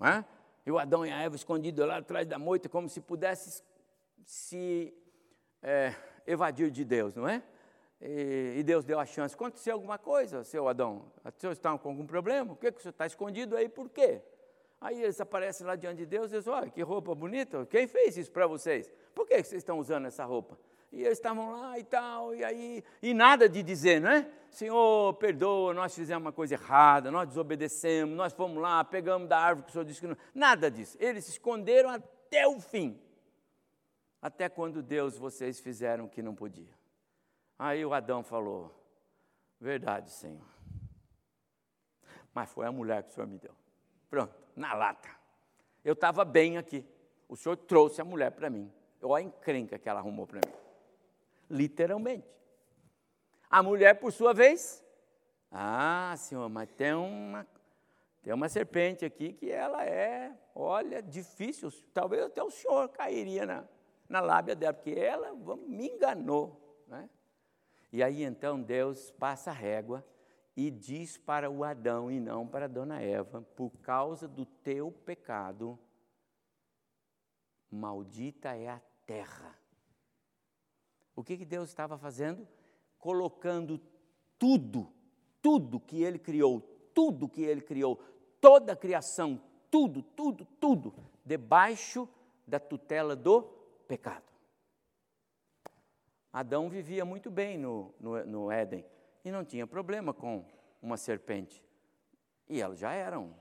É? 0.01 0.23
E 0.65 0.71
o 0.71 0.77
Adão 0.77 1.05
e 1.05 1.11
a 1.11 1.21
Eva 1.21 1.35
escondidos 1.35 1.87
lá 1.87 1.97
atrás 1.97 2.27
da 2.27 2.37
moita, 2.37 2.67
como 2.67 2.89
se 2.89 2.99
pudesse 2.99 3.63
se 4.25 4.93
é, 5.63 5.93
evadir 6.25 6.69
de 6.69 6.83
Deus, 6.83 7.15
não 7.15 7.27
é? 7.27 7.41
E, 8.01 8.55
e, 8.57 8.63
Deus 8.63 8.83
deu 8.83 8.99
a 8.99 9.05
chance. 9.05 9.33
Aconteceu 9.33 9.73
alguma 9.73 9.97
coisa, 9.97 10.43
seu 10.43 10.67
Adão? 10.67 11.11
O 11.23 11.39
senhor 11.39 11.53
está 11.53 11.75
com 11.77 11.89
algum 11.89 12.05
problema? 12.05 12.53
Por 12.53 12.59
que, 12.59 12.71
que 12.71 12.79
o 12.79 12.81
senhor 12.81 12.91
está 12.91 13.07
escondido 13.07 13.55
aí? 13.55 13.67
Por 13.67 13.89
quê? 13.89 14.21
Aí 14.79 15.01
eles 15.01 15.19
aparecem 15.19 15.65
lá 15.65 15.75
diante 15.75 15.97
de 15.97 16.05
Deus 16.05 16.31
e 16.31 16.37
dizem: 16.37 16.53
Olha, 16.53 16.69
que 16.69 16.81
roupa 16.81 17.13
bonita, 17.15 17.65
quem 17.65 17.87
fez 17.87 18.15
isso 18.17 18.31
para 18.31 18.45
vocês? 18.45 18.91
Por 19.15 19.27
que 19.27 19.35
vocês 19.35 19.61
estão 19.61 19.79
usando 19.79 20.05
essa 20.05 20.23
roupa? 20.23 20.57
E 20.91 21.01
eles 21.01 21.17
estavam 21.17 21.51
lá 21.51 21.77
e 21.77 21.83
tal, 21.83 22.33
e 22.33 22.43
aí, 22.43 22.83
e 23.01 23.13
nada 23.13 23.49
de 23.49 23.61
dizer, 23.61 23.99
não 23.99 24.09
é? 24.09 24.29
Senhor, 24.49 25.13
perdoa, 25.15 25.73
nós 25.73 25.93
fizemos 25.93 26.23
uma 26.23 26.31
coisa 26.31 26.53
errada, 26.53 27.11
nós 27.11 27.27
desobedecemos, 27.27 28.15
nós 28.15 28.33
fomos 28.33 28.61
lá, 28.61 28.83
pegamos 28.85 29.27
da 29.27 29.37
árvore 29.37 29.65
que 29.65 29.69
o 29.69 29.73
Senhor 29.73 29.83
disse 29.83 29.99
que 29.99 30.07
não. 30.07 30.17
Nada 30.33 30.71
disso. 30.71 30.97
Eles 30.99 31.25
se 31.25 31.31
esconderam 31.31 31.89
até 31.89 32.47
o 32.47 32.59
fim. 32.59 32.99
Até 34.21 34.47
quando 34.47 34.81
Deus 34.81 35.17
vocês 35.17 35.59
fizeram 35.59 36.05
o 36.05 36.09
que 36.09 36.21
não 36.21 36.33
podia. 36.33 36.73
Aí 37.59 37.85
o 37.85 37.93
Adão 37.93 38.23
falou: 38.23 38.73
Verdade, 39.59 40.09
Senhor. 40.09 40.47
Mas 42.33 42.49
foi 42.49 42.65
a 42.65 42.71
mulher 42.71 43.03
que 43.03 43.09
o 43.09 43.13
Senhor 43.13 43.27
me 43.27 43.37
deu. 43.37 43.53
Pronto, 44.09 44.33
na 44.55 44.73
lata. 44.73 45.09
Eu 45.83 45.93
estava 45.93 46.25
bem 46.25 46.57
aqui. 46.57 46.85
O 47.27 47.35
Senhor 47.35 47.55
trouxe 47.55 48.01
a 48.01 48.05
mulher 48.05 48.31
para 48.31 48.49
mim. 48.49 48.71
Olha 49.01 49.23
a 49.23 49.27
encrenca 49.27 49.77
que 49.77 49.87
ela 49.87 49.99
arrumou 49.99 50.25
para 50.25 50.41
mim 50.45 50.67
literalmente. 51.49 52.27
A 53.49 53.63
mulher, 53.63 53.99
por 53.99 54.11
sua 54.11 54.33
vez, 54.33 54.83
ah, 55.51 56.13
senhor, 56.17 56.49
mas 56.49 56.69
tem 56.75 56.93
uma, 56.93 57.47
tem 58.21 58.33
uma 58.33 58.49
serpente 58.49 59.05
aqui 59.05 59.33
que 59.33 59.49
ela 59.49 59.85
é, 59.85 60.33
olha, 60.53 61.01
difícil, 61.01 61.71
talvez 61.93 62.23
até 62.23 62.43
o 62.43 62.51
senhor 62.51 62.89
cairia 62.89 63.45
na, 63.45 63.63
na 64.09 64.19
lábia 64.19 64.55
dela, 64.55 64.73
porque 64.73 64.91
ela 64.99 65.33
me 65.33 65.87
enganou. 65.87 66.83
Né? 66.87 67.09
E 67.91 68.03
aí 68.03 68.23
então 68.23 68.61
Deus 68.61 69.11
passa 69.11 69.51
a 69.51 69.53
régua 69.53 70.05
e 70.57 70.69
diz 70.69 71.15
para 71.15 71.49
o 71.49 71.63
Adão 71.63 72.11
e 72.11 72.19
não 72.19 72.45
para 72.45 72.65
a 72.65 72.67
dona 72.67 73.01
Eva: 73.01 73.41
por 73.55 73.69
causa 73.77 74.27
do 74.27 74.45
teu 74.45 74.91
pecado, 74.91 75.79
maldita 77.71 78.53
é 78.53 78.67
a 78.67 78.81
terra 79.05 79.57
o 81.17 81.23
que, 81.23 81.35
que 81.35 81.45
Deus 81.45 81.67
estava 81.69 81.97
fazendo? 81.97 82.47
Colocando 82.99 83.81
tudo, 84.37 84.93
tudo 85.41 85.79
que 85.79 86.03
Ele 86.03 86.19
criou, 86.19 86.61
tudo 86.93 87.27
que 87.27 87.41
Ele 87.41 87.59
criou, 87.59 87.99
toda 88.39 88.73
a 88.73 88.75
criação, 88.75 89.41
tudo, 89.71 90.03
tudo, 90.03 90.45
tudo, 90.59 90.93
debaixo 91.25 92.07
da 92.45 92.59
tutela 92.59 93.15
do 93.15 93.41
pecado. 93.87 94.31
Adão 96.31 96.69
vivia 96.69 97.03
muito 97.03 97.31
bem 97.31 97.57
no, 97.57 97.95
no, 97.99 98.23
no 98.23 98.51
Éden 98.51 98.85
e 99.27 99.31
não 99.31 99.43
tinha 99.43 99.67
problema 99.67 100.13
com 100.13 100.45
uma 100.81 100.95
serpente. 100.95 101.61
E 102.47 102.61
elas 102.61 102.79
já 102.79 102.93
eram 102.93 103.35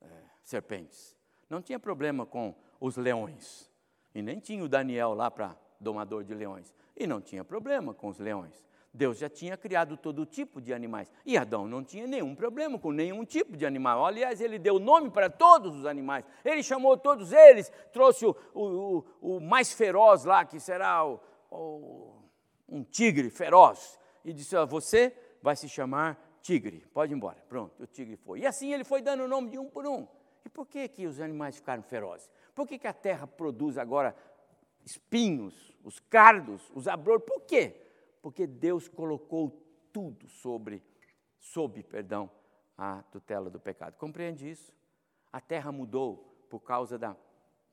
é, 0.00 0.06
serpentes. 0.42 1.14
Não 1.50 1.60
tinha 1.60 1.78
problema 1.78 2.24
com 2.24 2.54
os 2.80 2.96
leões. 2.96 3.70
E 4.14 4.22
nem 4.22 4.40
tinha 4.40 4.64
o 4.64 4.68
Daniel 4.68 5.12
lá 5.12 5.30
para 5.30 5.54
domador 5.78 6.24
de 6.24 6.32
leões. 6.32 6.74
E 6.96 7.06
não 7.06 7.20
tinha 7.20 7.44
problema 7.44 7.92
com 7.92 8.08
os 8.08 8.18
leões. 8.18 8.66
Deus 8.90 9.18
já 9.18 9.28
tinha 9.28 9.54
criado 9.54 9.98
todo 9.98 10.24
tipo 10.24 10.62
de 10.62 10.72
animais. 10.72 11.12
E 11.26 11.36
Adão 11.36 11.68
não 11.68 11.84
tinha 11.84 12.06
nenhum 12.06 12.34
problema 12.34 12.78
com 12.78 12.90
nenhum 12.90 13.22
tipo 13.22 13.54
de 13.54 13.66
animal. 13.66 14.06
Aliás, 14.06 14.40
ele 14.40 14.58
deu 14.58 14.78
nome 14.78 15.10
para 15.10 15.28
todos 15.28 15.76
os 15.76 15.84
animais. 15.84 16.24
Ele 16.42 16.62
chamou 16.62 16.96
todos 16.96 17.32
eles, 17.32 17.70
trouxe 17.92 18.24
o, 18.24 18.34
o, 18.54 19.04
o 19.20 19.40
mais 19.40 19.74
feroz 19.74 20.24
lá, 20.24 20.46
que 20.46 20.58
será 20.58 21.04
o, 21.04 21.20
um 22.66 22.82
tigre 22.82 23.28
feroz. 23.28 23.97
E 24.24 24.32
disse: 24.32 24.56
ah, 24.56 24.64
Você 24.64 25.16
vai 25.42 25.56
se 25.56 25.68
chamar 25.68 26.38
tigre. 26.42 26.86
Pode 26.92 27.12
ir 27.12 27.16
embora. 27.16 27.42
Pronto, 27.48 27.82
o 27.82 27.86
tigre 27.86 28.16
foi. 28.16 28.40
E 28.40 28.46
assim 28.46 28.72
ele 28.72 28.84
foi 28.84 29.02
dando 29.02 29.24
o 29.24 29.28
nome 29.28 29.50
de 29.50 29.58
um 29.58 29.68
por 29.68 29.86
um. 29.86 30.06
E 30.44 30.48
por 30.48 30.66
que, 30.66 30.88
que 30.88 31.06
os 31.06 31.20
animais 31.20 31.56
ficaram 31.56 31.82
ferozes? 31.82 32.30
Por 32.54 32.66
que, 32.66 32.78
que 32.78 32.86
a 32.86 32.92
terra 32.92 33.26
produz 33.26 33.76
agora 33.76 34.14
espinhos, 34.88 35.76
os 35.84 36.00
cardos, 36.00 36.70
os 36.74 36.88
abrolhos. 36.88 37.24
Por 37.24 37.42
quê? 37.42 37.76
Porque 38.22 38.46
Deus 38.46 38.88
colocou 38.88 39.50
tudo 39.92 40.28
sobre, 40.28 40.82
sob, 41.38 41.82
perdão, 41.82 42.30
a 42.76 43.02
tutela 43.04 43.50
do 43.50 43.60
pecado. 43.60 43.96
Compreende 43.96 44.48
isso? 44.48 44.72
A 45.32 45.40
terra 45.40 45.70
mudou 45.70 46.46
por 46.48 46.60
causa 46.60 46.98
da 46.98 47.16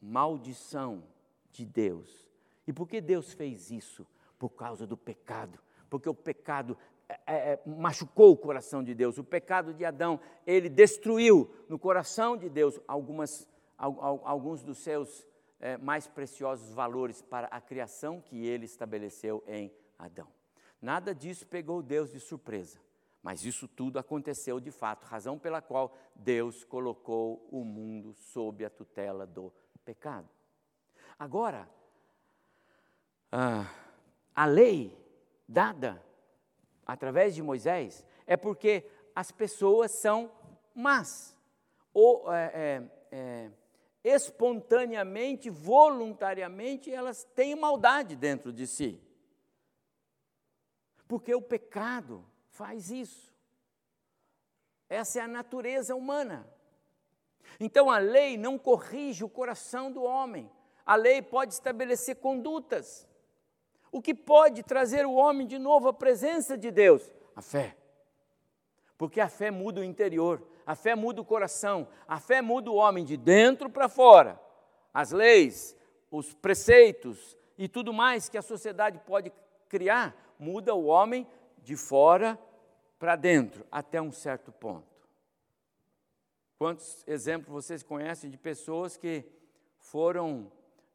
maldição 0.02 1.04
de 1.52 1.66
Deus. 1.66 2.30
E 2.68 2.74
por 2.74 2.88
que 2.88 3.00
Deus 3.00 3.32
fez 3.34 3.72
isso? 3.72 4.06
Por 4.38 4.50
causa 4.50 4.86
do 4.86 4.98
pecado. 4.98 5.60
Porque 5.96 6.10
o 6.10 6.14
pecado 6.14 6.78
é, 7.08 7.54
é, 7.54 7.62
machucou 7.66 8.34
o 8.34 8.38
coração 8.38 8.84
de 8.84 8.94
Deus. 8.94 9.18
O 9.18 9.24
pecado 9.24 9.74
de 9.74 9.86
Adão, 9.86 10.20
ele 10.46 10.68
destruiu 10.68 11.50
no 11.70 11.80
coração 11.80 12.36
de 12.36 12.50
Deus 12.50 12.78
algumas, 12.86 13.48
alguns 13.78 14.62
dos 14.62 14.80
seus 14.80 15.26
é, 15.58 15.78
mais 15.78 16.06
preciosos 16.06 16.74
valores 16.74 17.22
para 17.22 17.48
a 17.48 17.62
criação 17.62 18.20
que 18.20 18.46
ele 18.46 18.66
estabeleceu 18.66 19.42
em 19.48 19.72
Adão. 19.98 20.28
Nada 20.82 21.16
disso 21.16 21.48
pegou 21.48 21.82
Deus 21.82 22.12
de 22.12 22.20
surpresa, 22.20 22.78
mas 23.24 23.46
isso 23.46 23.70
tudo 23.70 23.98
aconteceu 23.98 24.60
de 24.60 24.70
fato, 24.70 25.06
razão 25.06 25.40
pela 25.40 25.62
qual 25.62 25.96
Deus 26.14 26.66
colocou 26.66 27.48
o 27.50 27.64
mundo 27.64 28.14
sob 28.16 28.66
a 28.66 28.70
tutela 28.70 29.26
do 29.26 29.50
pecado. 29.86 30.28
Agora, 31.18 31.70
a 34.36 34.46
lei 34.46 35.05
dada 35.48 36.04
através 36.86 37.36
de 37.36 37.42
Moisés 37.42 38.06
é 38.26 38.36
porque 38.38 38.90
as 39.16 39.32
pessoas 39.32 39.92
são 39.92 40.32
más, 40.74 41.38
ou 41.94 42.32
é, 42.34 42.52
é, 42.54 42.84
é 43.12 43.52
espontaneamente, 44.04 45.50
voluntariamente, 45.50 46.92
elas 46.92 47.24
têm 47.34 47.56
maldade 47.56 48.16
dentro 48.16 48.54
de 48.54 48.68
si. 48.68 49.02
Porque 51.08 51.34
o 51.34 51.42
pecado 51.42 52.24
faz 52.50 52.92
isso. 52.92 53.34
Essa 54.88 55.20
é 55.20 55.22
a 55.24 55.28
natureza 55.28 55.96
humana. 55.96 56.48
Então 57.60 57.90
a 57.90 57.98
lei 57.98 58.38
não 58.38 58.58
corrige 58.58 59.24
o 59.24 59.30
coração 59.30 59.92
do 59.92 60.04
homem. 60.04 60.52
A 60.86 60.96
lei 60.96 61.22
pode 61.22 61.54
estabelecer 61.54 62.18
condutas. 62.18 63.08
O 63.96 64.02
que 64.02 64.14
pode 64.14 64.62
trazer 64.62 65.06
o 65.06 65.14
homem 65.14 65.48
de 65.48 65.58
novo 65.58 65.88
à 65.88 65.94
presença 65.94 66.58
de 66.58 66.70
Deus? 66.70 67.02
A 67.34 67.42
fé. 67.42 67.78
Porque 68.98 69.22
a 69.22 69.30
fé 69.30 69.50
muda 69.50 69.80
o 69.80 69.86
interior, 69.86 70.46
a 70.66 70.76
fé 70.76 70.96
muda 70.96 71.22
o 71.22 71.26
coração, 71.26 71.88
a 72.06 72.20
fé 72.20 72.42
muda 72.42 72.70
o 72.70 72.76
homem 72.76 73.06
de 73.06 73.16
dentro 73.16 73.70
para 73.70 73.88
fora. 73.88 74.38
As 74.94 75.14
leis, 75.14 75.78
os 76.12 76.34
preceitos 76.34 77.38
e 77.58 77.70
tudo 77.70 77.94
mais 77.94 78.28
que 78.28 78.38
a 78.38 78.42
sociedade 78.42 79.00
pode 79.06 79.32
criar 79.70 80.14
muda 80.38 80.76
o 80.76 80.88
homem 80.88 81.26
de 81.64 81.78
fora 81.78 82.38
para 83.00 83.16
dentro, 83.16 83.66
até 83.72 84.02
um 84.02 84.12
certo 84.12 84.52
ponto. 84.52 85.08
Quantos 86.60 87.02
exemplos 87.08 87.66
vocês 87.66 87.82
conhecem 87.82 88.30
de 88.30 88.38
pessoas 88.38 88.98
que 88.98 89.24
foram 89.78 90.52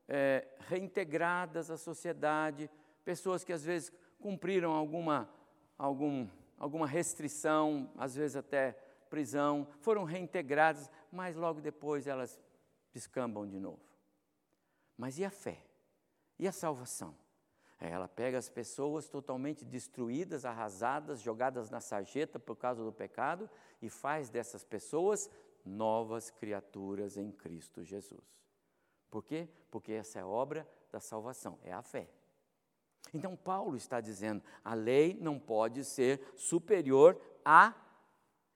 é, 0.06 0.46
reintegradas 0.68 1.70
à 1.70 1.78
sociedade, 1.78 2.68
pessoas 3.04 3.44
que 3.44 3.52
às 3.52 3.64
vezes 3.64 3.92
cumpriram 4.18 4.72
alguma, 4.72 5.28
algum, 5.76 6.28
alguma 6.58 6.86
restrição, 6.86 7.90
às 7.96 8.14
vezes 8.14 8.36
até 8.36 8.72
prisão, 9.08 9.66
foram 9.80 10.04
reintegradas, 10.04 10.90
mas 11.10 11.34
logo 11.34 11.60
depois 11.60 12.06
elas 12.06 12.40
descambam 12.92 13.46
de 13.46 13.58
novo. 13.58 13.80
Mas 14.96 15.18
e 15.18 15.24
a 15.24 15.30
fé? 15.30 15.64
E 16.38 16.46
a 16.46 16.52
salvação? 16.52 17.16
É, 17.80 17.88
ela 17.88 18.06
pega 18.06 18.36
as 18.36 18.50
pessoas 18.50 19.08
totalmente 19.08 19.64
destruídas, 19.64 20.44
arrasadas, 20.44 21.20
jogadas 21.20 21.70
na 21.70 21.80
sarjeta 21.80 22.38
por 22.38 22.56
causa 22.56 22.84
do 22.84 22.92
pecado 22.92 23.48
e 23.80 23.88
faz 23.88 24.28
dessas 24.28 24.62
pessoas 24.62 25.30
novas 25.64 26.30
criaturas 26.30 27.16
em 27.16 27.32
Cristo 27.32 27.82
Jesus. 27.82 28.38
Por 29.10 29.24
quê? 29.24 29.48
Porque 29.70 29.92
essa 29.92 30.18
é 30.18 30.22
a 30.22 30.26
obra 30.26 30.68
da 30.92 31.00
salvação, 31.00 31.58
é 31.62 31.72
a 31.72 31.82
fé. 31.82 32.10
Então, 33.12 33.36
Paulo 33.36 33.76
está 33.76 34.00
dizendo: 34.00 34.42
a 34.64 34.74
lei 34.74 35.16
não 35.20 35.38
pode 35.38 35.84
ser 35.84 36.20
superior 36.36 37.20
à 37.44 37.74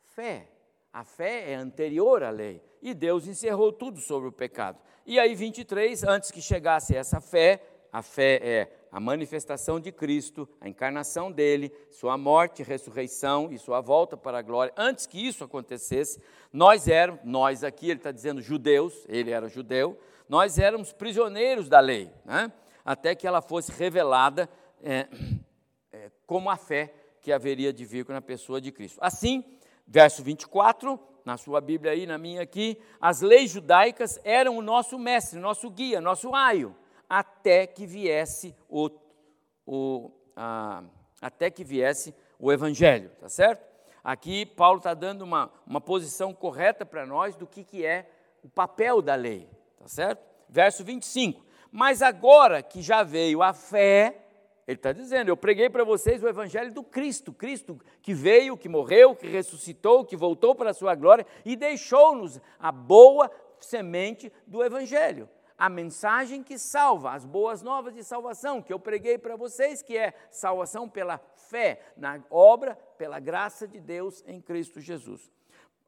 fé. 0.02 0.50
A 0.92 1.04
fé 1.04 1.50
é 1.50 1.54
anterior 1.54 2.22
à 2.22 2.30
lei. 2.30 2.62
E 2.80 2.94
Deus 2.94 3.26
encerrou 3.26 3.72
tudo 3.72 4.00
sobre 4.00 4.28
o 4.28 4.32
pecado. 4.32 4.78
E 5.04 5.18
aí, 5.18 5.34
23, 5.34 6.04
antes 6.04 6.30
que 6.30 6.40
chegasse 6.40 6.94
essa 6.94 7.20
fé, 7.20 7.60
a 7.92 8.02
fé 8.02 8.40
é 8.42 8.86
a 8.90 9.00
manifestação 9.00 9.80
de 9.80 9.90
Cristo, 9.90 10.48
a 10.60 10.68
encarnação 10.68 11.32
dele, 11.32 11.72
sua 11.90 12.16
morte, 12.16 12.62
ressurreição 12.62 13.50
e 13.50 13.58
sua 13.58 13.80
volta 13.80 14.16
para 14.16 14.38
a 14.38 14.42
glória. 14.42 14.72
Antes 14.76 15.06
que 15.06 15.18
isso 15.18 15.42
acontecesse, 15.42 16.22
nós 16.52 16.86
éramos, 16.86 17.20
nós 17.24 17.64
aqui, 17.64 17.90
ele 17.90 17.98
está 17.98 18.12
dizendo 18.12 18.40
judeus, 18.40 19.04
ele 19.08 19.32
era 19.32 19.48
judeu, 19.48 19.98
nós 20.28 20.58
éramos 20.60 20.92
prisioneiros 20.92 21.68
da 21.68 21.80
lei, 21.80 22.08
né? 22.24 22.52
Até 22.84 23.14
que 23.14 23.26
ela 23.26 23.40
fosse 23.40 23.72
revelada 23.72 24.48
é, 24.82 25.08
é, 25.92 26.10
como 26.26 26.50
a 26.50 26.56
fé 26.56 26.92
que 27.20 27.32
haveria 27.32 27.72
de 27.72 27.84
vir 27.84 28.06
na 28.08 28.20
pessoa 28.20 28.60
de 28.60 28.70
Cristo. 28.70 28.98
Assim, 29.00 29.42
verso 29.86 30.22
24, 30.22 31.00
na 31.24 31.38
sua 31.38 31.60
Bíblia 31.60 31.92
aí, 31.92 32.06
na 32.06 32.18
minha 32.18 32.42
aqui, 32.42 32.78
as 33.00 33.22
leis 33.22 33.50
judaicas 33.50 34.20
eram 34.22 34.58
o 34.58 34.62
nosso 34.62 34.98
mestre, 34.98 35.38
nosso 35.38 35.70
guia, 35.70 36.00
nosso 36.00 36.34
aio 36.34 36.76
até 37.08 37.66
que 37.66 37.86
viesse 37.86 38.54
o, 38.68 38.90
o 39.66 40.10
a, 40.36 40.82
até 41.20 41.50
que 41.50 41.64
viesse 41.64 42.14
o 42.38 42.52
Evangelho, 42.52 43.10
tá 43.20 43.28
certo? 43.28 43.64
Aqui 44.02 44.44
Paulo 44.44 44.78
está 44.78 44.92
dando 44.92 45.22
uma, 45.22 45.50
uma 45.66 45.80
posição 45.80 46.34
correta 46.34 46.84
para 46.84 47.06
nós 47.06 47.36
do 47.36 47.46
que, 47.46 47.64
que 47.64 47.86
é 47.86 48.10
o 48.42 48.48
papel 48.48 49.00
da 49.00 49.14
lei, 49.14 49.48
tá 49.78 49.88
certo? 49.88 50.22
Verso 50.48 50.84
25. 50.84 51.42
Mas 51.76 52.02
agora 52.02 52.62
que 52.62 52.80
já 52.80 53.02
veio 53.02 53.42
a 53.42 53.52
fé, 53.52 54.16
ele 54.64 54.76
está 54.76 54.92
dizendo: 54.92 55.28
Eu 55.28 55.36
preguei 55.36 55.68
para 55.68 55.82
vocês 55.82 56.22
o 56.22 56.28
evangelho 56.28 56.72
do 56.72 56.84
Cristo, 56.84 57.32
Cristo 57.32 57.80
que 58.00 58.14
veio, 58.14 58.56
que 58.56 58.68
morreu, 58.68 59.16
que 59.16 59.26
ressuscitou, 59.26 60.04
que 60.04 60.16
voltou 60.16 60.54
para 60.54 60.70
a 60.70 60.74
sua 60.74 60.94
glória 60.94 61.26
e 61.44 61.56
deixou-nos 61.56 62.40
a 62.60 62.70
boa 62.70 63.28
semente 63.58 64.32
do 64.46 64.62
evangelho 64.62 65.28
a 65.56 65.68
mensagem 65.68 66.42
que 66.42 66.58
salva, 66.58 67.12
as 67.12 67.24
boas 67.24 67.62
novas 67.62 67.94
de 67.94 68.02
salvação 68.02 68.60
que 68.60 68.72
eu 68.72 68.78
preguei 68.78 69.16
para 69.16 69.36
vocês, 69.36 69.82
que 69.82 69.96
é 69.96 70.12
salvação 70.30 70.88
pela 70.88 71.18
fé 71.36 71.80
na 71.96 72.20
obra, 72.28 72.76
pela 72.98 73.20
graça 73.20 73.66
de 73.66 73.80
Deus 73.80 74.22
em 74.26 74.40
Cristo 74.40 74.80
Jesus. 74.80 75.30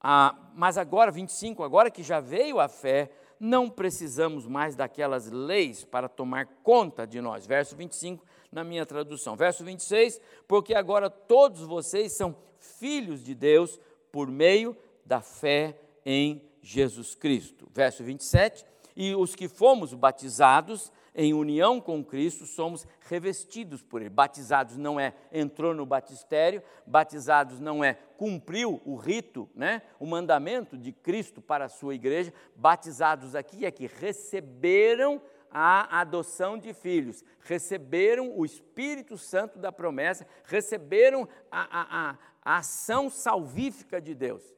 Ah, 0.01 0.37
mas 0.55 0.79
agora, 0.79 1.11
25, 1.11 1.65
agora 1.65 1.91
que 1.91 2.03
já 2.03 2.21
veio 2.21 2.61
a 2.61 2.69
fé, 2.69 3.11
não 3.39 3.69
precisamos 3.69 4.47
mais 4.47 4.75
daquelas 4.75 5.31
leis 5.31 5.85
para 5.85 6.09
tomar 6.09 6.47
conta 6.63 7.07
de 7.07 7.21
nós. 7.21 7.47
Verso 7.47 7.77
25 7.77 8.25
na 8.51 8.65
minha 8.65 8.87
tradução. 8.87 9.37
Verso 9.37 9.65
26, 9.65 10.21
porque 10.49 10.75
agora 10.75 11.11
todos 11.11 11.63
vocês 11.63 12.13
são 12.13 12.37
filhos 12.59 13.23
de 13.23 13.35
Deus 13.35 13.79
por 14.11 14.29
meio 14.29 14.77
da 15.05 15.21
fé 15.21 15.79
em 16.05 16.43
Jesus 16.63 17.15
Cristo. 17.15 17.69
Verso 17.73 18.03
27, 18.03 18.65
e 18.97 19.15
os 19.15 19.35
que 19.35 19.49
fomos 19.49 19.93
batizados 19.93 20.91
em 21.17 21.33
união 21.33 21.81
com 21.81 22.05
Cristo 22.05 22.45
somos 22.45 22.87
revestidos 23.09 23.83
por 23.83 24.03
Ele. 24.03 24.11
Batizados 24.11 24.77
não 24.77 25.01
é 25.01 25.15
entrou 25.33 25.73
no 25.75 25.87
batistério, 25.87 26.63
batizados 26.87 27.59
não 27.59 27.83
é 27.83 27.95
cumpriu 27.95 28.83
o 28.85 28.97
rito, 28.97 29.49
né, 29.55 29.83
o 29.99 30.07
mandamento 30.07 30.77
de 30.77 30.93
Cristo 30.93 31.41
para 31.41 31.65
a 31.65 31.71
sua 31.71 31.95
igreja. 31.95 32.33
Batizados 32.55 33.35
aqui 33.35 33.65
é 33.65 33.71
que 33.71 33.87
receberam 33.87 35.23
a 35.51 36.01
adoção 36.01 36.59
de 36.59 36.75
filhos, 36.75 37.25
receberam 37.41 38.39
o 38.39 38.45
Espírito 38.45 39.17
Santo 39.17 39.59
da 39.59 39.73
promessa, 39.73 40.27
receberam 40.45 41.27
a, 41.51 41.63
a, 41.63 42.11
a, 42.11 42.19
a 42.45 42.59
ação 42.59 43.09
salvífica 43.09 44.01
de 44.03 44.15
Deus 44.15 44.56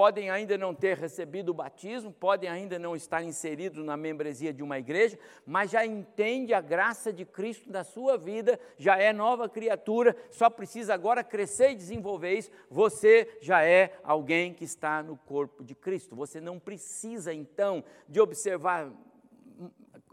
podem 0.00 0.30
ainda 0.30 0.56
não 0.56 0.74
ter 0.74 0.96
recebido 0.96 1.50
o 1.50 1.54
batismo, 1.54 2.10
podem 2.10 2.48
ainda 2.48 2.78
não 2.78 2.96
estar 2.96 3.22
inseridos 3.22 3.84
na 3.84 3.98
membresia 3.98 4.50
de 4.50 4.62
uma 4.62 4.78
igreja, 4.78 5.18
mas 5.44 5.70
já 5.70 5.84
entende 5.84 6.54
a 6.54 6.60
graça 6.62 7.12
de 7.12 7.26
Cristo 7.26 7.70
na 7.70 7.84
sua 7.84 8.16
vida, 8.16 8.58
já 8.78 8.96
é 8.96 9.12
nova 9.12 9.46
criatura, 9.46 10.16
só 10.30 10.48
precisa 10.48 10.94
agora 10.94 11.22
crescer 11.22 11.72
e 11.72 11.74
desenvolver 11.74 12.32
isso. 12.32 12.50
Você 12.70 13.28
já 13.42 13.62
é 13.62 13.94
alguém 14.02 14.54
que 14.54 14.64
está 14.64 15.02
no 15.02 15.18
corpo 15.18 15.62
de 15.62 15.74
Cristo. 15.74 16.16
Você 16.16 16.40
não 16.40 16.58
precisa 16.58 17.34
então 17.34 17.84
de 18.08 18.22
observar 18.22 18.90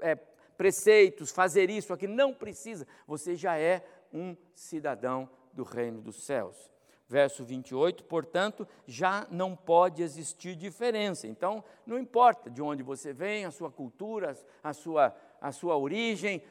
é, 0.02 0.16
preceitos, 0.58 1.32
fazer 1.32 1.70
isso 1.70 1.94
aqui, 1.94 2.08
não 2.08 2.34
precisa. 2.34 2.86
Você 3.08 3.38
já 3.38 3.58
é 3.58 3.82
um 4.12 4.36
cidadão 4.54 5.30
do 5.54 5.64
reino 5.64 6.02
dos 6.02 6.26
céus 6.26 6.76
verso 7.08 7.44
28, 7.44 8.04
portanto, 8.04 8.68
já 8.86 9.26
não 9.32 9.56
pode 9.56 10.04
existir 10.04 10.56
diferença. 10.56 11.28
Então, 11.28 11.64
não 11.86 11.98
importa 11.98 12.50
de 12.50 12.62
onde 12.62 12.84
você 12.84 13.14
vem, 13.14 13.46
a 13.46 13.52
sua 13.52 13.72
cultura, 13.72 14.36
a 14.64 14.74
sua, 14.74 15.16
a 15.40 15.52
sua 15.52 15.78
origem, 15.78 16.42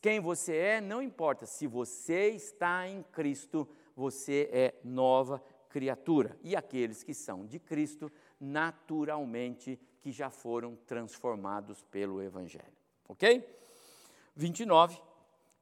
quem 0.00 0.20
você 0.20 0.56
é, 0.56 0.80
não 0.80 1.02
importa. 1.02 1.44
Se 1.44 1.66
você 1.66 2.30
está 2.30 2.88
em 2.88 3.02
Cristo, 3.12 3.68
você 3.94 4.48
é 4.52 4.74
nova 4.82 5.42
criatura. 5.68 6.38
E 6.42 6.56
aqueles 6.56 7.02
que 7.02 7.12
são 7.12 7.44
de 7.44 7.58
Cristo, 7.58 8.10
naturalmente, 8.40 9.78
que 10.00 10.10
já 10.10 10.30
foram 10.30 10.76
transformados 10.86 11.82
pelo 11.90 12.22
Evangelho. 12.22 12.76
Ok? 13.08 13.44
29. 14.34 15.07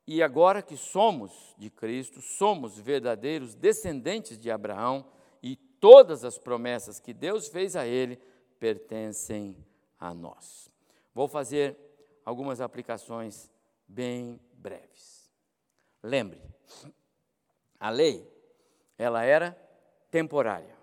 E 0.06 0.22
agora 0.22 0.62
que 0.62 0.76
somos 0.76 1.54
de 1.58 1.68
Cristo, 1.68 2.22
somos 2.22 2.78
verdadeiros 2.78 3.54
descendentes 3.54 4.38
de 4.38 4.50
Abraão 4.50 5.04
e 5.42 5.56
todas 5.56 6.24
as 6.24 6.38
promessas 6.38 7.00
que 7.00 7.12
Deus 7.12 7.48
fez 7.48 7.74
a 7.74 7.86
ele 7.86 8.20
pertencem 8.60 9.56
a 9.98 10.14
nós. 10.14 10.70
Vou 11.12 11.26
fazer 11.26 11.76
algumas 12.24 12.60
aplicações 12.60 13.50
bem 13.88 14.40
breves. 14.52 15.30
Lembre, 16.02 16.40
a 17.80 17.90
lei, 17.90 18.30
ela 18.96 19.24
era 19.24 19.52
temporária. 20.10 20.76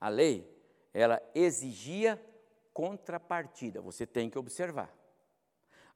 A 0.00 0.08
lei, 0.08 0.44
ela 0.92 1.22
exigia 1.34 2.20
contrapartida, 2.72 3.80
você 3.80 4.04
tem 4.04 4.28
que 4.28 4.38
observar. 4.38 4.92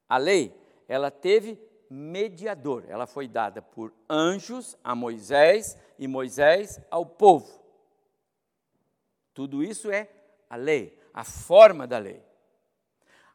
A 0.07 0.17
lei, 0.17 0.55
ela 0.87 1.11
teve 1.11 1.59
mediador. 1.91 2.85
Ela 2.87 3.05
foi 3.05 3.27
dada 3.27 3.61
por 3.61 3.93
anjos 4.09 4.77
a 4.81 4.95
Moisés 4.95 5.77
e 5.99 6.07
Moisés 6.07 6.79
ao 6.89 7.05
povo. 7.05 7.61
Tudo 9.33 9.61
isso 9.61 9.91
é 9.91 10.09
a 10.49 10.55
lei, 10.55 10.97
a 11.13 11.25
forma 11.25 11.85
da 11.85 11.97
lei. 11.97 12.23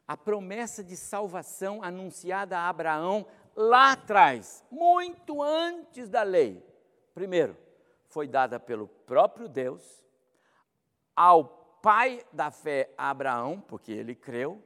A 0.07 0.17
promessa 0.17 0.83
de 0.83 0.97
salvação 0.97 1.83
anunciada 1.83 2.57
a 2.57 2.67
Abraão 2.67 3.27
lá 3.55 3.91
atrás, 3.91 4.65
muito 4.71 5.43
antes 5.43 6.09
da 6.09 6.23
lei. 6.23 6.65
Primeiro, 7.13 7.55
foi 8.07 8.27
dada 8.27 8.59
pelo 8.59 8.87
próprio 8.87 9.47
Deus 9.47 10.03
ao 11.15 11.45
pai 11.81 12.25
da 12.33 12.49
fé 12.49 12.91
Abraão, 12.97 13.61
porque 13.61 13.91
ele 13.91 14.15
creu, 14.15 14.63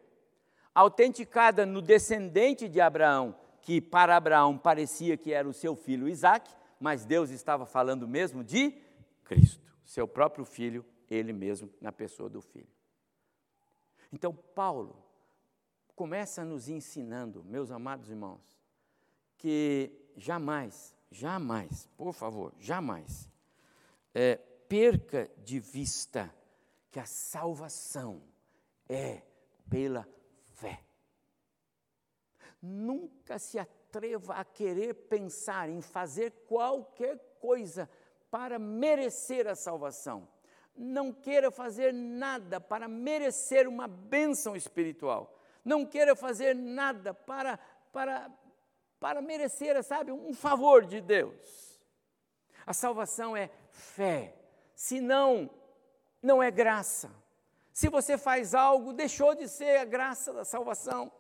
autenticada 0.74 1.66
no 1.66 1.82
descendente 1.82 2.70
de 2.70 2.80
Abraão, 2.80 3.36
que 3.62 3.80
para 3.80 4.18
Abraão 4.18 4.58
parecia 4.58 5.16
que 5.16 5.32
era 5.32 5.48
o 5.48 5.54
seu 5.54 5.76
filho 5.76 6.10
Isaque, 6.10 6.52
mas 6.80 7.06
Deus 7.06 7.30
estava 7.30 7.66
falando 7.66 8.08
mesmo 8.08 8.44
de 8.44 8.72
Cristo, 9.24 9.74
seu 9.86 10.08
próprio 10.08 10.44
filho, 10.44 10.86
ele 11.10 11.32
mesmo, 11.32 11.70
na 11.80 11.92
pessoa 11.92 12.30
do 12.30 12.42
filho. 12.42 12.68
Então, 14.12 14.34
Paulo 14.34 15.02
começa 15.96 16.44
nos 16.44 16.68
ensinando, 16.68 17.44
meus 17.44 17.72
amados 17.72 18.10
irmãos, 18.10 18.42
que 19.38 19.92
jamais, 20.18 20.96
jamais, 21.12 21.88
por 21.96 22.14
favor, 22.14 22.54
jamais, 22.60 23.30
é, 24.14 24.36
perca 24.68 25.30
de 25.44 25.60
vista 25.60 26.34
que 26.90 27.00
a 27.00 27.06
salvação 27.06 28.22
é 28.90 29.22
pela 29.70 30.08
fé. 30.54 30.84
Nunca 32.62 33.40
se 33.40 33.58
atreva 33.58 34.36
a 34.36 34.46
querer 34.46 34.94
pensar 34.94 35.70
em 35.70 35.82
fazer 35.82 36.32
qualquer 36.48 37.18
coisa 37.40 37.90
para 38.30 38.60
merecer 38.60 39.48
a 39.48 39.56
salvação. 39.56 40.28
Não 40.76 41.12
queira 41.12 41.52
fazer 41.52 41.94
nada 41.94 42.62
para 42.62 42.88
merecer 42.88 43.68
uma 43.68 43.88
bênção 43.88 44.56
espiritual. 44.56 45.38
Não 45.66 45.86
queira 45.86 46.16
fazer 46.16 46.56
nada 46.56 47.14
para, 47.14 47.60
para, 47.92 48.32
para 49.00 49.22
merecer, 49.22 49.82
sabe, 49.84 50.12
um 50.12 50.34
favor 50.34 50.86
de 50.86 51.02
Deus. 51.02 51.82
A 52.66 52.74
salvação 52.74 53.36
é 53.36 53.50
fé. 53.70 54.36
Se 54.76 55.02
não, 55.02 55.50
não 56.22 56.42
é 56.42 56.50
graça. 56.50 57.12
Se 57.74 57.90
você 57.90 58.18
faz 58.18 58.54
algo, 58.54 58.94
deixou 58.94 59.36
de 59.36 59.48
ser 59.48 59.78
a 59.78 59.86
graça 59.86 60.32
da 60.32 60.46
salvação. 60.46 61.12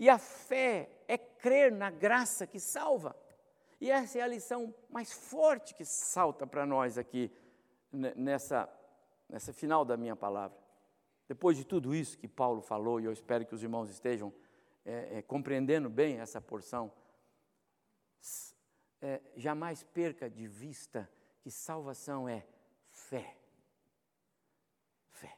E 0.00 0.08
a 0.08 0.18
fé 0.18 0.88
é 1.06 1.18
crer 1.18 1.70
na 1.70 1.90
graça 1.90 2.46
que 2.46 2.58
salva. 2.58 3.14
E 3.78 3.90
essa 3.90 4.18
é 4.18 4.22
a 4.22 4.26
lição 4.26 4.74
mais 4.88 5.12
forte 5.12 5.74
que 5.74 5.84
salta 5.84 6.46
para 6.46 6.64
nós 6.64 6.96
aqui 6.96 7.30
nessa, 7.92 8.66
nessa 9.28 9.52
final 9.52 9.84
da 9.84 9.98
minha 9.98 10.16
palavra. 10.16 10.56
Depois 11.28 11.54
de 11.54 11.66
tudo 11.66 11.94
isso 11.94 12.16
que 12.16 12.26
Paulo 12.26 12.62
falou, 12.62 12.98
e 12.98 13.04
eu 13.04 13.12
espero 13.12 13.44
que 13.44 13.54
os 13.54 13.62
irmãos 13.62 13.90
estejam 13.90 14.32
é, 14.86 15.18
é, 15.18 15.22
compreendendo 15.22 15.90
bem 15.90 16.18
essa 16.18 16.40
porção, 16.40 16.90
é, 19.02 19.20
jamais 19.36 19.82
perca 19.82 20.30
de 20.30 20.46
vista 20.46 21.10
que 21.42 21.50
salvação 21.50 22.26
é 22.26 22.46
fé. 22.90 23.36
Fé. 25.10 25.36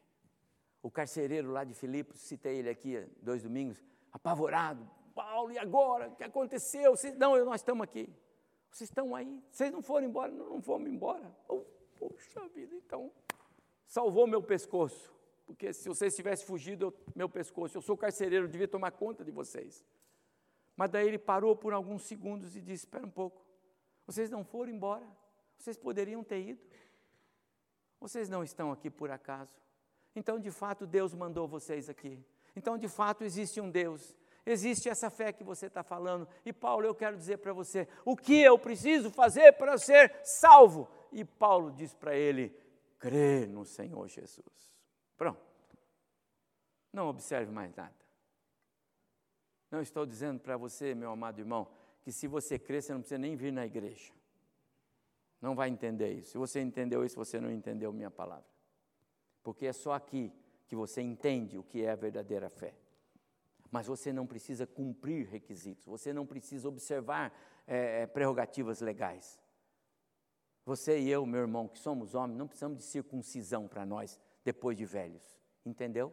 O 0.81 0.89
carcereiro 0.89 1.51
lá 1.51 1.65
de 1.65 1.75
Filipos, 1.75 2.21
citei 2.21 2.59
ele 2.59 2.71
aqui 2.71 3.05
dois 3.21 3.43
domingos, 3.43 3.85
apavorado. 4.13 4.89
Paulo, 5.15 5.53
e 5.53 5.59
agora? 5.59 6.09
O 6.09 6.17
que 6.17 6.25
aconteceu? 6.25 6.97
Vocês, 6.97 7.17
não, 7.17 7.45
nós 7.45 7.61
estamos 7.61 7.83
aqui. 7.83 8.09
Vocês 8.71 8.89
estão 8.89 9.15
aí. 9.15 9.43
Vocês 9.51 9.71
não 9.71 9.83
foram 9.83 10.07
embora? 10.07 10.33
Não, 10.33 10.51
não 10.51 10.63
fomos 10.63 10.91
embora. 10.91 11.35
Oh, 11.49 11.63
vida, 12.55 12.75
então. 12.75 13.13
Salvou 13.87 14.27
meu 14.27 14.43
pescoço. 14.43 15.13
Porque 15.45 15.73
se 15.73 15.89
vocês 15.89 16.15
tivessem 16.17 16.47
fugido, 16.47 16.87
eu, 16.87 16.95
meu 17.15 17.29
pescoço, 17.29 17.77
eu 17.77 17.83
sou 17.83 17.97
carcereiro, 17.97 18.47
eu 18.47 18.49
devia 18.49 18.69
tomar 18.69 18.93
conta 18.93 19.25
de 19.25 19.31
vocês. 19.31 19.85
Mas 20.77 20.91
daí 20.91 21.07
ele 21.07 21.19
parou 21.19 21.55
por 21.55 21.73
alguns 21.73 22.03
segundos 22.05 22.57
e 22.57 22.61
disse: 22.61 22.85
Espera 22.85 23.05
um 23.05 23.11
pouco. 23.11 23.45
Vocês 24.07 24.31
não 24.31 24.45
foram 24.45 24.73
embora. 24.73 25.07
Vocês 25.59 25.77
poderiam 25.77 26.25
ter 26.25 26.41
ido. 26.41 26.63
Vocês 28.01 28.29
não 28.29 28.43
estão 28.43 28.73
aqui 28.73 28.91
por 28.91 29.11
acaso. 29.11 29.55
Então, 30.17 30.39
de 30.39 30.51
fato, 30.51 30.87
Deus 30.87 31.15
mandou 31.15 31.47
vocês 31.47 31.89
aqui. 31.89 32.19
Então, 32.55 32.77
de 32.77 32.89
fato, 32.89 33.25
existe 33.25 33.61
um 33.61 33.71
Deus. 33.71 34.17
Existe 34.45 34.89
essa 34.89 35.09
fé 35.09 35.33
que 35.33 35.45
você 35.45 35.67
está 35.67 35.83
falando. 35.83 36.29
E 36.45 36.53
Paulo, 36.53 36.87
eu 36.87 36.95
quero 36.95 37.17
dizer 37.17 37.39
para 37.39 37.53
você: 37.53 37.87
o 38.05 38.17
que 38.17 38.41
eu 38.41 38.59
preciso 38.59 39.11
fazer 39.11 39.53
para 39.53 39.79
ser 39.79 40.15
salvo? 40.25 40.89
E 41.13 41.25
Paulo 41.25 41.71
diz 41.71 41.95
para 41.95 42.17
ele: 42.17 42.55
crer 42.99 43.49
no 43.49 43.65
Senhor 43.65 44.09
Jesus. 44.09 44.73
Pronto. 45.17 45.41
Não 46.93 47.09
observe 47.09 47.51
mais 47.51 47.75
nada. 47.75 47.95
Não 49.71 49.81
estou 49.81 50.05
dizendo 50.05 50.41
para 50.41 50.57
você, 50.57 50.95
meu 50.95 51.11
amado 51.11 51.39
irmão, 51.39 51.67
que 52.03 52.13
se 52.13 52.27
você 52.27 52.59
crer, 52.59 52.83
você 52.83 52.93
não 52.93 53.01
precisa 53.01 53.19
nem 53.19 53.35
vir 53.37 53.53
na 53.53 53.65
igreja. 53.65 54.13
Não 55.41 55.55
vai 55.55 55.71
entender 55.71 56.13
isso. 56.13 56.33
Se 56.33 56.39
você 56.39 56.61
entendeu 56.61 57.05
isso, 57.05 57.17
você 57.17 57.41
não 57.41 57.51
entendeu 57.51 57.93
minha 57.93 58.11
palavra. 58.11 58.45
Porque 59.43 59.67
é 59.67 59.73
só 59.73 59.93
aqui 59.93 60.33
que 60.73 60.77
você 60.77 61.03
entende 61.03 61.59
o 61.59 61.63
que 61.63 61.85
é 61.85 61.91
a 61.91 61.95
verdadeira 61.95 62.49
fé. 62.49 62.75
Mas 63.71 63.87
você 63.87 64.11
não 64.11 64.27
precisa 64.27 64.67
cumprir 64.67 65.29
requisitos, 65.29 65.85
você 65.85 66.15
não 66.15 66.25
precisa 66.25 66.67
observar 66.67 67.31
é, 67.67 68.01
é, 68.01 68.07
prerrogativas 68.07 68.81
legais. 68.81 69.39
Você 70.65 70.99
e 70.99 71.11
eu, 71.11 71.27
meu 71.27 71.43
irmão, 71.43 71.69
que 71.69 71.79
somos 71.79 72.15
homens, 72.15 72.39
não 72.39 72.49
precisamos 72.49 72.79
de 72.79 72.85
circuncisão 72.85 73.69
para 73.69 73.85
nós 73.85 74.19
depois 74.43 74.75
de 74.75 74.87
velhos, 74.87 75.39
entendeu? 75.63 76.11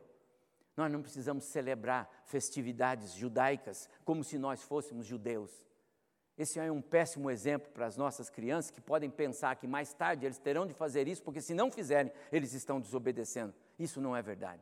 Nós 0.76 0.92
não 0.92 1.02
precisamos 1.02 1.46
celebrar 1.46 2.10
festividades 2.26 3.14
judaicas 3.14 3.88
como 4.04 4.26
se 4.26 4.38
nós 4.38 4.62
fôssemos 4.62 5.06
judeus. 5.06 5.66
Esse 6.38 6.60
é 6.60 6.70
um 6.70 6.82
péssimo 6.82 7.32
exemplo 7.32 7.72
para 7.72 7.86
as 7.86 7.96
nossas 7.96 8.30
crianças 8.30 8.72
que 8.72 8.82
podem 8.82 9.10
pensar 9.10 9.56
que 9.56 9.68
mais 9.68 9.94
tarde 9.94 10.26
eles 10.26 10.38
terão 10.38 10.68
de 10.68 10.74
fazer 10.74 11.08
isso, 11.08 11.24
porque 11.24 11.40
se 11.40 11.54
não 11.54 11.72
fizerem, 11.72 12.12
eles 12.30 12.52
estão 12.52 12.82
desobedecendo. 12.82 13.54
Isso 13.80 14.02
não 14.02 14.16
é 14.16 14.22
verdade. 14.22 14.62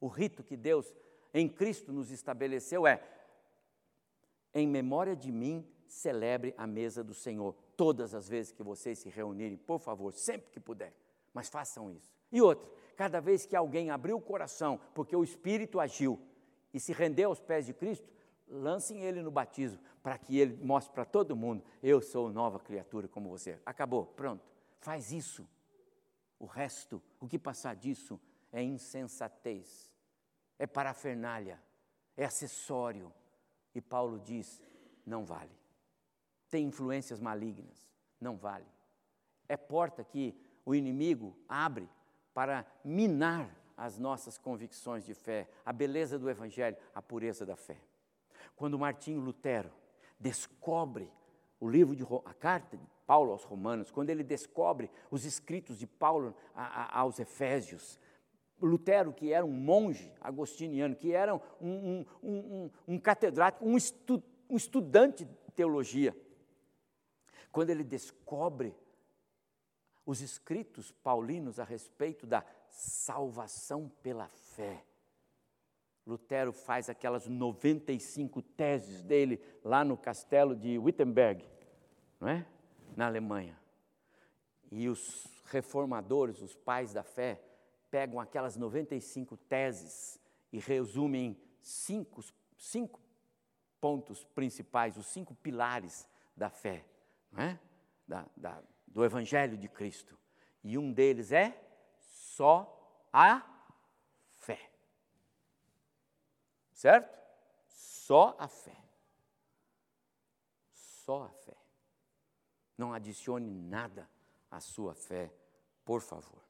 O 0.00 0.08
rito 0.08 0.42
que 0.42 0.56
Deus 0.56 0.92
em 1.32 1.48
Cristo 1.48 1.92
nos 1.92 2.10
estabeleceu 2.10 2.86
é: 2.86 3.02
em 4.54 4.66
memória 4.66 5.14
de 5.14 5.30
mim, 5.30 5.64
celebre 5.86 6.54
a 6.56 6.66
mesa 6.66 7.04
do 7.04 7.14
Senhor. 7.14 7.54
Todas 7.76 8.14
as 8.14 8.28
vezes 8.28 8.52
que 8.52 8.62
vocês 8.62 8.98
se 8.98 9.08
reunirem, 9.08 9.56
por 9.56 9.78
favor, 9.78 10.12
sempre 10.12 10.50
que 10.50 10.60
puder, 10.60 10.94
mas 11.32 11.48
façam 11.48 11.90
isso. 11.90 12.10
E 12.32 12.40
outra, 12.40 12.68
cada 12.96 13.20
vez 13.20 13.46
que 13.46 13.56
alguém 13.56 13.90
abriu 13.90 14.16
o 14.16 14.20
coração, 14.20 14.80
porque 14.94 15.14
o 15.14 15.24
Espírito 15.24 15.80
agiu 15.80 16.18
e 16.72 16.80
se 16.80 16.92
rendeu 16.92 17.30
aos 17.30 17.40
pés 17.40 17.66
de 17.66 17.74
Cristo, 17.74 18.08
lancem 18.48 19.02
ele 19.02 19.22
no 19.22 19.30
batismo, 19.30 19.78
para 20.02 20.18
que 20.18 20.38
ele 20.38 20.56
mostre 20.64 20.94
para 20.94 21.04
todo 21.04 21.36
mundo: 21.36 21.64
eu 21.82 22.00
sou 22.00 22.30
nova 22.30 22.58
criatura 22.58 23.08
como 23.08 23.28
você. 23.28 23.58
Acabou, 23.66 24.06
pronto. 24.06 24.44
Faz 24.80 25.12
isso. 25.12 25.46
O 26.38 26.46
resto, 26.46 27.02
o 27.20 27.28
que 27.28 27.38
passar 27.38 27.76
disso, 27.76 28.18
é 28.52 28.62
insensatez, 28.62 29.92
é 30.58 30.66
parafernália, 30.66 31.60
é 32.16 32.24
acessório. 32.24 33.12
E 33.74 33.80
Paulo 33.80 34.18
diz: 34.18 34.60
não 35.06 35.24
vale. 35.24 35.56
Tem 36.48 36.66
influências 36.66 37.20
malignas, 37.20 37.88
não 38.20 38.36
vale. 38.36 38.66
É 39.48 39.56
porta 39.56 40.04
que 40.04 40.34
o 40.64 40.74
inimigo 40.74 41.36
abre 41.48 41.88
para 42.34 42.66
minar 42.84 43.56
as 43.76 43.98
nossas 43.98 44.36
convicções 44.36 45.04
de 45.04 45.14
fé, 45.14 45.48
a 45.64 45.72
beleza 45.72 46.18
do 46.18 46.28
Evangelho, 46.28 46.76
a 46.94 47.00
pureza 47.00 47.46
da 47.46 47.56
fé. 47.56 47.80
Quando 48.54 48.78
Martinho 48.78 49.20
Lutero 49.20 49.72
descobre 50.18 51.10
o 51.58 51.68
livro 51.68 51.96
de 51.96 52.04
a 52.24 52.34
carta 52.34 52.76
de 52.76 52.86
Paulo 53.06 53.32
aos 53.32 53.42
Romanos, 53.42 53.90
quando 53.90 54.10
ele 54.10 54.22
descobre 54.22 54.90
os 55.10 55.24
escritos 55.24 55.78
de 55.78 55.86
Paulo 55.86 56.34
a, 56.54 56.82
a, 56.82 57.00
aos 57.00 57.18
Efésios, 57.18 57.98
Lutero, 58.60 59.12
que 59.12 59.32
era 59.32 59.44
um 59.44 59.52
monge 59.52 60.12
agostiniano, 60.20 60.94
que 60.94 61.12
era 61.12 61.34
um, 61.34 61.40
um, 61.60 62.06
um, 62.22 62.70
um 62.88 62.98
catedrático, 62.98 63.66
um, 63.66 63.76
estu, 63.76 64.22
um 64.48 64.56
estudante 64.56 65.24
de 65.24 65.52
teologia, 65.54 66.16
quando 67.50 67.70
ele 67.70 67.84
descobre 67.84 68.74
os 70.06 70.20
escritos 70.20 70.90
paulinos 70.90 71.58
a 71.58 71.64
respeito 71.64 72.26
da 72.26 72.44
salvação 72.68 73.90
pela 74.02 74.28
fé, 74.28 74.84
Lutero 76.06 76.52
faz 76.52 76.88
aquelas 76.88 77.28
95 77.28 78.42
teses 78.42 79.02
dele 79.02 79.40
lá 79.62 79.84
no 79.84 79.96
castelo 79.96 80.56
de 80.56 80.78
Wittenberg, 80.78 81.44
não 82.18 82.28
é? 82.28 82.46
na 82.96 83.06
Alemanha. 83.06 83.58
E 84.70 84.88
os 84.88 85.26
reformadores, 85.46 86.40
os 86.42 86.56
pais 86.56 86.92
da 86.92 87.02
fé, 87.02 87.40
pegam 87.90 88.20
aquelas 88.20 88.56
95 88.56 89.36
teses 89.36 90.20
e 90.52 90.58
resumem 90.58 91.26
em 91.26 91.36
cinco, 91.60 92.22
cinco 92.56 93.00
pontos 93.80 94.24
principais, 94.24 94.96
os 94.96 95.06
cinco 95.06 95.34
pilares 95.34 96.08
da 96.36 96.48
fé, 96.48 96.84
é? 97.36 97.58
da, 98.06 98.26
da, 98.36 98.62
do 98.86 99.04
Evangelho 99.04 99.56
de 99.56 99.68
Cristo. 99.68 100.18
E 100.62 100.76
um 100.76 100.92
deles 100.92 101.32
é 101.32 101.58
só 101.98 103.06
a 103.12 103.42
fé. 104.36 104.70
Certo? 106.72 107.18
Só 107.66 108.36
a 108.38 108.48
fé. 108.48 108.76
Só 110.72 111.24
a 111.24 111.30
fé. 111.30 111.56
Não 112.76 112.92
adicione 112.92 113.50
nada 113.50 114.08
à 114.50 114.60
sua 114.60 114.94
fé, 114.94 115.32
por 115.84 116.00
favor. 116.00 116.49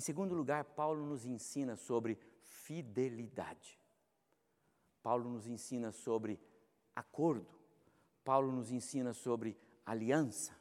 Em 0.00 0.02
segundo 0.02 0.34
lugar, 0.34 0.64
Paulo 0.64 1.04
nos 1.04 1.26
ensina 1.26 1.76
sobre 1.76 2.18
fidelidade. 2.40 3.78
Paulo 5.02 5.28
nos 5.28 5.46
ensina 5.46 5.92
sobre 5.92 6.40
acordo. 6.96 7.46
Paulo 8.24 8.50
nos 8.50 8.72
ensina 8.72 9.12
sobre 9.12 9.58
aliança. 9.84 10.56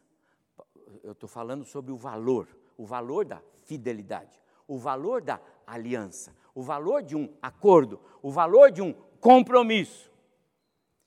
Eu 1.02 1.14
estou 1.14 1.30
falando 1.30 1.64
sobre 1.64 1.94
o 1.94 1.96
valor, 1.96 2.50
o 2.78 2.86
valor 2.86 3.24
da 3.24 3.42
fidelidade, 3.64 4.38
o 4.68 4.78
valor 4.78 5.22
da 5.22 5.40
aliança, 5.66 6.36
o 6.54 6.62
valor 6.62 7.02
de 7.02 7.16
um 7.16 7.34
acordo, 7.42 7.98
o 8.22 8.30
valor 8.30 8.74
de 8.74 8.82
um 8.82 8.92
compromisso. 9.22 10.12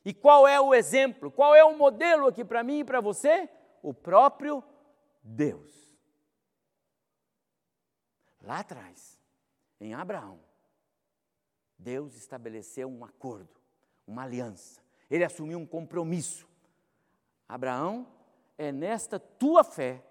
E 0.06 0.14
qual 0.14 0.48
é 0.48 0.58
o 0.58 0.72
exemplo? 0.72 1.30
Qual 1.30 1.54
é 1.54 1.62
o 1.62 1.76
modelo 1.76 2.28
aqui 2.28 2.42
para 2.46 2.64
mim 2.64 2.78
e 2.78 2.84
para 2.84 3.02
você? 3.02 3.46
O 3.82 3.92
próprio 3.92 4.64
Deus. 5.22 5.81
Lá 8.42 8.58
atrás, 8.58 9.20
em 9.80 9.94
Abraão, 9.94 10.40
Deus 11.78 12.16
estabeleceu 12.16 12.88
um 12.88 13.04
acordo, 13.04 13.60
uma 14.06 14.24
aliança. 14.24 14.80
Ele 15.10 15.24
assumiu 15.24 15.58
um 15.58 15.66
compromisso. 15.66 16.46
Abraão, 17.48 18.06
é 18.58 18.72
nesta 18.72 19.18
tua 19.18 19.62
fé, 19.62 20.02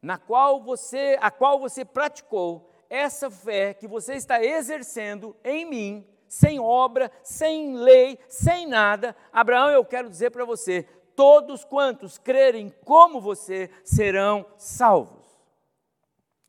na 0.00 0.18
qual 0.18 0.62
você, 0.62 1.16
a 1.20 1.30
qual 1.30 1.58
você 1.58 1.84
praticou, 1.84 2.70
essa 2.90 3.30
fé 3.30 3.74
que 3.74 3.86
você 3.86 4.14
está 4.14 4.42
exercendo 4.42 5.36
em 5.44 5.64
mim, 5.64 6.06
sem 6.26 6.58
obra, 6.58 7.10
sem 7.22 7.74
lei, 7.76 8.18
sem 8.28 8.66
nada, 8.66 9.16
Abraão, 9.32 9.70
eu 9.70 9.84
quero 9.84 10.10
dizer 10.10 10.30
para 10.30 10.44
você: 10.44 10.82
todos 11.14 11.64
quantos 11.64 12.18
crerem 12.18 12.70
como 12.84 13.20
você 13.20 13.70
serão 13.82 14.46
salvos. 14.56 15.26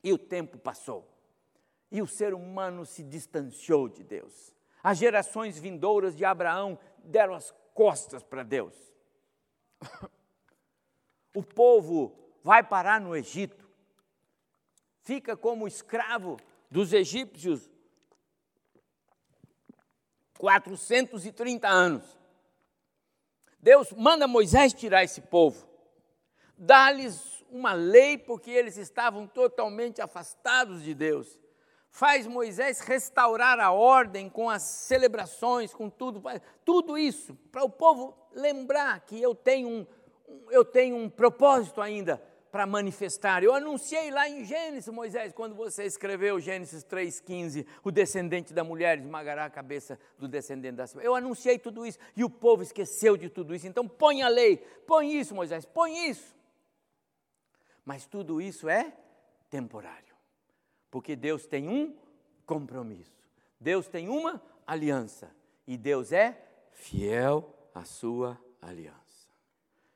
E 0.03 0.13
o 0.13 0.17
tempo 0.17 0.57
passou, 0.57 1.07
e 1.91 2.01
o 2.01 2.07
ser 2.07 2.33
humano 2.33 2.85
se 2.85 3.03
distanciou 3.03 3.87
de 3.89 4.03
Deus. 4.03 4.53
As 4.83 4.97
gerações 4.97 5.57
vindouras 5.57 6.15
de 6.15 6.23
Abraão 6.23 6.79
deram 7.03 7.33
as 7.33 7.53
costas 7.73 8.23
para 8.23 8.43
Deus. 8.43 8.75
O 11.31 11.43
povo 11.43 12.17
vai 12.43 12.63
parar 12.63 12.99
no 12.99 13.15
Egito, 13.15 13.69
fica 15.03 15.37
como 15.37 15.67
escravo 15.67 16.37
dos 16.71 16.91
egípcios 16.91 17.69
430 20.39 21.67
anos. 21.67 22.17
Deus 23.59 23.91
manda 23.91 24.27
Moisés 24.27 24.73
tirar 24.73 25.03
esse 25.03 25.21
povo, 25.21 25.67
dá-lhes 26.57 27.45
uma 27.49 27.73
lei, 27.73 28.17
porque 28.17 28.49
eles 28.49 28.77
estavam 28.77 29.27
totalmente 29.27 30.01
afastados 30.01 30.83
de 30.83 30.93
Deus. 30.93 31.39
Faz 31.91 32.27
Moisés 32.27 32.79
restaurar 32.81 33.59
a 33.59 33.71
ordem 33.71 34.29
com 34.29 34.49
as 34.49 34.63
celebrações, 34.63 35.73
com 35.73 35.89
tudo, 35.89 36.21
tudo 36.63 36.97
isso, 36.97 37.35
para 37.51 37.63
o 37.63 37.69
povo 37.69 38.15
lembrar 38.31 38.99
que 39.01 39.19
eu 39.21 39.33
tenho 39.33 39.67
um, 39.67 39.87
eu 40.51 40.63
tenho 40.63 40.95
um 40.95 41.09
propósito 41.09 41.81
ainda 41.81 42.21
para 42.51 42.65
manifestar. 42.65 43.43
Eu 43.43 43.53
anunciei 43.53 44.09
lá 44.09 44.27
em 44.27 44.43
Gênesis, 44.43 44.91
Moisés, 44.93 45.33
quando 45.33 45.55
você 45.55 45.85
escreveu 45.85 46.39
Gênesis 46.39 46.83
3,15, 46.83 47.65
o 47.83 47.91
descendente 47.91 48.53
da 48.53 48.63
mulher 48.63 48.99
esmagará 48.99 49.45
a 49.45 49.49
cabeça 49.49 49.99
do 50.17 50.27
descendente 50.27 50.75
da. 50.75 50.85
Eu 51.01 51.15
anunciei 51.15 51.59
tudo 51.59 51.85
isso 51.85 51.99
e 52.15 52.23
o 52.23 52.29
povo 52.29 52.63
esqueceu 52.63 53.15
de 53.15 53.29
tudo 53.29 53.53
isso. 53.53 53.67
Então 53.67 53.87
põe 53.87 54.21
a 54.21 54.27
lei, 54.27 54.57
põe 54.87 55.13
isso, 55.13 55.35
Moisés, 55.35 55.65
põe 55.65 56.09
isso. 56.09 56.35
Mas 57.85 58.05
tudo 58.05 58.41
isso 58.41 58.67
é 58.67 58.93
temporário, 59.49 60.08
porque 60.89 61.15
Deus 61.15 61.45
tem 61.45 61.67
um 61.67 61.95
compromisso, 62.45 63.27
Deus 63.59 63.87
tem 63.87 64.09
uma 64.09 64.41
aliança 64.65 65.33
e 65.67 65.77
Deus 65.77 66.11
é 66.11 66.41
fiel 66.71 67.53
à 67.73 67.85
sua 67.85 68.39
aliança. 68.61 69.27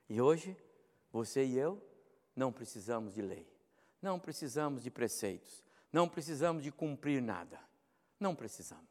E 0.09 0.21
hoje, 0.21 0.55
você 1.11 1.45
e 1.45 1.57
eu 1.57 1.81
não 2.35 2.51
precisamos 2.51 3.13
de 3.13 3.21
lei, 3.21 3.47
não 4.01 4.19
precisamos 4.19 4.83
de 4.83 4.91
preceitos, 4.91 5.63
não 5.91 6.09
precisamos 6.09 6.63
de 6.63 6.71
cumprir 6.71 7.21
nada. 7.21 7.59
Não 8.23 8.33
precisamos. 8.33 8.87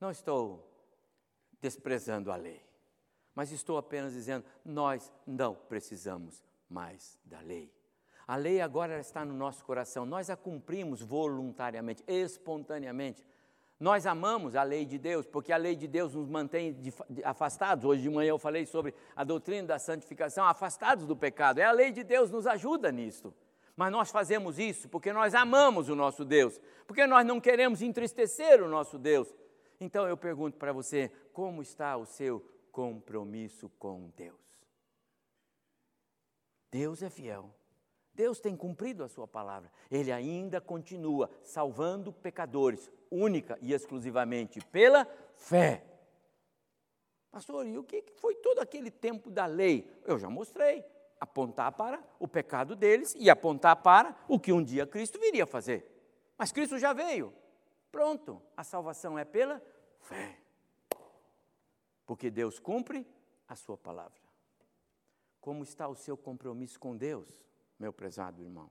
Não 0.00 0.10
estou 0.10 0.68
desprezando 1.60 2.32
a 2.32 2.36
lei, 2.36 2.62
mas 3.32 3.52
estou 3.52 3.78
apenas 3.78 4.12
dizendo: 4.12 4.44
nós 4.64 5.12
não 5.24 5.54
precisamos 5.54 6.42
mais 6.68 7.16
da 7.24 7.40
lei. 7.40 7.72
A 8.26 8.34
lei 8.34 8.60
agora 8.60 8.98
está 8.98 9.24
no 9.24 9.34
nosso 9.34 9.64
coração, 9.64 10.04
nós 10.04 10.28
a 10.28 10.36
cumprimos 10.36 11.00
voluntariamente, 11.00 12.02
espontaneamente. 12.08 13.24
Nós 13.78 14.06
amamos 14.06 14.56
a 14.56 14.62
lei 14.62 14.86
de 14.86 14.98
Deus, 14.98 15.26
porque 15.26 15.52
a 15.52 15.56
lei 15.56 15.76
de 15.76 15.86
Deus 15.86 16.14
nos 16.14 16.28
mantém 16.28 16.74
afastados. 17.22 17.84
Hoje 17.84 18.02
de 18.02 18.10
manhã 18.10 18.30
eu 18.30 18.38
falei 18.38 18.64
sobre 18.64 18.94
a 19.14 19.22
doutrina 19.22 19.68
da 19.68 19.78
santificação, 19.78 20.46
afastados 20.46 21.06
do 21.06 21.14
pecado. 21.14 21.58
É 21.58 21.64
a 21.64 21.72
lei 21.72 21.92
de 21.92 22.02
Deus 22.02 22.30
nos 22.30 22.46
ajuda 22.46 22.90
nisto. 22.90 23.34
Mas 23.76 23.92
nós 23.92 24.10
fazemos 24.10 24.58
isso 24.58 24.88
porque 24.88 25.12
nós 25.12 25.34
amamos 25.34 25.90
o 25.90 25.94
nosso 25.94 26.24
Deus, 26.24 26.58
porque 26.86 27.06
nós 27.06 27.26
não 27.26 27.38
queremos 27.38 27.82
entristecer 27.82 28.62
o 28.62 28.68
nosso 28.68 28.98
Deus. 28.98 29.32
Então 29.78 30.08
eu 30.08 30.16
pergunto 30.16 30.56
para 30.56 30.72
você: 30.72 31.12
como 31.32 31.60
está 31.60 31.96
o 31.98 32.06
seu 32.06 32.40
compromisso 32.72 33.68
com 33.78 34.10
Deus? 34.16 34.40
Deus 36.70 37.02
é 37.02 37.10
fiel. 37.10 37.54
Deus 38.16 38.40
tem 38.40 38.56
cumprido 38.56 39.04
a 39.04 39.08
sua 39.08 39.28
palavra. 39.28 39.70
Ele 39.90 40.10
ainda 40.10 40.58
continua 40.58 41.30
salvando 41.44 42.10
pecadores, 42.10 42.90
única 43.10 43.58
e 43.60 43.74
exclusivamente 43.74 44.58
pela 44.72 45.06
fé. 45.36 45.84
Pastor, 47.30 47.66
e 47.66 47.76
o 47.76 47.84
que 47.84 48.02
foi 48.16 48.34
todo 48.36 48.60
aquele 48.60 48.90
tempo 48.90 49.30
da 49.30 49.44
lei? 49.44 49.86
Eu 50.06 50.18
já 50.18 50.30
mostrei. 50.30 50.82
Apontar 51.20 51.72
para 51.72 52.02
o 52.18 52.26
pecado 52.26 52.74
deles 52.74 53.14
e 53.18 53.28
apontar 53.28 53.76
para 53.76 54.16
o 54.26 54.40
que 54.40 54.52
um 54.52 54.62
dia 54.62 54.86
Cristo 54.86 55.20
viria 55.20 55.46
fazer. 55.46 55.84
Mas 56.38 56.50
Cristo 56.50 56.78
já 56.78 56.94
veio. 56.94 57.32
Pronto, 57.92 58.40
a 58.56 58.64
salvação 58.64 59.18
é 59.18 59.24
pela 59.24 59.62
fé. 60.00 60.38
Porque 62.06 62.30
Deus 62.30 62.58
cumpre 62.58 63.06
a 63.46 63.54
sua 63.54 63.76
palavra. 63.76 64.20
Como 65.40 65.62
está 65.62 65.86
o 65.86 65.94
seu 65.94 66.16
compromisso 66.16 66.80
com 66.80 66.96
Deus? 66.96 67.46
Meu 67.78 67.92
prezado 67.92 68.42
irmão. 68.42 68.70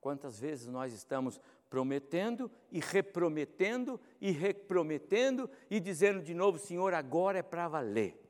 Quantas 0.00 0.38
vezes 0.38 0.66
nós 0.66 0.92
estamos 0.92 1.40
prometendo 1.70 2.50
e 2.70 2.78
reprometendo 2.78 4.00
e 4.20 4.30
reprometendo 4.30 5.50
e 5.70 5.80
dizendo 5.80 6.22
de 6.22 6.34
novo: 6.34 6.58
Senhor, 6.58 6.92
agora 6.92 7.38
é 7.38 7.42
para 7.42 7.68
valer. 7.68 8.20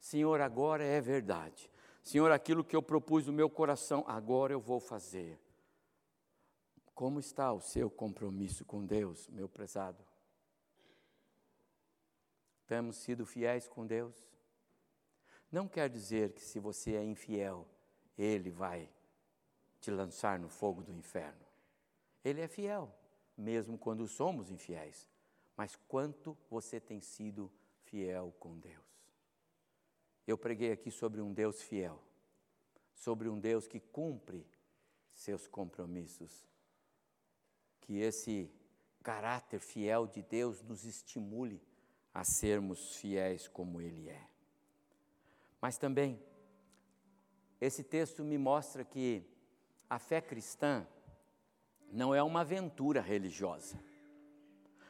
Senhor, 0.00 0.40
agora 0.40 0.82
é 0.82 1.00
verdade. 1.00 1.70
Senhor, 2.02 2.30
aquilo 2.30 2.64
que 2.64 2.76
eu 2.76 2.82
propus 2.82 3.26
no 3.26 3.32
meu 3.32 3.48
coração, 3.48 4.04
agora 4.06 4.52
eu 4.52 4.60
vou 4.60 4.78
fazer. 4.78 5.40
Como 6.94 7.18
está 7.18 7.52
o 7.52 7.60
seu 7.60 7.88
compromisso 7.88 8.64
com 8.64 8.84
Deus, 8.84 9.28
meu 9.28 9.48
prezado? 9.48 10.04
Temos 12.66 12.96
sido 12.96 13.24
fiéis 13.24 13.68
com 13.68 13.86
Deus? 13.86 14.28
Não 15.50 15.68
quer 15.68 15.88
dizer 15.88 16.32
que 16.32 16.42
se 16.42 16.58
você 16.58 16.94
é 16.94 17.04
infiel, 17.04 17.66
Ele 18.18 18.50
vai 18.50 18.90
te 19.84 19.90
lançar 19.90 20.38
no 20.38 20.48
fogo 20.48 20.82
do 20.82 20.92
inferno. 20.92 21.44
Ele 22.24 22.40
é 22.40 22.48
fiel, 22.48 22.90
mesmo 23.36 23.76
quando 23.76 24.08
somos 24.08 24.50
infiéis. 24.50 25.10
Mas 25.54 25.76
quanto 25.76 26.36
você 26.48 26.80
tem 26.80 27.00
sido 27.00 27.52
fiel 27.84 28.34
com 28.40 28.58
Deus? 28.58 28.82
Eu 30.26 30.38
preguei 30.38 30.72
aqui 30.72 30.90
sobre 30.90 31.20
um 31.20 31.34
Deus 31.34 31.60
fiel, 31.62 32.02
sobre 32.94 33.28
um 33.28 33.38
Deus 33.38 33.68
que 33.68 33.78
cumpre 33.78 34.46
seus 35.12 35.46
compromissos. 35.46 36.48
Que 37.82 37.98
esse 37.98 38.50
caráter 39.02 39.60
fiel 39.60 40.06
de 40.06 40.22
Deus 40.22 40.62
nos 40.62 40.84
estimule 40.86 41.60
a 42.14 42.24
sermos 42.24 42.96
fiéis 42.96 43.46
como 43.46 43.82
Ele 43.82 44.08
é. 44.08 44.26
Mas 45.60 45.76
também, 45.76 46.18
esse 47.60 47.84
texto 47.84 48.24
me 48.24 48.38
mostra 48.38 48.82
que 48.82 49.33
a 49.88 49.98
fé 49.98 50.20
cristã 50.20 50.86
não 51.92 52.14
é 52.14 52.22
uma 52.22 52.40
aventura 52.40 53.00
religiosa. 53.00 53.78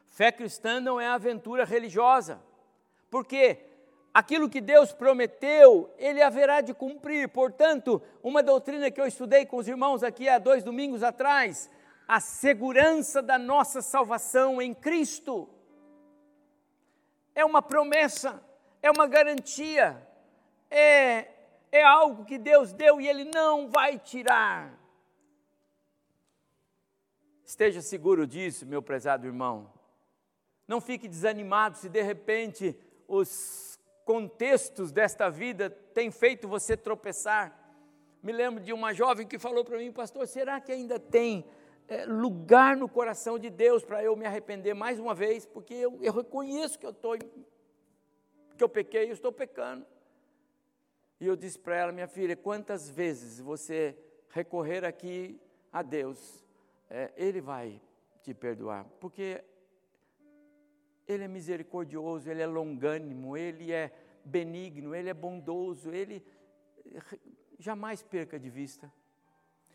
Fé 0.07 0.31
cristã 0.31 0.81
não 0.81 1.01
é 1.01 1.09
aventura 1.09 1.65
religiosa, 1.65 2.41
porque 3.11 3.59
aquilo 4.13 4.49
que 4.49 4.61
Deus 4.61 4.93
prometeu, 4.93 5.93
Ele 5.99 6.23
haverá 6.23 6.61
de 6.61 6.73
cumprir. 6.73 7.29
Portanto, 7.29 8.01
uma 8.23 8.43
doutrina 8.43 8.91
que 8.91 9.01
eu 9.01 9.07
estudei 9.07 9.45
com 9.45 9.57
os 9.57 9.67
irmãos 9.67 10.03
aqui 10.03 10.29
há 10.29 10.39
dois 10.39 10.63
domingos 10.63 11.03
atrás, 11.03 11.69
a 12.07 12.21
segurança 12.21 13.21
da 13.21 13.37
nossa 13.37 13.83
salvação 13.83 14.63
em 14.63 14.73
Cristo. 14.73 15.49
É 17.35 17.45
uma 17.45 17.61
promessa, 17.61 18.41
é 18.81 18.91
uma 18.91 19.09
garantia, 19.09 20.01
é, 20.71 21.29
é 21.73 21.83
algo 21.83 22.25
que 22.25 22.39
Deus 22.39 22.73
deu 22.73 23.01
e 23.01 23.09
Ele 23.09 23.25
não 23.25 23.69
vai 23.69 23.99
tirar. 23.99 24.84
Esteja 27.45 27.83
seguro 27.83 28.27
disso, 28.27 28.65
meu 28.65 28.83
prezado 28.83 29.27
irmão. 29.27 29.71
Não 30.67 30.81
fique 30.81 31.07
desanimado 31.07 31.77
se 31.77 31.89
de 31.89 32.01
repente 32.01 32.77
os 33.07 33.79
contextos 34.05 34.91
desta 34.91 35.29
vida 35.29 35.69
têm 35.69 36.11
feito 36.11 36.49
você 36.49 36.77
tropeçar. 36.77 37.61
Me 38.23 38.33
lembro 38.33 38.63
de 38.63 38.73
uma 38.73 38.95
jovem 38.95 39.27
que 39.27 39.39
falou 39.39 39.65
para 39.65 39.77
mim, 39.77 39.93
pastor, 39.93 40.27
será 40.27 40.59
que 40.59 40.73
ainda 40.73 40.99
tem 40.99 41.45
é, 41.87 42.07
lugar 42.07 42.77
no 42.77 42.89
coração 42.89 43.39
de 43.39 43.51
Deus 43.51 43.85
para 43.85 44.03
eu 44.03 44.17
me 44.17 44.25
arrepender 44.25 44.73
mais 44.73 44.99
uma 44.99 45.15
vez? 45.15 45.45
Porque 45.45 45.75
eu, 45.75 45.99
eu 46.01 46.13
reconheço 46.15 46.79
que 46.79 46.87
eu 46.87 46.91
estou, 46.91 47.19
que 47.19 48.65
eu 48.65 48.69
pequei, 48.69 49.11
eu 49.11 49.13
estou 49.13 49.31
pecando. 49.31 49.87
E 51.21 51.27
eu 51.27 51.37
disse 51.37 51.59
para 51.59 51.77
ela, 51.77 51.93
minha 51.93 52.09
filha, 52.09 52.35
quantas 52.35 52.89
vezes 52.89 53.39
você 53.39 53.97
recorrer 54.31 54.85
aqui 54.85 55.39
a 55.71 55.83
Deus, 55.83 56.44
é, 56.95 57.13
Ele 57.17 57.41
vai 57.41 57.83
te 58.23 58.33
perdoar, 58.33 58.85
porque 59.01 59.45
Ele 61.09 61.25
é 61.25 61.29
misericordioso, 61.29 62.31
Ele 62.31 62.41
é 62.41 62.47
longânimo, 62.47 63.37
Ele 63.37 63.73
é 63.73 63.93
benigno, 64.25 64.95
Ele 64.95 65.11
é 65.11 65.15
bondoso, 65.15 65.91
Ele 65.91 66.25
jamais 67.59 68.01
perca 68.01 68.39
de 68.39 68.49
vista. 68.49 68.93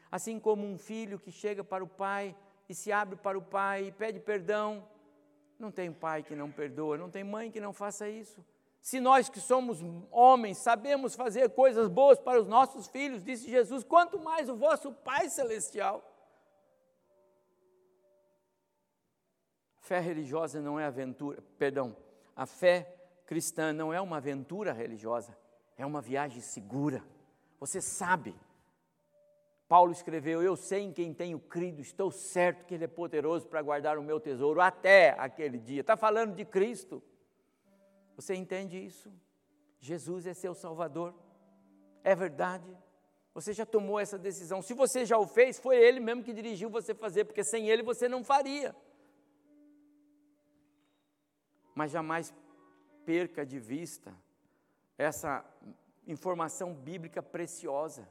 Assim 0.09 0.39
como 0.39 0.65
um 0.65 0.77
filho 0.77 1.19
que 1.19 1.29
chega 1.29 1.61
para 1.61 1.83
o 1.83 1.87
pai 1.87 2.33
e 2.69 2.73
se 2.73 2.89
abre 2.89 3.17
para 3.17 3.37
o 3.37 3.41
pai 3.41 3.87
e 3.87 3.91
pede 3.91 4.19
perdão, 4.21 4.87
não 5.59 5.71
tem 5.71 5.91
pai 5.91 6.23
que 6.23 6.35
não 6.35 6.49
perdoa, 6.49 6.97
não 6.97 7.09
tem 7.09 7.23
mãe 7.23 7.51
que 7.51 7.59
não 7.59 7.73
faça 7.73 8.07
isso. 8.07 8.43
Se 8.81 9.01
nós 9.01 9.27
que 9.27 9.41
somos 9.41 9.83
homens 10.09 10.57
sabemos 10.57 11.15
fazer 11.15 11.49
coisas 11.49 11.89
boas 11.89 12.17
para 12.17 12.39
os 12.39 12.47
nossos 12.47 12.87
filhos, 12.87 13.21
disse 13.21 13.49
Jesus, 13.49 13.83
quanto 13.83 14.17
mais 14.17 14.47
o 14.47 14.55
vosso 14.55 14.93
Pai 14.93 15.29
Celestial. 15.29 16.08
Fé 19.89 19.99
religiosa 19.99 20.61
não 20.61 20.79
é 20.79 20.85
aventura, 20.85 21.41
perdão, 21.57 21.97
a 22.35 22.45
fé 22.45 22.95
cristã 23.25 23.73
não 23.73 23.91
é 23.91 23.99
uma 23.99 24.17
aventura 24.17 24.71
religiosa, 24.71 25.35
é 25.75 25.83
uma 25.83 25.99
viagem 25.99 26.41
segura. 26.41 27.03
Você 27.59 27.81
sabe. 27.81 28.35
Paulo 29.67 29.91
escreveu: 29.91 30.43
Eu 30.43 30.55
sei 30.55 30.81
em 30.81 30.93
quem 30.93 31.11
tenho 31.11 31.39
crido, 31.39 31.81
estou 31.81 32.11
certo 32.11 32.67
que 32.67 32.75
Ele 32.75 32.83
é 32.83 32.87
poderoso 32.87 33.47
para 33.47 33.63
guardar 33.63 33.97
o 33.97 34.03
meu 34.03 34.19
tesouro 34.19 34.61
até 34.61 35.15
aquele 35.17 35.57
dia. 35.57 35.81
Está 35.81 35.97
falando 35.97 36.35
de 36.35 36.45
Cristo. 36.45 37.01
Você 38.15 38.35
entende 38.35 38.77
isso? 38.77 39.11
Jesus 39.79 40.27
é 40.27 40.35
seu 40.35 40.53
Salvador. 40.53 41.15
É 42.03 42.13
verdade. 42.13 42.77
Você 43.33 43.53
já 43.53 43.65
tomou 43.65 43.99
essa 43.99 44.19
decisão. 44.19 44.61
Se 44.61 44.75
você 44.75 45.03
já 45.03 45.17
o 45.17 45.25
fez, 45.25 45.59
foi 45.59 45.77
Ele 45.77 45.99
mesmo 45.99 46.23
que 46.23 46.31
dirigiu 46.31 46.69
você 46.69 46.93
fazer, 46.93 47.25
porque 47.25 47.43
sem 47.43 47.71
Ele 47.71 47.81
você 47.81 48.07
não 48.07 48.23
faria. 48.23 48.75
Mas 51.79 51.91
jamais 51.91 52.33
perca 53.05 53.45
de 53.45 53.57
vista 53.57 54.13
essa 54.97 55.45
informação 56.05 56.73
bíblica 56.73 57.23
preciosa. 57.23 58.05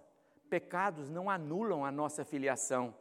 Pecados 0.49 1.11
não 1.11 1.29
anulam 1.29 1.85
a 1.85 1.93
nossa 1.93 2.25
filiação. 2.25 2.95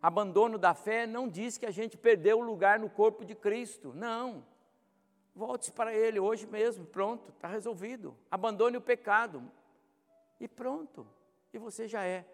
Abandono 0.00 0.58
da 0.58 0.74
fé 0.74 1.08
não 1.08 1.28
diz 1.28 1.58
que 1.58 1.66
a 1.66 1.72
gente 1.72 1.96
perdeu 1.96 2.38
o 2.38 2.48
lugar 2.52 2.78
no 2.78 2.88
corpo 2.88 3.24
de 3.24 3.34
Cristo. 3.34 3.92
Não. 3.94 4.46
Volte 5.34 5.72
para 5.72 5.92
Ele 5.92 6.20
hoje 6.20 6.46
mesmo, 6.46 6.86
pronto, 6.86 7.32
está 7.32 7.48
resolvido. 7.48 8.16
Abandone 8.30 8.76
o 8.76 8.80
pecado 8.80 9.42
e 10.38 10.46
pronto. 10.46 11.04
E 11.52 11.58
você 11.58 11.88
já 11.88 12.04
é 12.04 12.24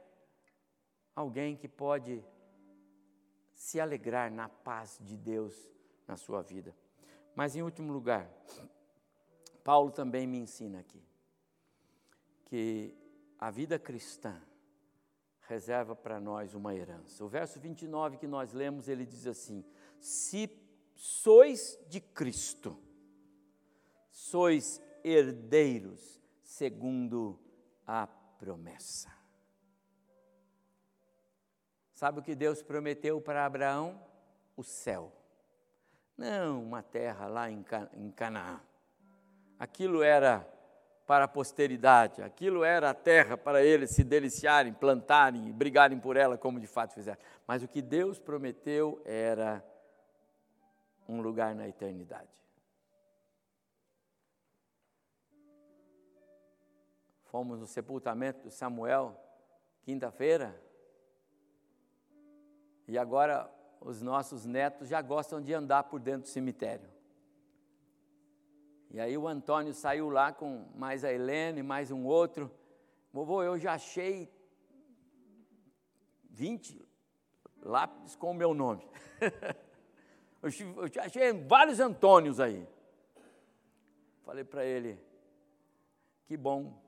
alguém 1.17 1.57
que 1.57 1.69
pode 1.69 2.23
se 3.55 3.81
alegrar 3.81 4.31
na 4.31 4.51
paz 4.51 4.99
de 5.01 5.17
Deus 5.17 5.73
na 6.07 6.19
sua 6.19 6.43
vida. 6.43 6.82
Mas 7.35 7.57
em 7.57 7.63
último 7.63 7.93
lugar, 7.93 8.31
Paulo 9.65 9.91
também 9.91 10.27
me 10.27 10.39
ensina 10.39 10.81
aqui 10.81 11.03
que 12.47 12.95
a 13.39 13.51
vida 13.51 13.79
cristã 13.79 14.41
reserva 15.49 15.97
para 15.97 16.21
nós 16.21 16.55
uma 16.55 16.75
herança. 16.75 17.25
O 17.25 17.29
verso 17.29 17.59
29 17.59 18.17
que 18.17 18.27
nós 18.27 18.53
lemos, 18.53 18.89
ele 18.89 19.05
diz 19.05 19.27
assim: 19.27 19.65
Se 19.99 20.51
sois 20.95 21.79
de 21.89 22.01
Cristo, 22.01 22.79
sois 24.11 24.81
herdeiros 25.03 26.21
segundo 26.43 27.39
a 27.87 28.07
promessa. 28.07 29.11
Sabe 31.95 32.19
o 32.19 32.23
que 32.23 32.35
Deus 32.35 32.63
prometeu 32.63 33.21
para 33.21 33.47
Abraão? 33.47 34.05
O 34.57 34.63
céu. 34.63 35.22
Não 36.23 36.63
uma 36.63 36.85
terra 36.85 37.27
lá 37.27 37.51
em, 37.51 37.65
Canaã. 38.15 38.61
Aquilo 39.59 40.05
era 40.05 40.49
para 41.05 41.25
a 41.25 41.29
posteridade, 41.29 42.23
aquilo 42.23 42.63
era 42.63 42.91
a 42.91 42.95
terra 42.95 43.37
para 43.37 43.61
eles 43.65 43.91
se 43.91 44.05
deliciarem, 44.05 44.73
plantarem 44.73 45.49
e 45.49 45.53
brigarem 45.53 45.99
por 45.99 46.17
ela, 46.17 46.39
como 46.39 46.61
de 46.61 46.69
fato 46.69 46.95
fizeram. 46.95 47.19
Mas 47.45 47.65
o 47.65 47.69
que 47.69 47.83
Deus 47.83 48.21
prometeu 48.21 49.03
era 49.05 49.65
um 51.09 51.21
lugar 51.21 51.57
na 51.57 51.67
eternidade. 51.67 52.31
Fomos 57.25 57.59
no 57.59 57.67
sepultamento 57.67 58.45
de 58.45 58.55
Samuel, 58.55 59.21
quinta-feira, 59.83 60.55
e 62.87 62.97
agora 62.97 63.51
os 63.85 64.01
nossos 64.01 64.47
netos 64.47 64.89
já 64.89 65.03
gostam 65.03 65.41
de 65.41 65.53
andar 65.53 65.85
por 65.85 66.01
dentro 66.01 66.23
do 66.23 66.29
cemitério. 66.29 66.89
E 68.91 69.01
aí 69.01 69.17
o 69.17 69.27
Antônio 69.27 69.73
saiu 69.73 70.09
lá 70.11 70.33
com 70.33 70.67
mais 70.75 71.05
a 71.05 71.13
Helene, 71.13 71.63
mais 71.63 71.91
um 71.91 72.05
outro. 72.05 72.51
Vovô, 73.13 73.43
eu 73.43 73.59
já 73.59 73.75
achei 73.75 74.31
20 76.31 76.87
lápis 77.63 78.15
com 78.15 78.31
o 78.31 78.35
meu 78.35 78.55
nome. 78.55 78.87
eu 80.43 80.89
já 80.89 81.05
achei 81.05 81.33
vários 81.33 81.81
Antônios 81.81 82.39
aí. 82.39 82.67
Falei 84.25 84.45
para 84.45 84.65
ele, 84.65 84.99
que 86.27 86.37
bom, 86.37 86.81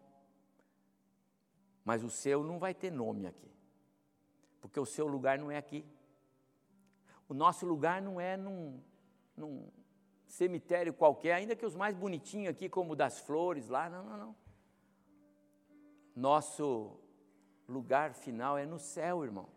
mas 1.84 2.04
o 2.04 2.10
seu 2.10 2.44
não 2.44 2.58
vai 2.58 2.72
ter 2.72 2.92
nome 2.92 3.26
aqui, 3.26 3.50
porque 4.60 4.78
o 4.78 4.86
seu 4.86 5.06
lugar 5.06 5.38
não 5.38 5.50
é 5.50 5.56
aqui. 5.56 5.84
O 7.28 7.34
nosso 7.34 7.66
lugar 7.66 8.02
não 8.02 8.20
é 8.20 8.36
num, 8.36 8.80
num 9.36 9.68
cemitério 10.26 10.92
qualquer, 10.92 11.34
ainda 11.34 11.56
que 11.56 11.64
os 11.64 11.74
mais 11.74 11.94
bonitinhos 11.94 12.50
aqui, 12.50 12.68
como 12.68 12.92
o 12.92 12.96
das 12.96 13.18
flores 13.18 13.68
lá, 13.68 13.88
não, 13.88 14.04
não, 14.04 14.16
não. 14.16 14.36
Nosso 16.14 16.98
lugar 17.68 18.14
final 18.14 18.56
é 18.56 18.66
no 18.66 18.78
céu, 18.78 19.24
irmãos. 19.24 19.50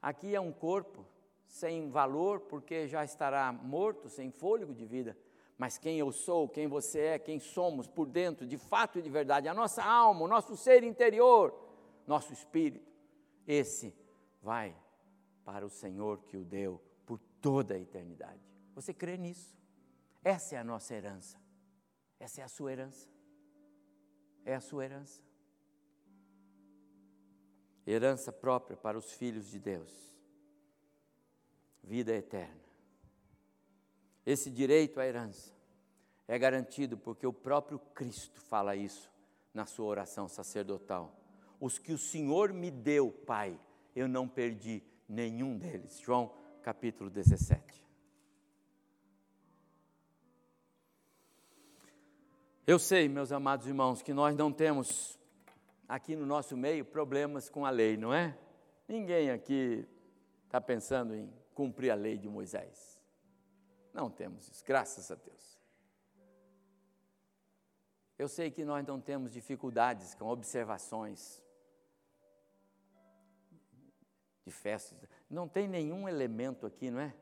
Aqui 0.00 0.34
é 0.34 0.40
um 0.40 0.52
corpo 0.52 1.06
sem 1.46 1.90
valor, 1.90 2.40
porque 2.40 2.86
já 2.86 3.04
estará 3.04 3.52
morto, 3.52 4.08
sem 4.08 4.30
fôlego 4.30 4.74
de 4.74 4.86
vida 4.86 5.16
mas 5.60 5.76
quem 5.76 5.98
eu 5.98 6.10
sou, 6.10 6.48
quem 6.48 6.66
você 6.66 7.00
é, 7.00 7.18
quem 7.18 7.38
somos 7.38 7.86
por 7.86 8.06
dentro, 8.06 8.46
de 8.46 8.56
fato 8.56 8.98
e 8.98 9.02
de 9.02 9.10
verdade, 9.10 9.46
a 9.46 9.52
nossa 9.52 9.84
alma, 9.84 10.24
o 10.24 10.26
nosso 10.26 10.56
ser 10.56 10.82
interior, 10.82 11.54
nosso 12.06 12.32
espírito, 12.32 12.90
esse 13.46 13.94
vai 14.40 14.74
para 15.44 15.66
o 15.66 15.68
Senhor 15.68 16.22
que 16.22 16.38
o 16.38 16.44
deu 16.46 16.80
toda 17.40 17.74
a 17.74 17.78
eternidade. 17.78 18.40
Você 18.74 18.92
crê 18.94 19.16
nisso? 19.16 19.58
Essa 20.22 20.56
é 20.56 20.58
a 20.58 20.64
nossa 20.64 20.94
herança. 20.94 21.38
Essa 22.18 22.40
é 22.42 22.44
a 22.44 22.48
sua 22.48 22.72
herança. 22.72 23.08
É 24.44 24.54
a 24.54 24.60
sua 24.60 24.84
herança. 24.84 25.20
Herança 27.86 28.30
própria 28.30 28.76
para 28.76 28.98
os 28.98 29.12
filhos 29.12 29.46
de 29.48 29.58
Deus. 29.58 30.14
Vida 31.82 32.12
eterna. 32.12 32.60
Esse 34.24 34.50
direito 34.50 35.00
à 35.00 35.06
herança 35.06 35.52
é 36.28 36.38
garantido 36.38 36.96
porque 36.96 37.26
o 37.26 37.32
próprio 37.32 37.78
Cristo 37.78 38.40
fala 38.40 38.76
isso 38.76 39.10
na 39.52 39.66
sua 39.66 39.86
oração 39.86 40.28
sacerdotal. 40.28 41.16
Os 41.58 41.78
que 41.78 41.92
o 41.92 41.98
Senhor 41.98 42.52
me 42.52 42.70
deu, 42.70 43.10
Pai, 43.10 43.58
eu 43.96 44.06
não 44.06 44.28
perdi 44.28 44.82
nenhum 45.08 45.58
deles. 45.58 45.98
João 45.98 46.32
capítulo 46.60 47.10
17. 47.10 47.80
Eu 52.66 52.78
sei, 52.78 53.08
meus 53.08 53.32
amados 53.32 53.66
irmãos, 53.66 54.00
que 54.02 54.12
nós 54.12 54.36
não 54.36 54.52
temos 54.52 55.18
aqui 55.88 56.14
no 56.14 56.24
nosso 56.24 56.56
meio 56.56 56.84
problemas 56.84 57.48
com 57.48 57.66
a 57.66 57.70
lei, 57.70 57.96
não 57.96 58.14
é? 58.14 58.38
Ninguém 58.86 59.30
aqui 59.30 59.88
está 60.44 60.60
pensando 60.60 61.14
em 61.14 61.32
cumprir 61.54 61.90
a 61.90 61.94
lei 61.94 62.16
de 62.16 62.28
Moisés. 62.28 63.02
Não 63.92 64.08
temos 64.08 64.48
isso, 64.48 64.64
graças 64.64 65.10
a 65.10 65.16
Deus. 65.16 65.58
Eu 68.16 68.28
sei 68.28 68.50
que 68.50 68.64
nós 68.64 68.86
não 68.86 69.00
temos 69.00 69.32
dificuldades 69.32 70.14
com 70.14 70.26
observações 70.26 71.42
de 74.44 74.52
festas, 74.52 74.98
não 75.30 75.46
tem 75.48 75.68
nenhum 75.68 76.08
elemento 76.08 76.66
aqui, 76.66 76.90
não 76.90 77.00
é? 77.00 77.14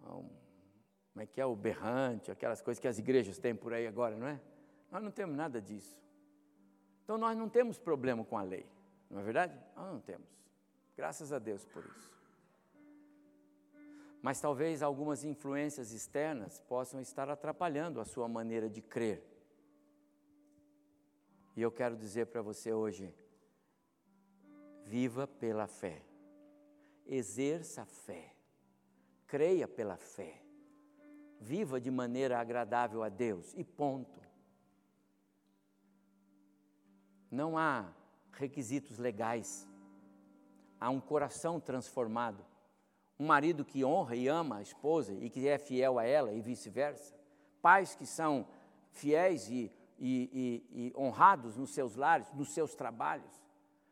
Como 0.00 1.22
é 1.22 1.26
que 1.26 1.40
é 1.40 1.46
o 1.46 1.54
berrante, 1.54 2.30
aquelas 2.30 2.60
coisas 2.60 2.80
que 2.80 2.88
as 2.88 2.98
igrejas 2.98 3.38
têm 3.38 3.54
por 3.54 3.72
aí 3.72 3.86
agora, 3.86 4.16
não 4.16 4.26
é? 4.26 4.40
Nós 4.90 5.02
não 5.02 5.10
temos 5.10 5.36
nada 5.36 5.60
disso. 5.60 6.02
Então 7.04 7.18
nós 7.18 7.36
não 7.36 7.48
temos 7.48 7.78
problema 7.78 8.24
com 8.24 8.38
a 8.38 8.42
lei, 8.42 8.66
não 9.10 9.20
é 9.20 9.22
verdade? 9.22 9.54
Nós 9.76 9.92
não 9.92 10.00
temos. 10.00 10.26
Graças 10.96 11.32
a 11.32 11.38
Deus 11.38 11.64
por 11.66 11.84
isso. 11.84 12.14
Mas 14.22 14.40
talvez 14.40 14.82
algumas 14.82 15.22
influências 15.22 15.92
externas 15.92 16.58
possam 16.60 16.98
estar 16.98 17.28
atrapalhando 17.28 18.00
a 18.00 18.06
sua 18.06 18.26
maneira 18.26 18.70
de 18.70 18.80
crer. 18.80 19.22
E 21.54 21.60
eu 21.60 21.70
quero 21.70 21.94
dizer 21.94 22.26
para 22.26 22.40
você 22.40 22.72
hoje: 22.72 23.14
viva 24.84 25.26
pela 25.26 25.66
fé, 25.66 26.02
exerça 27.06 27.82
a 27.82 27.86
fé, 27.86 28.34
creia 29.26 29.68
pela 29.68 29.96
fé, 29.96 30.42
viva 31.40 31.80
de 31.80 31.90
maneira 31.90 32.38
agradável 32.38 33.02
a 33.02 33.08
Deus 33.08 33.52
e 33.56 33.64
ponto. 33.64 34.20
Não 37.30 37.58
há 37.58 37.92
requisitos 38.32 38.98
legais, 38.98 39.68
há 40.80 40.88
um 40.90 41.00
coração 41.00 41.60
transformado, 41.60 42.44
um 43.18 43.26
marido 43.26 43.64
que 43.64 43.84
honra 43.84 44.16
e 44.16 44.28
ama 44.28 44.56
a 44.56 44.62
esposa 44.62 45.12
e 45.12 45.28
que 45.28 45.46
é 45.46 45.58
fiel 45.58 45.98
a 45.98 46.04
ela 46.04 46.32
e 46.32 46.40
vice-versa, 46.40 47.14
pais 47.60 47.94
que 47.94 48.06
são 48.06 48.46
fiéis 48.90 49.48
e, 49.48 49.70
e, 49.98 50.62
e, 50.72 50.86
e 50.86 50.92
honrados 50.96 51.56
nos 51.56 51.70
seus 51.70 51.94
lares, 51.94 52.32
nos 52.32 52.50
seus 52.50 52.74
trabalhos, 52.74 53.42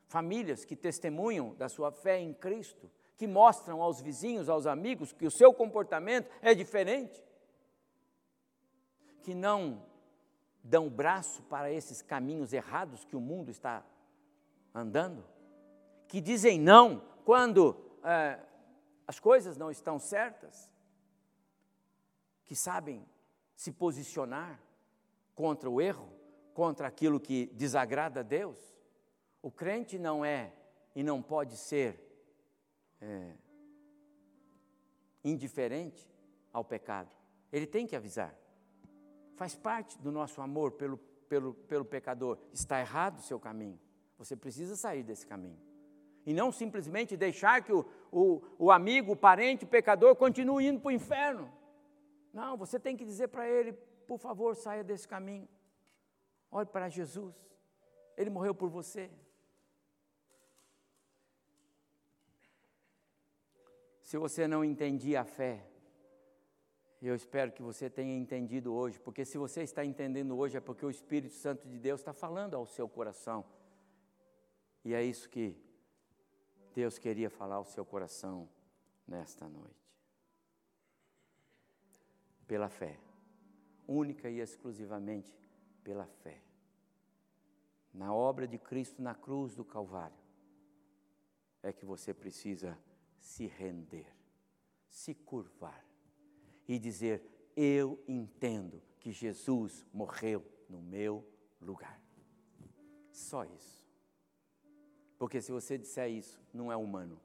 famílias 0.07 0.65
que 0.65 0.77
testemunham 0.77 1.55
da 1.55 1.69
sua 1.69 1.91
fé 1.91 2.19
em 2.21 2.35
Cristo, 2.35 2.91
que 3.23 3.27
mostram 3.29 3.81
aos 3.81 4.01
vizinhos, 4.01 4.49
aos 4.49 4.67
amigos, 4.67 5.13
que 5.13 5.25
o 5.25 5.31
seu 5.31 5.55
comportamento 5.55 6.29
é 6.43 6.53
diferente, 6.57 7.23
que 9.23 9.33
não 9.33 9.87
dão 10.61 10.91
braço 10.91 11.41
para 11.45 11.71
esses 11.71 12.03
caminhos 12.03 12.53
errados 12.53 13.05
que 13.05 13.15
o 13.15 13.21
mundo 13.21 13.49
está 13.49 13.87
andando, 14.75 15.25
que 16.09 16.21
dizem 16.21 16.59
não 16.59 17.01
quando 17.25 17.77
é, 18.03 18.41
as 19.07 19.21
coisas 19.21 19.57
não 19.57 19.71
estão 19.71 20.01
certas, 20.01 20.69
que 22.45 22.57
sabem 22.57 23.07
se 23.55 23.71
posicionar 23.71 24.61
contra 25.33 25.71
o 25.71 25.81
erro, 25.81 26.13
contra 26.55 26.89
aquilo 26.89 27.21
que 27.21 27.47
desagrada 27.55 28.19
a 28.19 28.25
Deus. 28.25 28.59
O 29.41 29.49
crente 29.49 29.97
não 29.97 30.25
é 30.25 30.53
e 30.93 31.05
não 31.05 31.23
pode 31.23 31.57
ser 31.57 32.12
é, 33.03 33.35
indiferente 35.25 36.09
ao 36.53 36.65
pecado. 36.65 37.11
Ele 37.53 37.67
tem 37.67 37.87
que 37.87 37.97
avisar. 37.97 38.35
Faz 39.37 39.55
parte 39.55 39.99
do 39.99 40.13
nosso 40.13 40.41
amor 40.41 40.73
pelo, 40.73 40.97
pelo, 41.29 41.53
pelo 41.55 41.85
pecador. 41.85 42.39
Está 42.53 42.81
errado 42.81 43.19
o 43.19 43.23
seu 43.23 43.39
caminho. 43.39 43.79
Você 44.17 44.37
precisa 44.37 44.77
sair 44.77 45.03
desse 45.03 45.27
caminho. 45.27 45.59
E 46.25 46.33
não 46.33 46.53
simplesmente 46.53 47.17
deixar 47.17 47.63
que 47.63 47.73
o, 47.73 47.85
o, 48.13 48.41
o 48.59 48.71
amigo, 48.71 49.13
o 49.13 49.17
parente, 49.17 49.65
o 49.65 49.69
pecador 49.69 50.15
continue 50.15 50.69
indo 50.69 50.81
para 50.81 50.89
o 50.89 50.93
inferno. 50.93 51.53
Não, 52.33 52.57
você 52.57 52.79
tem 52.79 52.97
que 52.97 53.05
dizer 53.05 53.29
para 53.29 53.49
ele: 53.49 53.73
por 54.07 54.19
favor, 54.19 54.55
saia 54.55 54.85
desse 54.85 55.09
caminho. 55.09 55.49
Olhe 56.51 56.69
para 56.69 56.89
Jesus. 56.89 57.35
Ele 58.17 58.31
morreu 58.31 58.55
por 58.55 58.69
você. 58.69 59.11
Se 64.13 64.19
você 64.19 64.47
não 64.47 64.63
entendia 64.63 65.23
a 65.23 65.25
fé, 65.25 65.67
eu 67.01 67.15
espero 67.15 67.51
que 67.51 67.63
você 67.63 67.89
tenha 67.89 68.15
entendido 68.15 68.75
hoje, 68.75 69.01
porque 69.01 69.25
se 69.25 69.39
você 69.39 69.63
está 69.63 69.83
entendendo 69.87 70.37
hoje 70.37 70.59
é 70.59 70.61
porque 70.61 70.85
o 70.85 70.91
Espírito 70.91 71.33
Santo 71.33 71.67
de 71.67 71.79
Deus 71.79 72.03
está 72.03 72.13
falando 72.13 72.55
ao 72.55 72.67
seu 72.67 72.87
coração. 72.87 73.43
E 74.85 74.93
é 74.93 75.03
isso 75.03 75.31
que 75.31 75.57
Deus 76.75 76.99
queria 76.99 77.31
falar 77.31 77.55
ao 77.55 77.65
seu 77.65 77.87
coração 77.87 78.47
nesta 79.09 79.49
noite. 79.49 79.91
Pela 82.47 82.69
fé, 82.69 82.99
única 83.89 84.29
e 84.29 84.41
exclusivamente 84.41 85.33
pela 85.83 86.05
fé. 86.05 86.43
Na 87.95 88.13
obra 88.13 88.47
de 88.47 88.59
Cristo 88.59 89.01
na 89.01 89.15
cruz 89.15 89.55
do 89.55 89.65
Calvário, 89.65 90.19
é 91.63 91.73
que 91.73 91.87
você 91.87 92.13
precisa 92.13 92.77
se 93.23 93.47
render, 93.47 94.07
se 94.89 95.15
curvar 95.15 95.87
e 96.67 96.79
dizer: 96.79 97.23
Eu 97.57 98.03
entendo 98.07 98.83
que 98.99 99.13
Jesus 99.13 99.87
morreu 99.93 100.45
no 100.69 100.83
meu 100.83 101.25
lugar. 101.61 102.03
Só 103.13 103.45
isso. 103.45 103.83
Porque 105.19 105.41
se 105.41 105.53
você 105.53 105.79
disser 105.79 106.11
isso, 106.11 106.41
não 106.53 106.71
é 106.71 106.77
humano. 106.77 107.21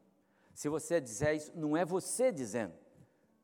Se 0.53 0.69
você 0.69 1.02
disser 1.02 1.36
isso, 1.36 1.52
não 1.56 1.76
é 1.76 1.84
você 1.84 2.32
dizendo. 2.32 2.76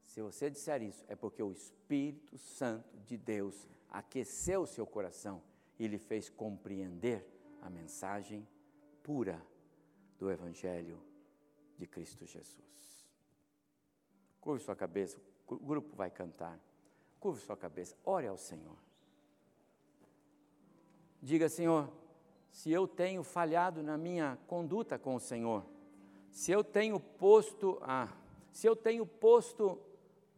Se 0.03 0.21
você 0.21 0.49
disser 0.49 0.83
isso, 0.83 1.03
é 1.07 1.15
porque 1.15 1.41
o 1.41 1.51
Espírito 1.51 2.37
Santo 2.37 2.97
de 2.99 3.17
Deus 3.17 3.67
aqueceu 3.89 4.65
seu 4.67 4.85
coração 4.85 5.41
e 5.79 5.87
lhe 5.87 5.97
fez 5.97 6.29
compreender 6.29 7.25
a 7.61 7.69
mensagem 7.69 8.47
pura 9.01 9.43
do 10.19 10.29
Evangelho 10.29 11.01
de 11.77 11.87
Cristo 11.87 12.25
Jesus. 12.25 13.07
Curve 14.39 14.63
sua 14.63 14.75
cabeça, 14.75 15.19
o 15.47 15.55
grupo 15.57 15.95
vai 15.95 16.09
cantar. 16.09 16.59
Curve 17.19 17.41
sua 17.41 17.55
cabeça, 17.55 17.95
ore 18.03 18.27
ao 18.27 18.37
Senhor. 18.37 18.75
Diga, 21.21 21.47
Senhor, 21.47 21.89
se 22.51 22.69
eu 22.71 22.87
tenho 22.87 23.23
falhado 23.23 23.81
na 23.81 23.97
minha 23.97 24.37
conduta 24.47 24.99
com 24.99 25.15
o 25.15 25.19
Senhor, 25.19 25.65
se 26.29 26.51
eu 26.51 26.63
tenho 26.63 26.99
posto, 26.99 27.79
ah, 27.81 28.09
se 28.51 28.67
eu 28.67 28.75
tenho 28.75 29.05
posto 29.05 29.79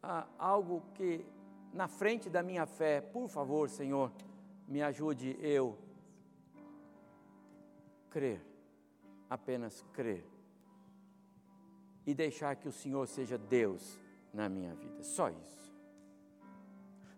ah, 0.02 0.28
algo 0.38 0.82
que 0.94 1.26
na 1.72 1.88
frente 1.88 2.30
da 2.30 2.42
minha 2.42 2.66
fé, 2.66 3.00
por 3.00 3.28
favor, 3.28 3.68
Senhor, 3.68 4.12
me 4.68 4.80
ajude 4.82 5.36
eu 5.40 5.76
crer, 8.08 8.40
apenas 9.28 9.84
crer 9.92 10.35
e 12.06 12.14
deixar 12.14 12.54
que 12.56 12.68
o 12.68 12.72
Senhor 12.72 13.06
seja 13.08 13.36
Deus 13.36 14.00
na 14.32 14.48
minha 14.48 14.74
vida. 14.74 15.02
Só 15.02 15.28
isso. 15.28 15.74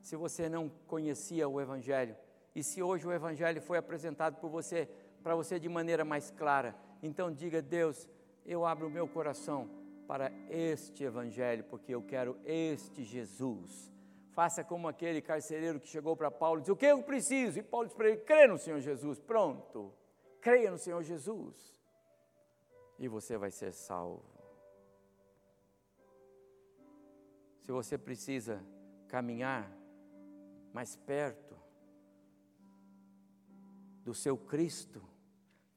Se 0.01 0.17
você 0.17 0.49
não 0.49 0.71
conhecia 0.87 1.47
o 1.49 1.61
Evangelho, 1.61 2.17
e 2.55 2.63
se 2.63 2.83
hoje 2.83 3.07
o 3.07 3.13
Evangelho 3.13 3.61
foi 3.61 3.77
apresentado 3.77 4.37
por 4.41 4.49
você, 4.49 4.89
para 5.23 5.35
você 5.35 5.59
de 5.59 5.69
maneira 5.69 6.05
mais 6.05 6.31
clara, 6.31 6.75
então 7.03 7.31
diga: 7.31 7.61
Deus, 7.61 8.09
eu 8.47 8.65
abro 8.65 8.87
o 8.87 8.91
meu 8.91 9.07
coração 9.07 9.69
para 10.07 10.33
este 10.49 11.05
Evangelho, 11.05 11.65
porque 11.65 11.95
eu 11.95 12.03
quero 12.03 12.39
este 12.45 13.05
Jesus. 13.05 13.93
Faça 14.33 14.65
como 14.65 14.89
aquele 14.89 15.21
carcereiro 15.21 15.79
que 15.79 15.89
chegou 15.89 16.17
para 16.17 16.31
Paulo 16.31 16.61
e 16.61 16.63
disse: 16.63 16.73
O 16.73 16.77
que 16.77 16.87
eu 16.87 17.03
preciso? 17.03 17.59
E 17.59 17.63
Paulo 17.63 17.87
disse 17.87 17.97
para 17.97 18.09
ele: 18.09 18.19
crê 18.19 18.47
no 18.47 18.57
Senhor 18.57 18.81
Jesus. 18.81 19.19
Pronto, 19.19 19.93
creia 20.41 20.71
no 20.71 20.79
Senhor 20.79 21.03
Jesus. 21.03 21.79
E 22.99 23.07
você 23.07 23.37
vai 23.37 23.51
ser 23.51 23.73
salvo. 23.73 24.38
Se 27.69 27.73
você 27.73 27.99
precisa 27.99 28.65
caminhar 29.09 29.71
mais 30.73 30.97
perto 30.97 31.55
do 34.03 34.15
seu 34.15 34.39
Cristo, 34.39 35.03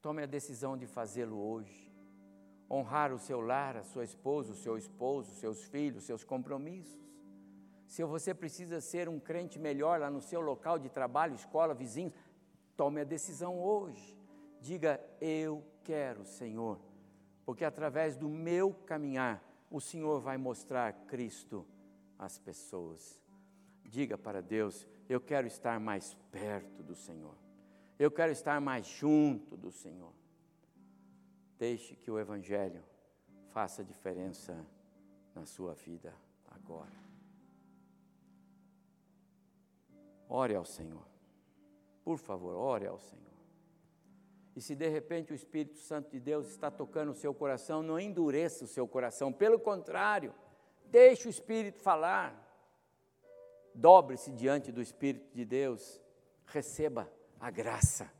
tome 0.00 0.22
a 0.22 0.26
decisão 0.26 0.74
de 0.74 0.86
fazê-lo 0.86 1.36
hoje. 1.36 1.92
Honrar 2.70 3.12
o 3.12 3.18
seu 3.18 3.42
lar, 3.42 3.76
a 3.76 3.82
sua 3.82 4.04
esposa, 4.04 4.52
o 4.52 4.56
seu 4.56 4.78
esposo, 4.78 5.34
seus 5.34 5.64
filhos, 5.64 6.04
seus 6.04 6.24
compromissos. 6.24 6.98
Se 7.86 8.02
você 8.04 8.32
precisa 8.32 8.80
ser 8.80 9.06
um 9.06 9.20
crente 9.20 9.58
melhor 9.58 10.00
lá 10.00 10.10
no 10.10 10.22
seu 10.22 10.40
local 10.40 10.78
de 10.78 10.88
trabalho, 10.88 11.34
escola, 11.34 11.74
vizinhos, 11.74 12.14
tome 12.74 13.02
a 13.02 13.04
decisão 13.04 13.62
hoje. 13.62 14.18
Diga: 14.62 14.98
Eu 15.20 15.62
quero, 15.84 16.24
Senhor, 16.24 16.80
porque 17.44 17.66
através 17.66 18.16
do 18.16 18.30
meu 18.30 18.72
caminhar, 18.86 19.44
o 19.70 19.78
Senhor 19.78 20.22
vai 20.22 20.38
mostrar 20.38 20.90
Cristo 21.06 21.66
as 22.24 22.38
pessoas. 22.38 23.20
Diga 23.84 24.16
para 24.16 24.40
Deus: 24.40 24.86
eu 25.08 25.20
quero 25.20 25.46
estar 25.46 25.78
mais 25.80 26.14
perto 26.30 26.82
do 26.82 26.94
Senhor. 26.94 27.36
Eu 27.98 28.10
quero 28.10 28.32
estar 28.32 28.60
mais 28.60 28.86
junto 28.86 29.56
do 29.56 29.70
Senhor. 29.70 30.12
Deixe 31.58 31.94
que 31.96 32.10
o 32.10 32.18
Evangelho 32.18 32.82
faça 33.50 33.84
diferença 33.84 34.66
na 35.34 35.44
sua 35.44 35.74
vida 35.74 36.14
agora. 36.50 37.02
Ore 40.28 40.54
ao 40.54 40.64
Senhor. 40.64 41.06
Por 42.02 42.18
favor, 42.18 42.54
ore 42.56 42.86
ao 42.86 42.98
Senhor. 42.98 43.22
E 44.56 44.60
se 44.60 44.74
de 44.74 44.88
repente 44.88 45.32
o 45.32 45.34
Espírito 45.34 45.78
Santo 45.78 46.10
de 46.10 46.20
Deus 46.20 46.48
está 46.48 46.70
tocando 46.70 47.10
o 47.10 47.14
seu 47.14 47.32
coração, 47.32 47.82
não 47.82 47.98
endureça 47.98 48.64
o 48.64 48.68
seu 48.68 48.86
coração, 48.88 49.32
pelo 49.32 49.58
contrário, 49.58 50.34
deixe 50.92 51.26
o 51.26 51.30
Espírito 51.30 51.80
falar. 51.80 52.38
Dobre-se 53.74 54.30
diante 54.30 54.70
do 54.70 54.82
Espírito 54.82 55.34
de 55.34 55.46
Deus, 55.46 55.98
receba 56.44 57.10
a 57.40 57.50
graça 57.50 58.12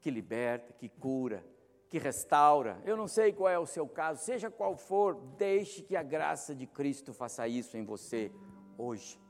que 0.00 0.08
liberta, 0.08 0.72
que 0.72 0.88
cura, 0.88 1.44
que 1.90 1.98
restaura. 1.98 2.80
Eu 2.84 2.96
não 2.96 3.08
sei 3.08 3.32
qual 3.32 3.50
é 3.50 3.58
o 3.58 3.66
seu 3.66 3.88
caso, 3.88 4.22
seja 4.22 4.48
qual 4.48 4.76
for, 4.76 5.16
deixe 5.36 5.82
que 5.82 5.96
a 5.96 6.02
graça 6.02 6.54
de 6.54 6.66
Cristo 6.66 7.12
faça 7.12 7.48
isso 7.48 7.76
em 7.76 7.84
você 7.84 8.30
hoje. 8.78 9.20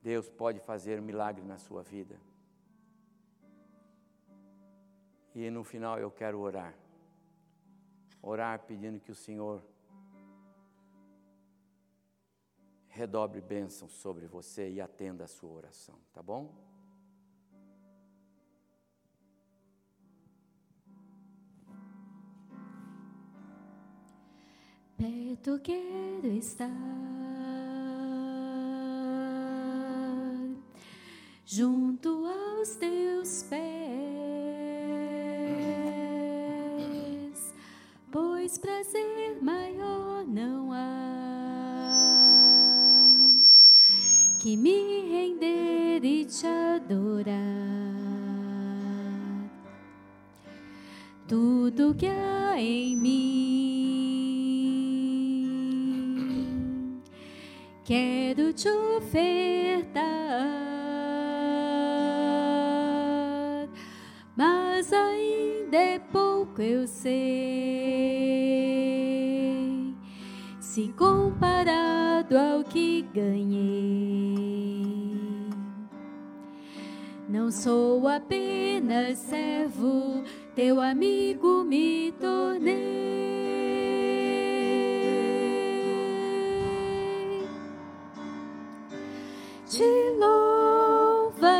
Deus 0.00 0.28
pode 0.28 0.60
fazer 0.60 1.00
um 1.00 1.04
milagre 1.04 1.44
na 1.44 1.58
sua 1.58 1.82
vida. 1.82 2.16
E 5.34 5.50
no 5.50 5.64
final 5.64 5.98
eu 5.98 6.10
quero 6.10 6.38
orar. 6.38 6.74
Orar 8.20 8.60
pedindo 8.60 9.00
que 9.00 9.10
o 9.10 9.14
Senhor 9.14 9.62
redobre 12.92 13.40
bênçãos 13.40 13.92
sobre 13.92 14.26
você 14.26 14.70
e 14.70 14.80
atenda 14.80 15.24
a 15.24 15.28
sua 15.28 15.50
oração, 15.50 15.98
tá 16.12 16.22
bom? 16.22 16.54
Perto 24.96 25.58
quero 25.60 26.28
estar, 26.28 26.68
junto 31.44 32.26
aos 32.26 32.76
teus 32.76 33.42
pés, 33.44 33.62
pois 38.12 38.58
prazer 38.58 39.42
maior 39.42 40.24
não 40.26 40.72
há 40.72 41.21
que 44.42 44.56
me 44.56 45.02
render 45.08 46.04
e 46.04 46.24
te 46.24 46.44
adorar. 46.48 47.36
Tudo 51.28 51.94
que 51.94 52.08
há 52.08 52.60
em 52.60 52.96
mim, 52.96 53.20
quero 57.84 58.52
te 58.52 58.68
ofertar, 58.68 60.02
mas 64.36 64.92
ainda 64.92 65.76
é 65.76 66.00
pouco 66.00 66.60
eu 66.60 66.88
sei, 66.88 67.14
se 70.58 70.88
comparado 70.98 72.36
ao 72.36 72.64
que 72.64 73.02
ganhei. 73.14 74.01
Não 77.42 77.50
sou 77.50 78.06
apenas 78.06 79.18
servo, 79.18 80.22
teu 80.54 80.80
amigo 80.80 81.64
me 81.64 82.12
tornei. 82.12 82.76
Te 89.68 89.82
louvarei, 90.20 91.50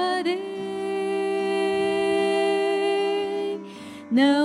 não 4.08 4.41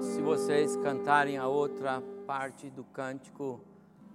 De 0.00 0.22
vocês 0.22 0.76
cantarem 0.76 1.38
a 1.38 1.48
outra 1.48 2.00
parte 2.24 2.70
do 2.70 2.84
cântico, 2.84 3.60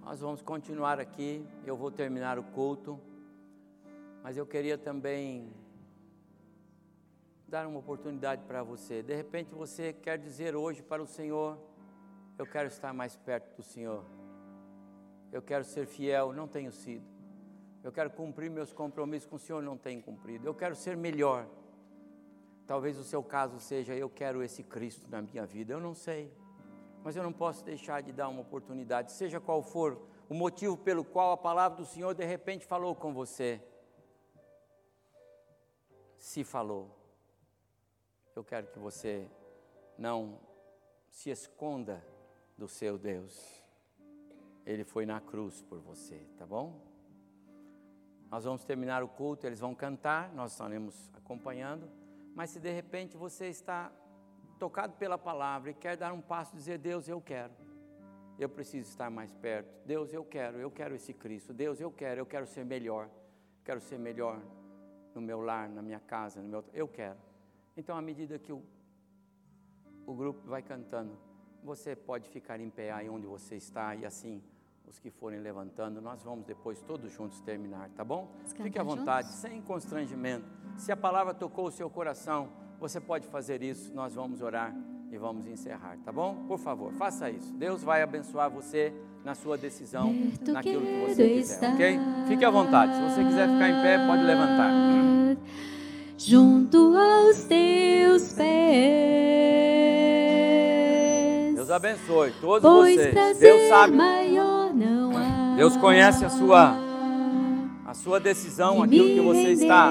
nós 0.02 0.18
vamos 0.18 0.40
continuar 0.40 0.98
aqui. 0.98 1.46
Eu 1.66 1.76
vou 1.76 1.90
terminar 1.90 2.38
o 2.38 2.42
culto, 2.42 2.98
mas 4.22 4.38
eu 4.38 4.46
queria 4.46 4.78
também 4.78 5.52
dar 7.46 7.66
uma 7.66 7.80
oportunidade 7.80 8.42
para 8.44 8.62
você. 8.62 9.02
De 9.02 9.14
repente 9.14 9.54
você 9.54 9.92
quer 9.92 10.16
dizer 10.16 10.56
hoje 10.56 10.82
para 10.82 11.02
o 11.02 11.06
Senhor: 11.06 11.58
Eu 12.38 12.46
quero 12.46 12.68
estar 12.68 12.94
mais 12.94 13.14
perto 13.16 13.54
do 13.54 13.62
Senhor. 13.62 14.02
Eu 15.30 15.42
quero 15.42 15.64
ser 15.64 15.86
fiel, 15.86 16.32
não 16.32 16.48
tenho 16.48 16.72
sido. 16.72 17.04
Eu 17.82 17.92
quero 17.92 18.08
cumprir 18.08 18.50
meus 18.50 18.72
compromissos 18.72 19.28
com 19.28 19.36
o 19.36 19.38
Senhor, 19.38 19.62
não 19.62 19.76
tenho 19.76 20.02
cumprido. 20.02 20.46
Eu 20.46 20.54
quero 20.54 20.74
ser 20.74 20.96
melhor. 20.96 21.46
Talvez 22.66 22.98
o 22.98 23.04
seu 23.04 23.22
caso 23.22 23.60
seja: 23.60 23.94
eu 23.94 24.08
quero 24.08 24.42
esse 24.42 24.62
Cristo 24.62 25.08
na 25.10 25.20
minha 25.20 25.44
vida. 25.44 25.72
Eu 25.72 25.80
não 25.80 25.94
sei, 25.94 26.32
mas 27.02 27.16
eu 27.16 27.22
não 27.22 27.32
posso 27.32 27.64
deixar 27.64 28.02
de 28.02 28.12
dar 28.12 28.28
uma 28.28 28.40
oportunidade, 28.40 29.12
seja 29.12 29.40
qual 29.40 29.62
for 29.62 30.00
o 30.28 30.34
motivo 30.34 30.76
pelo 30.76 31.04
qual 31.04 31.32
a 31.32 31.36
palavra 31.36 31.78
do 31.78 31.84
Senhor 31.84 32.14
de 32.14 32.24
repente 32.24 32.64
falou 32.64 32.94
com 32.94 33.12
você. 33.12 33.62
Se 36.18 36.42
falou, 36.42 36.90
eu 38.34 38.42
quero 38.42 38.68
que 38.68 38.78
você 38.78 39.30
não 39.98 40.40
se 41.10 41.30
esconda 41.30 42.02
do 42.56 42.66
seu 42.66 42.96
Deus. 42.96 43.62
Ele 44.64 44.82
foi 44.82 45.04
na 45.04 45.20
cruz 45.20 45.60
por 45.60 45.78
você, 45.78 46.26
tá 46.38 46.46
bom? 46.46 46.80
Nós 48.30 48.44
vamos 48.44 48.64
terminar 48.64 49.02
o 49.02 49.08
culto, 49.08 49.46
eles 49.46 49.60
vão 49.60 49.74
cantar, 49.74 50.32
nós 50.32 50.52
estaremos 50.52 51.10
acompanhando. 51.14 51.88
Mas 52.34 52.50
se 52.50 52.58
de 52.58 52.70
repente 52.70 53.16
você 53.16 53.46
está 53.46 53.92
tocado 54.58 54.94
pela 54.94 55.16
palavra 55.16 55.70
e 55.70 55.74
quer 55.74 55.96
dar 55.96 56.12
um 56.12 56.20
passo, 56.20 56.54
dizer: 56.56 56.78
Deus, 56.78 57.08
eu 57.08 57.20
quero, 57.20 57.52
eu 58.38 58.48
preciso 58.48 58.88
estar 58.88 59.10
mais 59.10 59.32
perto. 59.32 59.68
Deus, 59.86 60.12
eu 60.12 60.24
quero, 60.24 60.58
eu 60.58 60.70
quero 60.70 60.94
esse 60.94 61.12
Cristo. 61.14 61.52
Deus, 61.52 61.80
eu 61.80 61.90
quero, 61.90 62.20
eu 62.20 62.26
quero 62.26 62.46
ser 62.46 62.64
melhor. 62.64 63.08
Quero 63.64 63.80
ser 63.80 63.98
melhor 63.98 64.42
no 65.14 65.20
meu 65.20 65.40
lar, 65.40 65.68
na 65.68 65.80
minha 65.80 66.00
casa, 66.00 66.42
no 66.42 66.48
meu. 66.48 66.64
Eu 66.72 66.88
quero. 66.88 67.18
Então, 67.76 67.96
à 67.96 68.02
medida 68.02 68.38
que 68.38 68.52
o, 68.52 68.62
o 70.06 70.14
grupo 70.14 70.46
vai 70.46 70.62
cantando, 70.62 71.16
você 71.62 71.96
pode 71.96 72.28
ficar 72.28 72.60
em 72.60 72.68
pé 72.68 72.90
aí 72.90 73.08
onde 73.08 73.26
você 73.26 73.56
está 73.56 73.94
e 73.94 74.04
assim. 74.04 74.42
Os 74.86 74.98
que 74.98 75.10
forem 75.10 75.40
levantando, 75.40 75.98
nós 75.98 76.22
vamos 76.22 76.44
depois 76.44 76.78
todos 76.82 77.10
juntos 77.10 77.40
terminar, 77.40 77.88
tá 77.96 78.04
bom? 78.04 78.30
Fique 78.64 78.78
à 78.78 78.82
vontade, 78.82 79.28
sem 79.32 79.62
constrangimento. 79.62 80.46
Se 80.76 80.92
a 80.92 80.96
palavra 80.96 81.32
tocou 81.32 81.66
o 81.66 81.70
seu 81.70 81.88
coração, 81.88 82.48
você 82.78 83.00
pode 83.00 83.26
fazer 83.28 83.62
isso. 83.62 83.92
Nós 83.94 84.14
vamos 84.14 84.40
orar 84.42 84.74
e 85.10 85.16
vamos 85.16 85.46
encerrar, 85.46 85.96
tá 86.04 86.10
bom? 86.12 86.44
Por 86.48 86.58
favor, 86.58 86.92
faça 86.94 87.30
isso. 87.30 87.52
Deus 87.54 87.82
vai 87.82 88.02
abençoar 88.02 88.50
você 88.50 88.92
na 89.24 89.34
sua 89.34 89.56
decisão, 89.56 90.12
naquilo 90.46 90.82
que 90.82 91.06
você 91.06 91.28
quiser, 91.28 91.72
ok? 91.72 91.98
Fique 92.28 92.44
à 92.44 92.50
vontade. 92.50 92.94
Se 92.94 93.00
você 93.00 93.24
quiser 93.24 93.48
ficar 93.48 93.70
em 93.70 93.82
pé, 93.82 94.06
pode 94.06 94.22
levantar. 94.22 94.70
Junto 96.18 96.96
aos 96.96 97.44
teus 97.44 98.32
pés. 98.32 98.44
Deus 101.54 101.70
abençoe 101.70 102.32
todos 102.40 102.70
vocês. 102.70 103.14
Deus 103.38 103.68
sabe. 103.68 103.96
Deus 105.56 105.76
conhece 105.76 106.24
a 106.24 106.30
sua 106.30 106.83
sua 108.04 108.20
decisão, 108.20 108.82
aquilo 108.82 109.08
que 109.08 109.20
você 109.20 109.52
está 109.52 109.90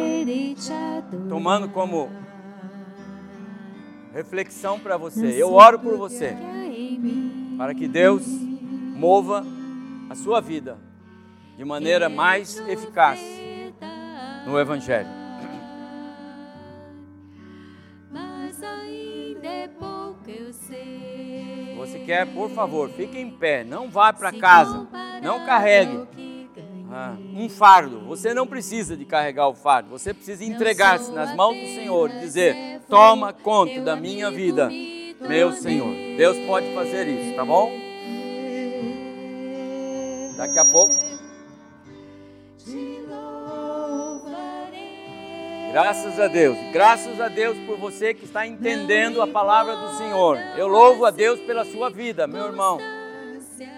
tomando 1.27 1.67
como 1.69 2.11
reflexão 4.13 4.79
para 4.79 4.97
você. 4.97 5.41
Eu 5.41 5.51
oro 5.51 5.79
por 5.79 5.97
você. 5.97 6.37
para 7.57 7.73
que 7.73 7.87
Deus 7.87 8.23
mova 8.95 9.43
a 10.11 10.15
sua 10.15 10.39
vida 10.39 10.77
de 11.57 11.65
maneira 11.65 12.07
mais 12.07 12.59
eficaz 12.67 13.19
no 14.45 14.59
Evangelho. 14.59 15.09
É 21.71 21.75
você 21.75 21.99
quer, 21.99 22.27
por 22.31 22.51
favor, 22.51 22.91
fique 22.91 23.17
em 23.17 23.31
pé, 23.31 23.63
não 23.63 23.89
vá 23.89 24.13
para 24.13 24.31
casa, 24.31 24.87
não 25.23 25.43
carregue. 25.47 26.22
Ah, 26.95 27.15
um 27.33 27.49
fardo. 27.49 28.01
Você 28.01 28.35
não 28.35 28.45
precisa 28.45 28.95
de 28.95 29.03
carregar 29.03 29.47
o 29.47 29.55
fardo, 29.55 29.89
você 29.89 30.13
precisa 30.13 30.45
entregar-se 30.45 31.11
nas 31.11 31.35
mãos 31.35 31.55
do 31.55 31.65
Senhor 31.73 32.11
e 32.11 32.19
dizer: 32.19 32.81
Toma 32.87 33.33
conta 33.33 33.81
da 33.81 33.95
minha 33.95 34.29
vida, 34.29 34.69
me 34.69 35.15
meu. 35.19 35.51
Senhor. 35.53 35.91
Deus 36.15 36.37
pode 36.45 36.71
fazer 36.75 37.07
isso, 37.07 37.35
tá 37.35 37.43
bom? 37.43 37.71
Daqui 40.37 40.59
a 40.59 40.65
pouco. 40.71 40.93
Graças 45.71 46.19
a 46.19 46.27
Deus. 46.27 46.55
Graças 46.71 47.19
a 47.19 47.27
Deus 47.27 47.57
por 47.65 47.79
você 47.79 48.13
que 48.13 48.25
está 48.25 48.45
entendendo 48.45 49.19
a 49.19 49.25
palavra 49.25 49.75
do 49.75 49.97
Senhor. 49.97 50.37
Eu 50.55 50.67
louvo 50.67 51.05
a 51.05 51.09
Deus 51.09 51.39
pela 51.39 51.65
sua 51.65 51.89
vida, 51.89 52.27
meu 52.27 52.45
irmão. 52.45 52.77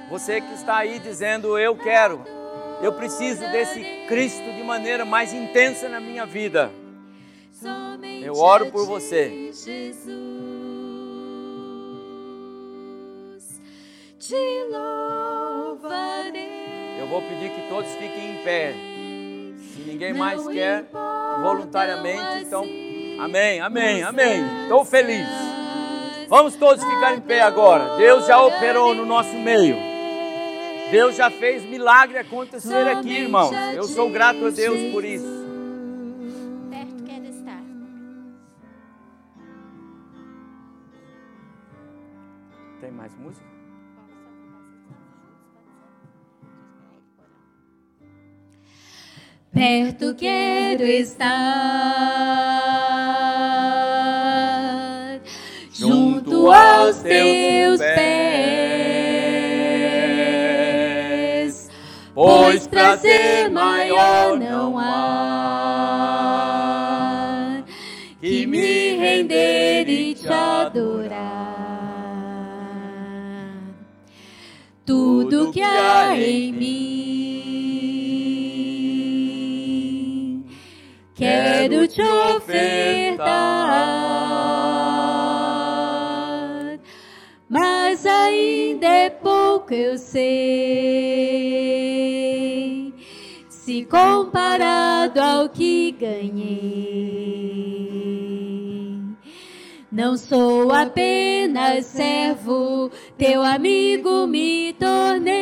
Você 0.10 0.42
que 0.42 0.54
está 0.54 0.80
aí 0.80 1.00
dizendo 1.00 1.58
eu 1.58 1.78
quero, 1.78 2.22
eu 2.86 2.94
preciso 2.94 3.42
desse 3.52 3.84
Cristo 4.08 4.54
de 4.54 4.64
maneira 4.64 5.04
mais 5.04 5.34
intensa 5.34 5.90
na 5.90 6.00
minha 6.00 6.24
vida. 6.24 6.72
Eu 8.22 8.36
oro 8.36 8.68
por 8.68 8.86
você. 8.86 9.52
Te 14.20 14.36
louvarei. 14.72 16.46
Eu 17.00 17.08
vou 17.08 17.24
pedir 17.24 17.50
que 17.50 17.68
todos 17.70 17.90
fiquem 17.94 18.36
em 18.36 18.44
pé. 18.44 18.74
Se 19.74 19.82
ninguém 19.82 20.14
mais 20.14 20.48
quer, 20.48 20.86
voluntariamente, 21.42 22.44
então. 22.44 22.64
Amém, 23.20 23.62
amém, 23.62 24.04
amém. 24.04 24.46
Estou 24.64 24.86
feliz. 24.86 25.28
Vamos 26.28 26.56
todos 26.56 26.84
ficar 26.84 27.16
em 27.16 27.22
pé 27.22 27.42
agora. 27.42 27.98
Deus 27.98 28.28
já 28.28 28.40
operou 28.40 28.94
no 28.94 29.06
nosso 29.08 29.34
meio. 29.34 29.95
Deus 30.92 31.16
já 31.16 31.30
fez 31.30 31.64
milagre 31.64 32.18
acontecer 32.18 32.88
aqui, 32.88 33.14
irmãos. 33.22 33.54
Eu 33.74 33.84
sou 33.84 34.10
grato 34.10 34.46
a 34.46 34.50
Deus 34.50 34.92
por 34.92 35.04
isso. 35.04 35.26
Perto 36.70 37.04
quer 37.04 37.24
estar. 37.26 37.64
Tem 42.82 42.92
mais 42.92 43.14
música? 43.18 43.56
Perto 49.56 50.14
quero 50.16 50.84
estar, 50.84 51.32
junto 55.72 56.52
aos 56.52 56.98
teus 56.98 57.80
pés, 57.80 58.15
pois 62.16 62.66
prazer 62.66 63.52
maior 63.52 64.40
não 64.40 64.80
há 64.80 65.36
que 68.26 68.48
me 68.48 68.96
render 68.96 69.88
e 69.88 70.16
te 70.16 70.28
adorar. 70.28 71.46
Tudo 74.84 75.52
que 75.52 75.62
há 75.62 76.18
em 76.18 76.52
mim, 76.52 76.96
quero 81.14 81.88
te 81.88 82.02
ofertar, 82.02 83.26
mas 87.48 88.06
ainda 88.06 88.88
é 88.88 89.10
pouco 89.12 89.72
eu 89.74 89.98
sei, 90.00 90.26
se 93.66 93.84
comparado 93.86 95.20
ao 95.20 95.50
que 95.50 95.92
ganhei. 96.00 96.46
Não 99.92 100.16
sou 100.16 100.72
apenas 100.72 101.88
servo, 101.88 102.92
teu 103.18 103.42
amigo 103.42 104.28
me 104.28 104.72
tornei. 104.74 105.34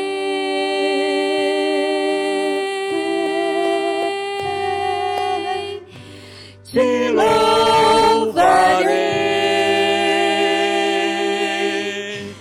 Te 6.63 7.09
louvarei. 7.09 8.93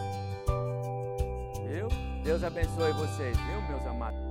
Viu? 1.67 1.89
Deus 2.23 2.45
abençoe 2.45 2.93
vocês, 2.93 3.37
viu, 3.37 3.63
meus 3.69 3.87
amados? 3.87 4.24